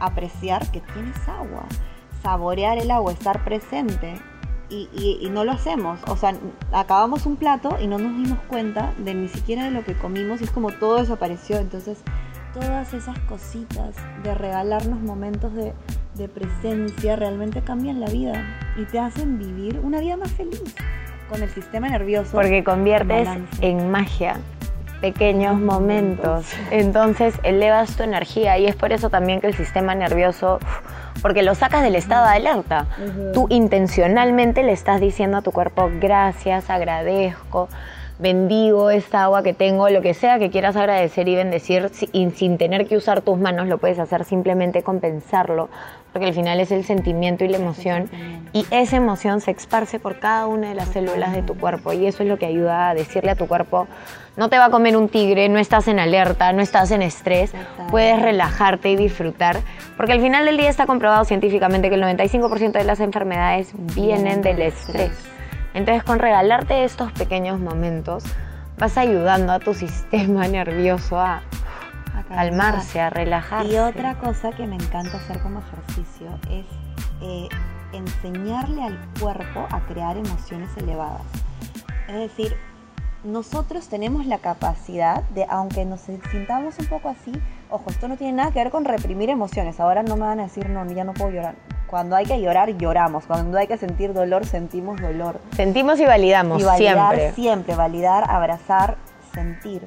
apreciar 0.00 0.70
que 0.70 0.80
tienes 0.80 1.16
agua, 1.26 1.64
saborear 2.22 2.76
el 2.76 2.90
agua, 2.90 3.10
estar 3.10 3.42
presente. 3.42 4.20
Y, 4.72 4.88
y- 4.94 5.18
y 5.20 5.28
no 5.28 5.44
lo 5.44 5.52
hacemos, 5.52 6.00
o 6.08 6.16
sea, 6.16 6.32
acabamos 6.72 7.26
un 7.26 7.36
plato 7.36 7.76
y 7.78 7.86
no 7.86 7.98
nos 7.98 8.16
dimos 8.16 8.38
cuenta 8.48 8.94
de 8.96 9.12
ni 9.12 9.28
siquiera 9.28 9.64
de 9.64 9.70
lo 9.70 9.84
que 9.84 9.92
comimos 9.94 10.40
y 10.40 10.44
es 10.44 10.50
como 10.50 10.70
todo 10.70 10.96
desapareció. 10.98 11.58
Entonces, 11.58 11.98
todas 12.54 12.94
esas 12.94 13.18
cositas 13.28 13.94
de 14.22 14.34
regalarnos 14.34 14.98
momentos 15.00 15.52
de, 15.54 15.74
de 16.14 16.28
presencia 16.28 17.16
realmente 17.16 17.60
cambian 17.60 18.00
la 18.00 18.06
vida 18.08 18.42
y 18.78 18.84
te 18.84 18.98
hacen 18.98 19.38
vivir 19.38 19.78
una 19.82 20.00
vida 20.00 20.16
más 20.16 20.30
feliz 20.32 20.62
con 21.28 21.42
el 21.42 21.50
sistema 21.50 21.88
nervioso. 21.90 22.30
Porque 22.32 22.64
conviertes 22.64 23.28
en 23.60 23.90
magia 23.90 24.36
pequeños 25.02 25.58
momentos. 25.58 26.46
Entonces 26.70 27.34
elevas 27.42 27.96
tu 27.96 28.04
energía 28.04 28.56
y 28.58 28.66
es 28.66 28.76
por 28.76 28.92
eso 28.92 29.10
también 29.10 29.40
que 29.40 29.48
el 29.48 29.54
sistema 29.54 29.94
nervioso, 29.94 30.60
porque 31.20 31.42
lo 31.42 31.54
sacas 31.54 31.82
del 31.82 31.96
estado 31.96 32.26
de 32.26 32.36
alerta. 32.36 32.86
Tú 33.34 33.46
intencionalmente 33.50 34.62
le 34.62 34.72
estás 34.72 35.00
diciendo 35.00 35.38
a 35.38 35.42
tu 35.42 35.52
cuerpo, 35.52 35.90
gracias, 36.00 36.70
agradezco, 36.70 37.68
bendigo 38.22 38.90
esta 38.90 39.24
agua 39.24 39.42
que 39.42 39.52
tengo, 39.52 39.88
lo 39.90 40.00
que 40.00 40.14
sea 40.14 40.38
que 40.38 40.48
quieras 40.48 40.76
agradecer 40.76 41.28
y 41.28 41.34
bendecir 41.34 41.90
y 42.12 42.30
sin 42.30 42.56
tener 42.56 42.86
que 42.86 42.96
usar 42.96 43.20
tus 43.20 43.36
manos, 43.36 43.66
lo 43.66 43.78
puedes 43.78 43.98
hacer 43.98 44.24
simplemente 44.24 44.82
compensarlo, 44.82 45.68
porque 46.12 46.28
al 46.28 46.34
final 46.34 46.60
es 46.60 46.70
el 46.70 46.84
sentimiento 46.84 47.44
y 47.44 47.48
la 47.48 47.56
emoción. 47.56 48.08
Y 48.52 48.64
esa 48.70 48.96
emoción 48.96 49.40
se 49.40 49.50
esparce 49.50 49.98
por 49.98 50.20
cada 50.20 50.46
una 50.46 50.68
de 50.68 50.74
las 50.76 50.88
células 50.88 51.32
de 51.32 51.42
tu 51.42 51.58
cuerpo 51.58 51.92
y 51.92 52.06
eso 52.06 52.22
es 52.22 52.28
lo 52.28 52.38
que 52.38 52.46
ayuda 52.46 52.90
a 52.90 52.94
decirle 52.94 53.32
a 53.32 53.34
tu 53.34 53.48
cuerpo, 53.48 53.88
no 54.36 54.48
te 54.48 54.56
va 54.56 54.66
a 54.66 54.70
comer 54.70 54.96
un 54.96 55.08
tigre, 55.08 55.48
no 55.48 55.58
estás 55.58 55.88
en 55.88 55.98
alerta, 55.98 56.52
no 56.52 56.62
estás 56.62 56.92
en 56.92 57.02
estrés, 57.02 57.52
puedes 57.90 58.22
relajarte 58.22 58.88
y 58.90 58.96
disfrutar, 58.96 59.58
porque 59.96 60.12
al 60.12 60.20
final 60.20 60.46
del 60.46 60.56
día 60.56 60.70
está 60.70 60.86
comprobado 60.86 61.24
científicamente 61.24 61.88
que 61.88 61.96
el 61.96 62.02
95% 62.02 62.72
de 62.72 62.84
las 62.84 63.00
enfermedades 63.00 63.72
vienen 63.94 64.42
del 64.42 64.62
estrés. 64.62 65.32
Entonces 65.74 66.04
con 66.04 66.18
regalarte 66.18 66.84
estos 66.84 67.12
pequeños 67.12 67.58
momentos 67.58 68.24
vas 68.78 68.96
ayudando 68.98 69.52
a 69.52 69.58
tu 69.58 69.74
sistema 69.84 70.48
nervioso 70.48 71.18
a 71.18 71.42
A 72.14 72.22
calmarse, 72.28 73.00
a 73.00 73.10
relajarse. 73.10 73.72
Y 73.72 73.78
otra 73.78 74.18
cosa 74.18 74.50
que 74.52 74.66
me 74.66 74.76
encanta 74.76 75.16
hacer 75.16 75.40
como 75.40 75.60
ejercicio 75.60 76.28
es 76.50 76.66
eh, 77.22 77.48
enseñarle 77.92 78.82
al 78.82 78.98
cuerpo 79.20 79.66
a 79.70 79.80
crear 79.86 80.16
emociones 80.16 80.70
elevadas. 80.76 81.22
Es 82.08 82.16
decir, 82.16 82.56
nosotros 83.24 83.88
tenemos 83.88 84.26
la 84.26 84.38
capacidad 84.38 85.22
de, 85.30 85.46
aunque 85.48 85.84
nos 85.84 86.00
sintamos 86.00 86.78
un 86.78 86.86
poco 86.86 87.08
así, 87.08 87.32
ojo, 87.70 87.84
esto 87.88 88.08
no 88.08 88.16
tiene 88.16 88.32
nada 88.34 88.50
que 88.50 88.58
ver 88.58 88.70
con 88.70 88.84
reprimir 88.84 89.30
emociones. 89.30 89.78
Ahora 89.78 90.02
no 90.02 90.16
me 90.16 90.22
van 90.22 90.40
a 90.40 90.44
decir, 90.44 90.68
no, 90.68 90.84
ya 90.86 91.04
no 91.04 91.14
puedo 91.14 91.30
llorar. 91.30 91.54
Cuando 91.92 92.16
hay 92.16 92.24
que 92.24 92.40
llorar, 92.40 92.70
lloramos. 92.78 93.26
Cuando 93.26 93.58
hay 93.58 93.66
que 93.66 93.76
sentir 93.76 94.14
dolor, 94.14 94.46
sentimos 94.46 94.98
dolor. 94.98 95.38
Sentimos 95.54 96.00
y 96.00 96.06
validamos 96.06 96.62
y 96.62 96.64
validar 96.64 97.14
siempre. 97.14 97.34
siempre, 97.34 97.74
validar, 97.74 98.30
abrazar, 98.30 98.96
sentir. 99.34 99.84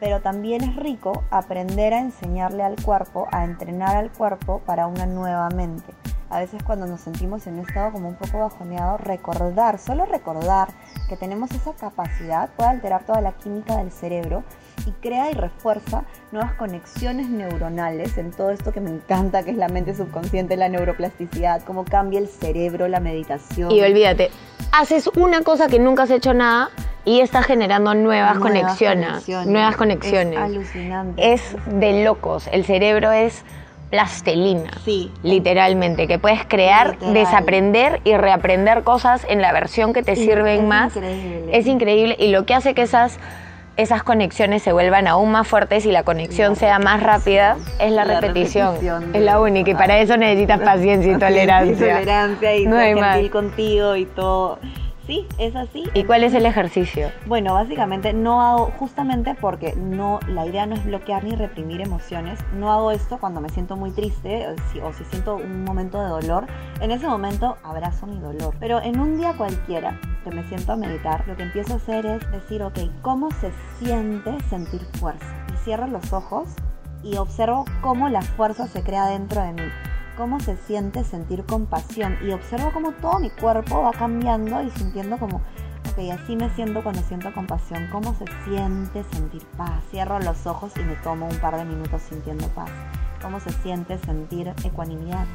Pero 0.00 0.20
también 0.20 0.64
es 0.64 0.74
rico 0.74 1.22
aprender 1.30 1.94
a 1.94 2.00
enseñarle 2.00 2.64
al 2.64 2.74
cuerpo, 2.82 3.28
a 3.30 3.44
entrenar 3.44 3.94
al 3.94 4.10
cuerpo 4.10 4.62
para 4.66 4.88
una 4.88 5.06
nueva 5.06 5.48
mente. 5.50 5.94
A 6.28 6.40
veces 6.40 6.60
cuando 6.64 6.86
nos 6.86 7.02
sentimos 7.02 7.46
en 7.46 7.60
un 7.60 7.68
estado 7.68 7.92
como 7.92 8.08
un 8.08 8.16
poco 8.16 8.40
bajoneado, 8.40 8.96
recordar, 8.96 9.78
solo 9.78 10.06
recordar 10.06 10.70
que 11.08 11.16
tenemos 11.16 11.52
esa 11.52 11.72
capacidad 11.74 12.48
puede 12.56 12.70
alterar 12.70 13.04
toda 13.06 13.20
la 13.20 13.30
química 13.30 13.76
del 13.76 13.92
cerebro 13.92 14.42
y 14.86 14.90
crea 15.00 15.30
y 15.30 15.34
refuerza 15.34 16.04
nuevas 16.32 16.52
conexiones 16.54 17.28
neuronales 17.28 18.18
en 18.18 18.30
todo 18.30 18.50
esto 18.50 18.72
que 18.72 18.80
me 18.80 18.90
encanta, 18.90 19.42
que 19.42 19.50
es 19.50 19.56
la 19.56 19.68
mente 19.68 19.94
subconsciente, 19.94 20.56
la 20.56 20.68
neuroplasticidad, 20.68 21.62
cómo 21.62 21.84
cambia 21.84 22.18
el 22.18 22.28
cerebro, 22.28 22.88
la 22.88 23.00
meditación. 23.00 23.70
Y 23.70 23.80
olvídate, 23.82 24.30
haces 24.72 25.08
una 25.16 25.42
cosa 25.42 25.68
que 25.68 25.78
nunca 25.78 26.04
has 26.04 26.10
hecho 26.10 26.34
nada 26.34 26.70
y 27.04 27.20
estás 27.20 27.46
generando 27.46 27.94
nuevas, 27.94 28.38
conexiones, 28.38 29.28
Nuevas 29.46 29.76
conexiones. 29.76 30.38
Es 30.38 30.44
alucinante. 30.44 31.32
Es 31.34 31.56
de 31.66 32.04
locos. 32.04 32.48
El 32.50 32.64
cerebro 32.64 33.12
es 33.12 33.44
plastelina. 33.90 34.70
Sí. 34.84 35.12
Literalmente, 35.22 36.08
que 36.08 36.18
puedes 36.18 36.44
crear, 36.46 36.92
Literal. 36.94 37.14
desaprender 37.14 38.00
y 38.04 38.16
reaprender 38.16 38.82
cosas 38.82 39.24
en 39.28 39.40
la 39.40 39.52
versión 39.52 39.92
que 39.92 40.02
te 40.02 40.16
sirven 40.16 40.60
es 40.60 40.66
más. 40.66 40.96
increíble. 40.96 41.56
Es 41.58 41.66
increíble 41.66 42.16
y 42.18 42.28
lo 42.28 42.44
que 42.46 42.54
hace 42.54 42.74
que 42.74 42.82
esas 42.82 43.18
esas 43.76 44.02
conexiones 44.02 44.62
se 44.62 44.72
vuelvan 44.72 45.06
aún 45.06 45.32
más 45.32 45.48
fuertes 45.48 45.84
y 45.86 45.90
la 45.92 46.04
conexión 46.04 46.52
La 46.52 46.56
sea 46.56 46.78
más 46.78 47.02
rápida 47.02 47.56
es 47.80 47.90
la, 47.92 48.04
La 48.04 48.20
repetición. 48.20 48.74
repetición 48.74 49.14
Es 49.14 49.22
la 49.22 49.40
única 49.40 49.70
y 49.70 49.74
para 49.74 49.98
eso 49.98 50.16
necesitas 50.16 50.60
paciencia 50.60 51.12
y 51.12 51.18
tolerancia. 51.18 51.86
Y 51.86 51.90
tolerancia 51.90 52.56
y 52.56 52.66
No 52.66 52.76
ser 52.76 52.96
gentil 52.98 53.30
contigo 53.30 53.96
y 53.96 54.06
todo. 54.06 54.58
Sí, 55.06 55.26
es 55.36 55.54
así. 55.54 55.84
¿Y 55.92 56.04
cuál 56.04 56.24
es 56.24 56.32
el 56.32 56.46
ejercicio? 56.46 57.10
Bueno, 57.26 57.52
básicamente 57.52 58.14
no 58.14 58.40
hago, 58.40 58.72
justamente 58.78 59.34
porque 59.34 59.74
no, 59.76 60.18
la 60.28 60.46
idea 60.46 60.64
no 60.64 60.74
es 60.74 60.84
bloquear 60.84 61.24
ni 61.24 61.36
reprimir 61.36 61.82
emociones, 61.82 62.38
no 62.54 62.72
hago 62.72 62.90
esto 62.90 63.18
cuando 63.18 63.42
me 63.42 63.50
siento 63.50 63.76
muy 63.76 63.90
triste 63.90 64.48
o 64.48 64.54
si, 64.72 64.80
o 64.80 64.92
si 64.94 65.04
siento 65.04 65.36
un 65.36 65.64
momento 65.64 66.02
de 66.02 66.08
dolor, 66.08 66.46
en 66.80 66.90
ese 66.90 67.06
momento 67.06 67.58
abrazo 67.62 68.06
mi 68.06 68.18
dolor. 68.18 68.54
Pero 68.58 68.80
en 68.80 68.98
un 68.98 69.18
día 69.18 69.34
cualquiera 69.36 70.00
que 70.24 70.30
me 70.30 70.42
siento 70.48 70.72
a 70.72 70.76
meditar, 70.76 71.26
lo 71.28 71.36
que 71.36 71.42
empiezo 71.42 71.74
a 71.74 71.76
hacer 71.76 72.06
es 72.06 72.30
decir, 72.32 72.62
ok, 72.62 72.78
¿cómo 73.02 73.30
se 73.30 73.50
siente 73.78 74.40
sentir 74.48 74.80
fuerza? 74.98 75.26
Y 75.52 75.56
cierro 75.64 75.86
los 75.86 76.14
ojos 76.14 76.48
y 77.02 77.18
observo 77.18 77.66
cómo 77.82 78.08
la 78.08 78.22
fuerza 78.22 78.66
se 78.68 78.82
crea 78.82 79.06
dentro 79.08 79.42
de 79.42 79.52
mí 79.52 79.70
cómo 80.16 80.40
se 80.40 80.56
siente 80.56 81.04
sentir 81.04 81.44
compasión 81.44 82.16
y 82.22 82.30
observo 82.30 82.70
cómo 82.72 82.92
todo 82.92 83.18
mi 83.18 83.30
cuerpo 83.30 83.82
va 83.82 83.92
cambiando 83.92 84.62
y 84.62 84.70
sintiendo 84.70 85.18
como, 85.18 85.36
ok, 85.36 86.10
así 86.12 86.36
me 86.36 86.50
siento 86.50 86.82
cuando 86.82 87.02
siento 87.02 87.32
compasión, 87.32 87.88
cómo 87.90 88.14
se 88.14 88.24
siente 88.44 89.04
sentir 89.12 89.42
paz. 89.56 89.82
Cierro 89.90 90.18
los 90.20 90.46
ojos 90.46 90.72
y 90.76 90.80
me 90.80 90.94
tomo 90.96 91.28
un 91.28 91.38
par 91.38 91.56
de 91.56 91.64
minutos 91.64 92.02
sintiendo 92.02 92.46
paz. 92.48 92.70
Cómo 93.22 93.40
se 93.40 93.50
siente 93.50 93.98
sentir 93.98 94.52
ecuanimidad, 94.64 95.26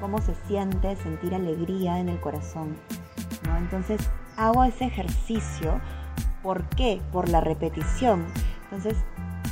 cómo 0.00 0.20
se 0.20 0.34
siente 0.46 0.96
sentir 0.96 1.34
alegría 1.34 1.98
en 1.98 2.08
el 2.08 2.18
corazón. 2.20 2.76
¿no? 3.46 3.56
Entonces 3.58 4.00
hago 4.36 4.64
ese 4.64 4.86
ejercicio. 4.86 5.80
¿Por 6.42 6.64
qué? 6.70 7.02
Por 7.12 7.28
la 7.28 7.42
repetición. 7.42 8.24
Entonces, 8.64 8.96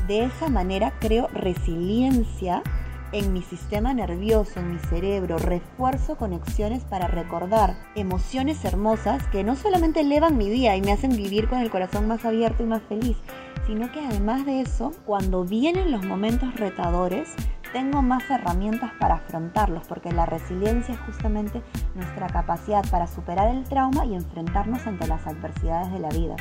de 0.07 0.25
esa 0.25 0.49
manera 0.49 0.95
creo 1.01 1.29
resiliencia 1.29 2.63
en 3.13 3.33
mi 3.33 3.43
sistema 3.43 3.95
nervioso, 3.95 4.61
en 4.61 4.73
mi 4.73 4.79
cerebro, 4.79 5.39
refuerzo 5.39 6.17
conexiones 6.17 6.85
para 6.85 7.07
recordar 7.07 7.77
emociones 7.95 8.65
hermosas 8.65 9.27
que 9.29 9.45
no 9.45 9.57
solamente 9.57 10.01
elevan 10.01 10.37
mi 10.37 10.51
día 10.51 10.77
y 10.77 10.83
me 10.83 10.93
hacen 10.93 11.17
vivir 11.17 11.49
con 11.49 11.59
el 11.59 11.71
corazón 11.71 12.07
más 12.07 12.25
abierto 12.25 12.63
y 12.63 12.67
más 12.67 12.83
feliz, 12.83 13.17
sino 13.67 13.91
que 13.93 14.05
además 14.05 14.45
de 14.45 14.61
eso, 14.61 14.93
cuando 15.07 15.45
vienen 15.45 15.93
los 15.93 16.05
momentos 16.05 16.55
retadores, 16.57 17.35
tengo 17.73 18.03
más 18.03 18.29
herramientas 18.31 18.93
para 18.99 19.17
afrontarlos, 19.17 19.87
porque 19.87 20.13
la 20.13 20.27
resiliencia 20.27 20.95
es 20.95 21.01
justamente 21.01 21.63
nuestra 21.95 22.27
capacidad 22.29 22.89
para 22.91 23.07
superar 23.07 23.55
el 23.55 23.65
trauma 23.65 24.07
y 24.07 24.15
enfrentarnos 24.15 24.87
ante 24.87 25.07
las 25.07 25.27
adversidades 25.27 25.93
de 25.93 25.99
la 25.99 26.09
vida. 26.09 26.37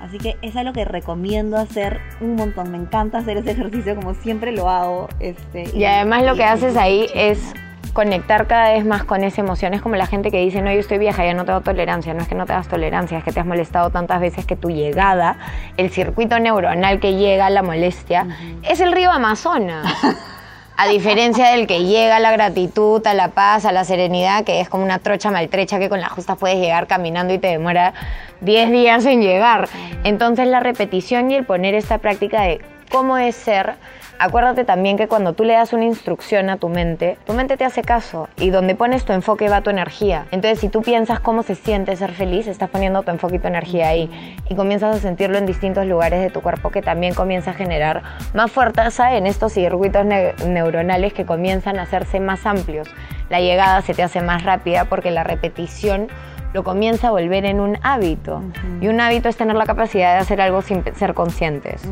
Así 0.00 0.18
que 0.18 0.36
es 0.42 0.54
algo 0.56 0.72
que 0.72 0.84
recomiendo 0.84 1.56
hacer 1.56 2.00
un 2.20 2.36
montón. 2.36 2.70
Me 2.70 2.78
encanta 2.78 3.18
hacer 3.18 3.36
ese 3.38 3.50
ejercicio 3.52 3.94
como 3.96 4.14
siempre 4.14 4.52
lo 4.52 4.68
hago. 4.68 5.08
Este, 5.20 5.64
Y 5.76 5.84
además 5.84 6.22
lo 6.24 6.34
y- 6.34 6.38
que 6.38 6.44
haces 6.44 6.74
y- 6.74 6.78
ahí 6.78 7.06
es 7.14 7.52
conectar 7.94 8.46
cada 8.46 8.72
vez 8.74 8.84
más 8.86 9.02
con 9.02 9.24
esa 9.24 9.40
emoción. 9.40 9.74
Es 9.74 9.82
como 9.82 9.96
la 9.96 10.06
gente 10.06 10.30
que 10.30 10.38
dice, 10.40 10.62
no, 10.62 10.70
yo 10.72 10.78
estoy 10.78 10.98
vieja, 10.98 11.24
ya 11.24 11.34
no 11.34 11.44
tengo 11.44 11.62
tolerancia. 11.62 12.14
No 12.14 12.20
es 12.20 12.28
que 12.28 12.34
no 12.36 12.46
te 12.46 12.52
das 12.52 12.68
tolerancia, 12.68 13.18
es 13.18 13.24
que 13.24 13.32
te 13.32 13.40
has 13.40 13.46
molestado 13.46 13.90
tantas 13.90 14.20
veces 14.20 14.46
que 14.46 14.54
tu 14.54 14.70
llegada, 14.70 15.36
el 15.76 15.90
circuito 15.90 16.38
neuronal 16.38 17.00
que 17.00 17.14
llega 17.16 17.46
a 17.46 17.50
la 17.50 17.62
molestia, 17.62 18.26
es 18.62 18.78
el 18.80 18.92
río 18.92 19.10
Amazonas. 19.10 19.86
A 20.80 20.86
diferencia 20.86 21.50
del 21.50 21.66
que 21.66 21.86
llega 21.86 22.18
a 22.18 22.20
la 22.20 22.30
gratitud, 22.30 23.04
a 23.04 23.12
la 23.12 23.30
paz, 23.32 23.64
a 23.64 23.72
la 23.72 23.84
serenidad, 23.84 24.44
que 24.44 24.60
es 24.60 24.68
como 24.68 24.84
una 24.84 25.00
trocha 25.00 25.28
maltrecha 25.28 25.80
que 25.80 25.88
con 25.88 26.00
la 26.00 26.08
justa 26.08 26.36
puedes 26.36 26.58
llegar 26.58 26.86
caminando 26.86 27.34
y 27.34 27.38
te 27.40 27.48
demora 27.48 27.94
10 28.42 28.70
días 28.70 29.04
en 29.04 29.20
llegar. 29.20 29.68
Entonces 30.04 30.46
la 30.46 30.60
repetición 30.60 31.32
y 31.32 31.34
el 31.34 31.44
poner 31.44 31.74
esta 31.74 31.98
práctica 31.98 32.42
de 32.42 32.60
cómo 32.92 33.18
es 33.18 33.34
ser, 33.34 33.74
acuérdate 34.18 34.64
también 34.64 34.96
que 34.96 35.08
cuando 35.08 35.32
tú 35.32 35.44
le 35.44 35.52
das 35.54 35.72
una 35.72 35.84
instrucción 35.84 36.50
a 36.50 36.56
tu 36.56 36.68
mente, 36.68 37.18
tu 37.26 37.32
mente 37.34 37.56
te 37.56 37.64
hace 37.64 37.82
caso 37.82 38.28
y 38.36 38.50
donde 38.50 38.74
pones 38.74 39.04
tu 39.04 39.12
enfoque 39.12 39.48
va 39.48 39.60
tu 39.60 39.70
energía. 39.70 40.26
Entonces 40.30 40.60
si 40.60 40.68
tú 40.68 40.82
piensas 40.82 41.20
cómo 41.20 41.42
se 41.42 41.54
siente 41.54 41.94
ser 41.96 42.12
feliz, 42.12 42.46
estás 42.46 42.70
poniendo 42.70 43.02
tu 43.02 43.10
enfoque 43.10 43.36
y 43.36 43.38
tu 43.38 43.48
energía 43.48 43.88
ahí 43.88 44.36
y 44.48 44.54
comienzas 44.54 44.96
a 44.96 45.00
sentirlo 45.00 45.38
en 45.38 45.46
distintos 45.46 45.86
lugares 45.86 46.20
de 46.20 46.30
tu 46.30 46.40
cuerpo 46.40 46.70
que 46.70 46.82
también 46.82 47.14
comienza 47.14 47.50
a 47.50 47.54
generar 47.54 48.02
más 48.34 48.50
fuerza 48.50 49.14
en 49.16 49.26
estos 49.26 49.52
circuitos 49.52 50.04
ne- 50.04 50.34
neuronales 50.46 51.12
que 51.12 51.24
comienzan 51.24 51.78
a 51.78 51.82
hacerse 51.82 52.20
más 52.20 52.46
amplios. 52.46 52.88
La 53.30 53.40
llegada 53.40 53.82
se 53.82 53.94
te 53.94 54.02
hace 54.02 54.20
más 54.20 54.44
rápida 54.44 54.84
porque 54.86 55.10
la 55.10 55.24
repetición 55.24 56.08
lo 56.52 56.64
comienza 56.64 57.08
a 57.08 57.10
volver 57.10 57.44
en 57.44 57.60
un 57.60 57.78
hábito. 57.82 58.42
Y 58.80 58.88
un 58.88 59.00
hábito 59.00 59.28
es 59.28 59.36
tener 59.36 59.56
la 59.56 59.66
capacidad 59.66 60.14
de 60.14 60.20
hacer 60.20 60.40
algo 60.40 60.62
sin 60.62 60.82
ser 60.94 61.14
conscientes. 61.14 61.82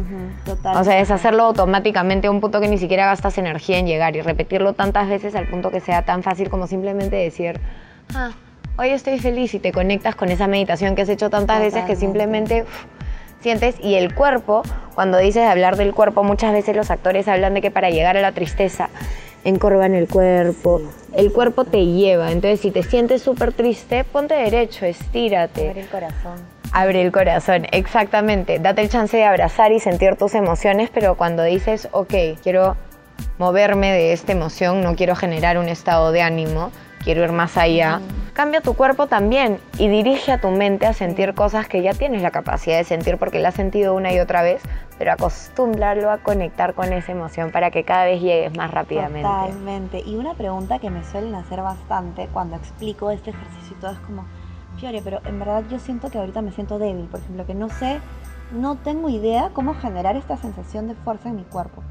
Total. 0.44 0.76
O 0.76 0.84
sea, 0.84 0.98
es 1.00 1.10
hacerlo 1.10 1.44
automáticamente 1.44 2.26
a 2.28 2.30
un 2.30 2.40
punto 2.40 2.60
que 2.60 2.68
ni 2.68 2.78
siquiera 2.78 3.06
gastas 3.06 3.38
energía 3.38 3.78
en 3.78 3.86
llegar 3.86 4.16
y 4.16 4.22
repetirlo 4.22 4.72
tantas 4.72 5.08
veces 5.08 5.34
al 5.34 5.46
punto 5.46 5.70
que 5.70 5.80
sea 5.80 6.04
tan 6.04 6.22
fácil 6.22 6.48
como 6.48 6.66
simplemente 6.66 7.16
decir, 7.16 7.60
ah, 8.14 8.30
hoy 8.78 8.90
estoy 8.90 9.18
feliz 9.18 9.54
y 9.54 9.58
te 9.58 9.72
conectas 9.72 10.14
con 10.14 10.30
esa 10.30 10.46
meditación 10.46 10.94
que 10.94 11.02
has 11.02 11.08
hecho 11.08 11.30
tantas 11.30 11.60
veces 11.60 11.84
que 11.84 11.96
simplemente 11.96 12.64
sientes 13.40 13.76
y 13.80 13.94
el 13.94 14.14
cuerpo, 14.14 14.62
cuando 14.94 15.18
dices 15.18 15.44
hablar 15.44 15.76
del 15.76 15.94
cuerpo, 15.94 16.24
muchas 16.24 16.52
veces 16.52 16.74
los 16.74 16.90
actores 16.90 17.28
hablan 17.28 17.54
de 17.54 17.60
que 17.60 17.70
para 17.70 17.90
llegar 17.90 18.16
a 18.16 18.20
la 18.20 18.32
tristeza 18.32 18.88
encorvan 19.46 19.94
el 19.94 20.08
cuerpo, 20.08 20.82
el 21.14 21.32
cuerpo 21.32 21.64
te 21.64 21.86
lleva, 21.86 22.32
entonces 22.32 22.60
si 22.60 22.72
te 22.72 22.82
sientes 22.82 23.22
súper 23.22 23.52
triste, 23.52 24.02
ponte 24.04 24.34
derecho, 24.34 24.86
estírate. 24.86 25.70
Abre 25.70 25.80
el 25.80 25.88
corazón. 25.88 26.56
Abre 26.72 27.02
el 27.02 27.12
corazón, 27.12 27.66
exactamente. 27.70 28.58
Date 28.58 28.82
el 28.82 28.88
chance 28.88 29.16
de 29.16 29.24
abrazar 29.24 29.70
y 29.70 29.78
sentir 29.78 30.16
tus 30.16 30.34
emociones, 30.34 30.90
pero 30.92 31.16
cuando 31.16 31.44
dices, 31.44 31.88
ok, 31.92 32.12
quiero 32.42 32.76
moverme 33.38 33.92
de 33.92 34.12
esta 34.12 34.32
emoción, 34.32 34.82
no 34.82 34.96
quiero 34.96 35.14
generar 35.14 35.58
un 35.58 35.68
estado 35.68 36.10
de 36.10 36.22
ánimo, 36.22 36.72
quiero 37.06 37.22
ir 37.22 37.30
más 37.30 37.56
allá, 37.56 38.00
cambia 38.32 38.60
tu 38.60 38.74
cuerpo 38.74 39.06
también 39.06 39.60
y 39.78 39.86
dirige 39.86 40.32
a 40.32 40.40
tu 40.40 40.50
mente 40.50 40.86
a 40.86 40.92
sentir 40.92 41.34
cosas 41.34 41.68
que 41.68 41.80
ya 41.80 41.94
tienes 41.94 42.20
la 42.20 42.32
capacidad 42.32 42.78
de 42.78 42.82
sentir 42.82 43.16
porque 43.16 43.38
la 43.38 43.50
has 43.50 43.54
sentido 43.54 43.94
una 43.94 44.12
y 44.12 44.18
otra 44.18 44.42
vez, 44.42 44.60
pero 44.98 45.12
acostúmbralo 45.12 46.10
a 46.10 46.18
conectar 46.18 46.74
con 46.74 46.92
esa 46.92 47.12
emoción 47.12 47.52
para 47.52 47.70
que 47.70 47.84
cada 47.84 48.06
vez 48.06 48.20
llegues 48.20 48.56
más 48.56 48.72
rápidamente. 48.72 49.22
Totalmente. 49.22 50.02
Y 50.04 50.16
una 50.16 50.34
pregunta 50.34 50.80
que 50.80 50.90
me 50.90 51.04
suelen 51.04 51.36
hacer 51.36 51.62
bastante 51.62 52.28
cuando 52.32 52.56
explico 52.56 53.12
este 53.12 53.30
ejercicio 53.30 53.76
y 53.76 53.80
todo 53.80 53.92
es 53.92 53.98
como, 54.00 54.24
Fiore, 54.80 55.00
pero 55.00 55.20
en 55.26 55.38
verdad 55.38 55.62
yo 55.70 55.78
siento 55.78 56.10
que 56.10 56.18
ahorita 56.18 56.42
me 56.42 56.50
siento 56.50 56.80
débil, 56.80 57.04
por 57.04 57.20
ejemplo, 57.20 57.46
que 57.46 57.54
no 57.54 57.68
sé, 57.68 58.00
no 58.50 58.74
tengo 58.74 59.08
idea 59.10 59.50
cómo 59.52 59.74
generar 59.74 60.16
esta 60.16 60.36
sensación 60.36 60.88
de 60.88 60.96
fuerza 60.96 61.28
en 61.28 61.36
mi 61.36 61.44
cuerpo. 61.44 61.84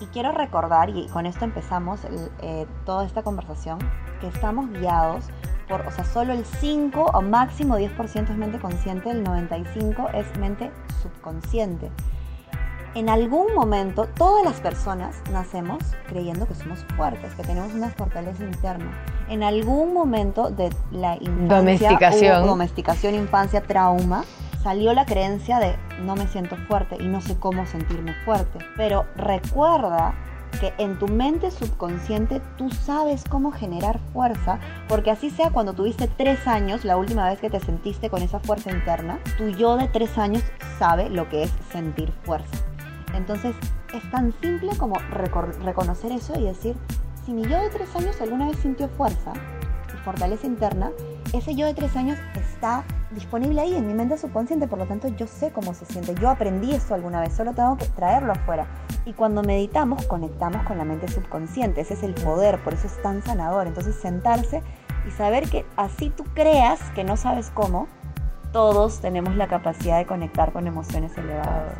Y 0.00 0.06
quiero 0.06 0.32
recordar, 0.32 0.90
y 0.90 1.06
con 1.08 1.26
esto 1.26 1.44
empezamos 1.44 2.00
eh, 2.40 2.66
toda 2.84 3.06
esta 3.06 3.22
conversación, 3.22 3.78
que 4.20 4.28
estamos 4.28 4.70
guiados 4.70 5.24
por, 5.68 5.80
o 5.82 5.90
sea, 5.90 6.04
solo 6.04 6.32
el 6.32 6.44
5 6.44 7.12
o 7.14 7.22
máximo 7.22 7.78
10% 7.78 8.30
es 8.30 8.36
mente 8.36 8.58
consciente, 8.58 9.10
el 9.10 9.24
95% 9.24 10.14
es 10.14 10.38
mente 10.38 10.70
subconsciente. 11.02 11.90
En 12.94 13.08
algún 13.08 13.54
momento, 13.54 14.06
todas 14.16 14.44
las 14.44 14.60
personas 14.60 15.20
nacemos 15.32 15.82
creyendo 16.06 16.46
que 16.46 16.54
somos 16.54 16.84
fuertes, 16.96 17.34
que 17.34 17.42
tenemos 17.42 17.72
una 17.74 17.90
fortaleza 17.90 18.44
interna. 18.44 18.92
En 19.28 19.42
algún 19.42 19.92
momento 19.92 20.50
de 20.50 20.70
la 20.92 21.16
infancia, 21.16 21.56
Domesticación. 21.56 22.42
hubo 22.42 22.50
domesticación, 22.50 23.14
infancia, 23.16 23.62
trauma, 23.62 24.24
salió 24.64 24.94
la 24.94 25.04
creencia 25.04 25.58
de 25.60 25.76
no 26.00 26.16
me 26.16 26.26
siento 26.26 26.56
fuerte 26.56 26.96
y 26.98 27.06
no 27.06 27.20
sé 27.20 27.36
cómo 27.38 27.66
sentirme 27.66 28.14
fuerte. 28.24 28.58
Pero 28.76 29.04
recuerda 29.14 30.14
que 30.58 30.72
en 30.78 30.98
tu 30.98 31.06
mente 31.06 31.50
subconsciente 31.50 32.40
tú 32.56 32.70
sabes 32.70 33.24
cómo 33.28 33.52
generar 33.52 34.00
fuerza, 34.12 34.58
porque 34.88 35.10
así 35.10 35.28
sea 35.28 35.50
cuando 35.50 35.74
tuviste 35.74 36.08
tres 36.08 36.46
años, 36.48 36.84
la 36.84 36.96
última 36.96 37.28
vez 37.28 37.40
que 37.40 37.50
te 37.50 37.60
sentiste 37.60 38.08
con 38.08 38.22
esa 38.22 38.40
fuerza 38.40 38.70
interna, 38.70 39.18
tu 39.36 39.50
yo 39.50 39.76
de 39.76 39.86
tres 39.88 40.16
años 40.16 40.42
sabe 40.78 41.10
lo 41.10 41.28
que 41.28 41.42
es 41.42 41.52
sentir 41.70 42.10
fuerza. 42.24 42.56
Entonces 43.14 43.54
es 43.92 44.10
tan 44.10 44.32
simple 44.40 44.76
como 44.78 44.96
reconocer 45.62 46.10
eso 46.10 46.38
y 46.40 46.44
decir, 46.44 46.74
si 47.26 47.32
mi 47.32 47.42
yo 47.42 47.60
de 47.60 47.68
tres 47.68 47.94
años 47.96 48.18
alguna 48.22 48.48
vez 48.48 48.56
sintió 48.58 48.88
fuerza 48.88 49.34
y 49.92 49.96
fortaleza 49.98 50.46
interna, 50.46 50.90
ese 51.34 51.54
yo 51.54 51.66
de 51.66 51.74
tres 51.74 51.94
años 51.96 52.18
está 52.34 52.84
disponible 53.10 53.60
ahí 53.60 53.74
en 53.74 53.86
mi 53.86 53.94
mente 53.94 54.18
subconsciente, 54.18 54.66
por 54.66 54.78
lo 54.78 54.86
tanto 54.86 55.08
yo 55.08 55.26
sé 55.26 55.50
cómo 55.52 55.74
se 55.74 55.84
siente, 55.84 56.14
yo 56.20 56.28
aprendí 56.28 56.72
esto 56.72 56.94
alguna 56.94 57.20
vez, 57.20 57.32
solo 57.32 57.52
tengo 57.52 57.76
que 57.76 57.86
traerlo 57.86 58.32
afuera. 58.32 58.66
Y 59.04 59.12
cuando 59.12 59.42
meditamos, 59.42 60.06
conectamos 60.06 60.64
con 60.66 60.78
la 60.78 60.84
mente 60.84 61.08
subconsciente, 61.08 61.80
ese 61.80 61.94
es 61.94 62.02
el 62.02 62.14
poder, 62.14 62.62
por 62.62 62.74
eso 62.74 62.86
es 62.86 63.00
tan 63.02 63.22
sanador. 63.22 63.66
Entonces 63.66 63.96
sentarse 63.96 64.62
y 65.06 65.10
saber 65.10 65.48
que 65.48 65.66
así 65.76 66.10
tú 66.10 66.24
creas 66.34 66.80
que 66.94 67.04
no 67.04 67.16
sabes 67.16 67.50
cómo, 67.50 67.86
todos 68.52 69.00
tenemos 69.00 69.36
la 69.36 69.48
capacidad 69.48 69.98
de 69.98 70.06
conectar 70.06 70.52
con 70.52 70.66
emociones 70.66 71.16
elevadas. 71.18 71.74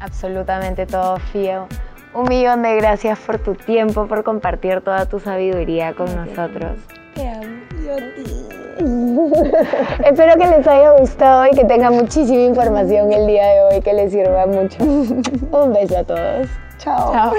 Absolutamente 0.00 0.86
todo, 0.86 1.18
Fío. 1.32 1.66
Un 2.14 2.24
millón 2.28 2.62
de 2.62 2.74
gracias 2.76 3.18
por 3.18 3.38
tu 3.38 3.54
tiempo, 3.54 4.06
por 4.06 4.24
compartir 4.24 4.80
toda 4.80 5.06
tu 5.06 5.20
sabiduría 5.20 5.94
con 5.94 6.06
nosotros. 6.16 6.78
Te 7.18 7.26
amo, 7.26 7.64
yo 7.84 7.94
a 7.94 8.14
ti. 8.14 8.48
Espero 10.04 10.36
que 10.36 10.46
les 10.46 10.64
haya 10.68 10.92
gustado 10.92 11.46
y 11.48 11.50
que 11.50 11.64
tengan 11.64 11.94
muchísima 11.94 12.42
información 12.42 13.12
el 13.12 13.26
día 13.26 13.44
de 13.44 13.60
hoy 13.62 13.80
que 13.80 13.92
les 13.92 14.12
sirva 14.12 14.46
mucho. 14.46 14.78
Un 14.84 15.72
beso 15.72 15.98
a 15.98 16.04
todos. 16.04 16.46
Chao. 16.78 17.12
Chao. 17.12 17.32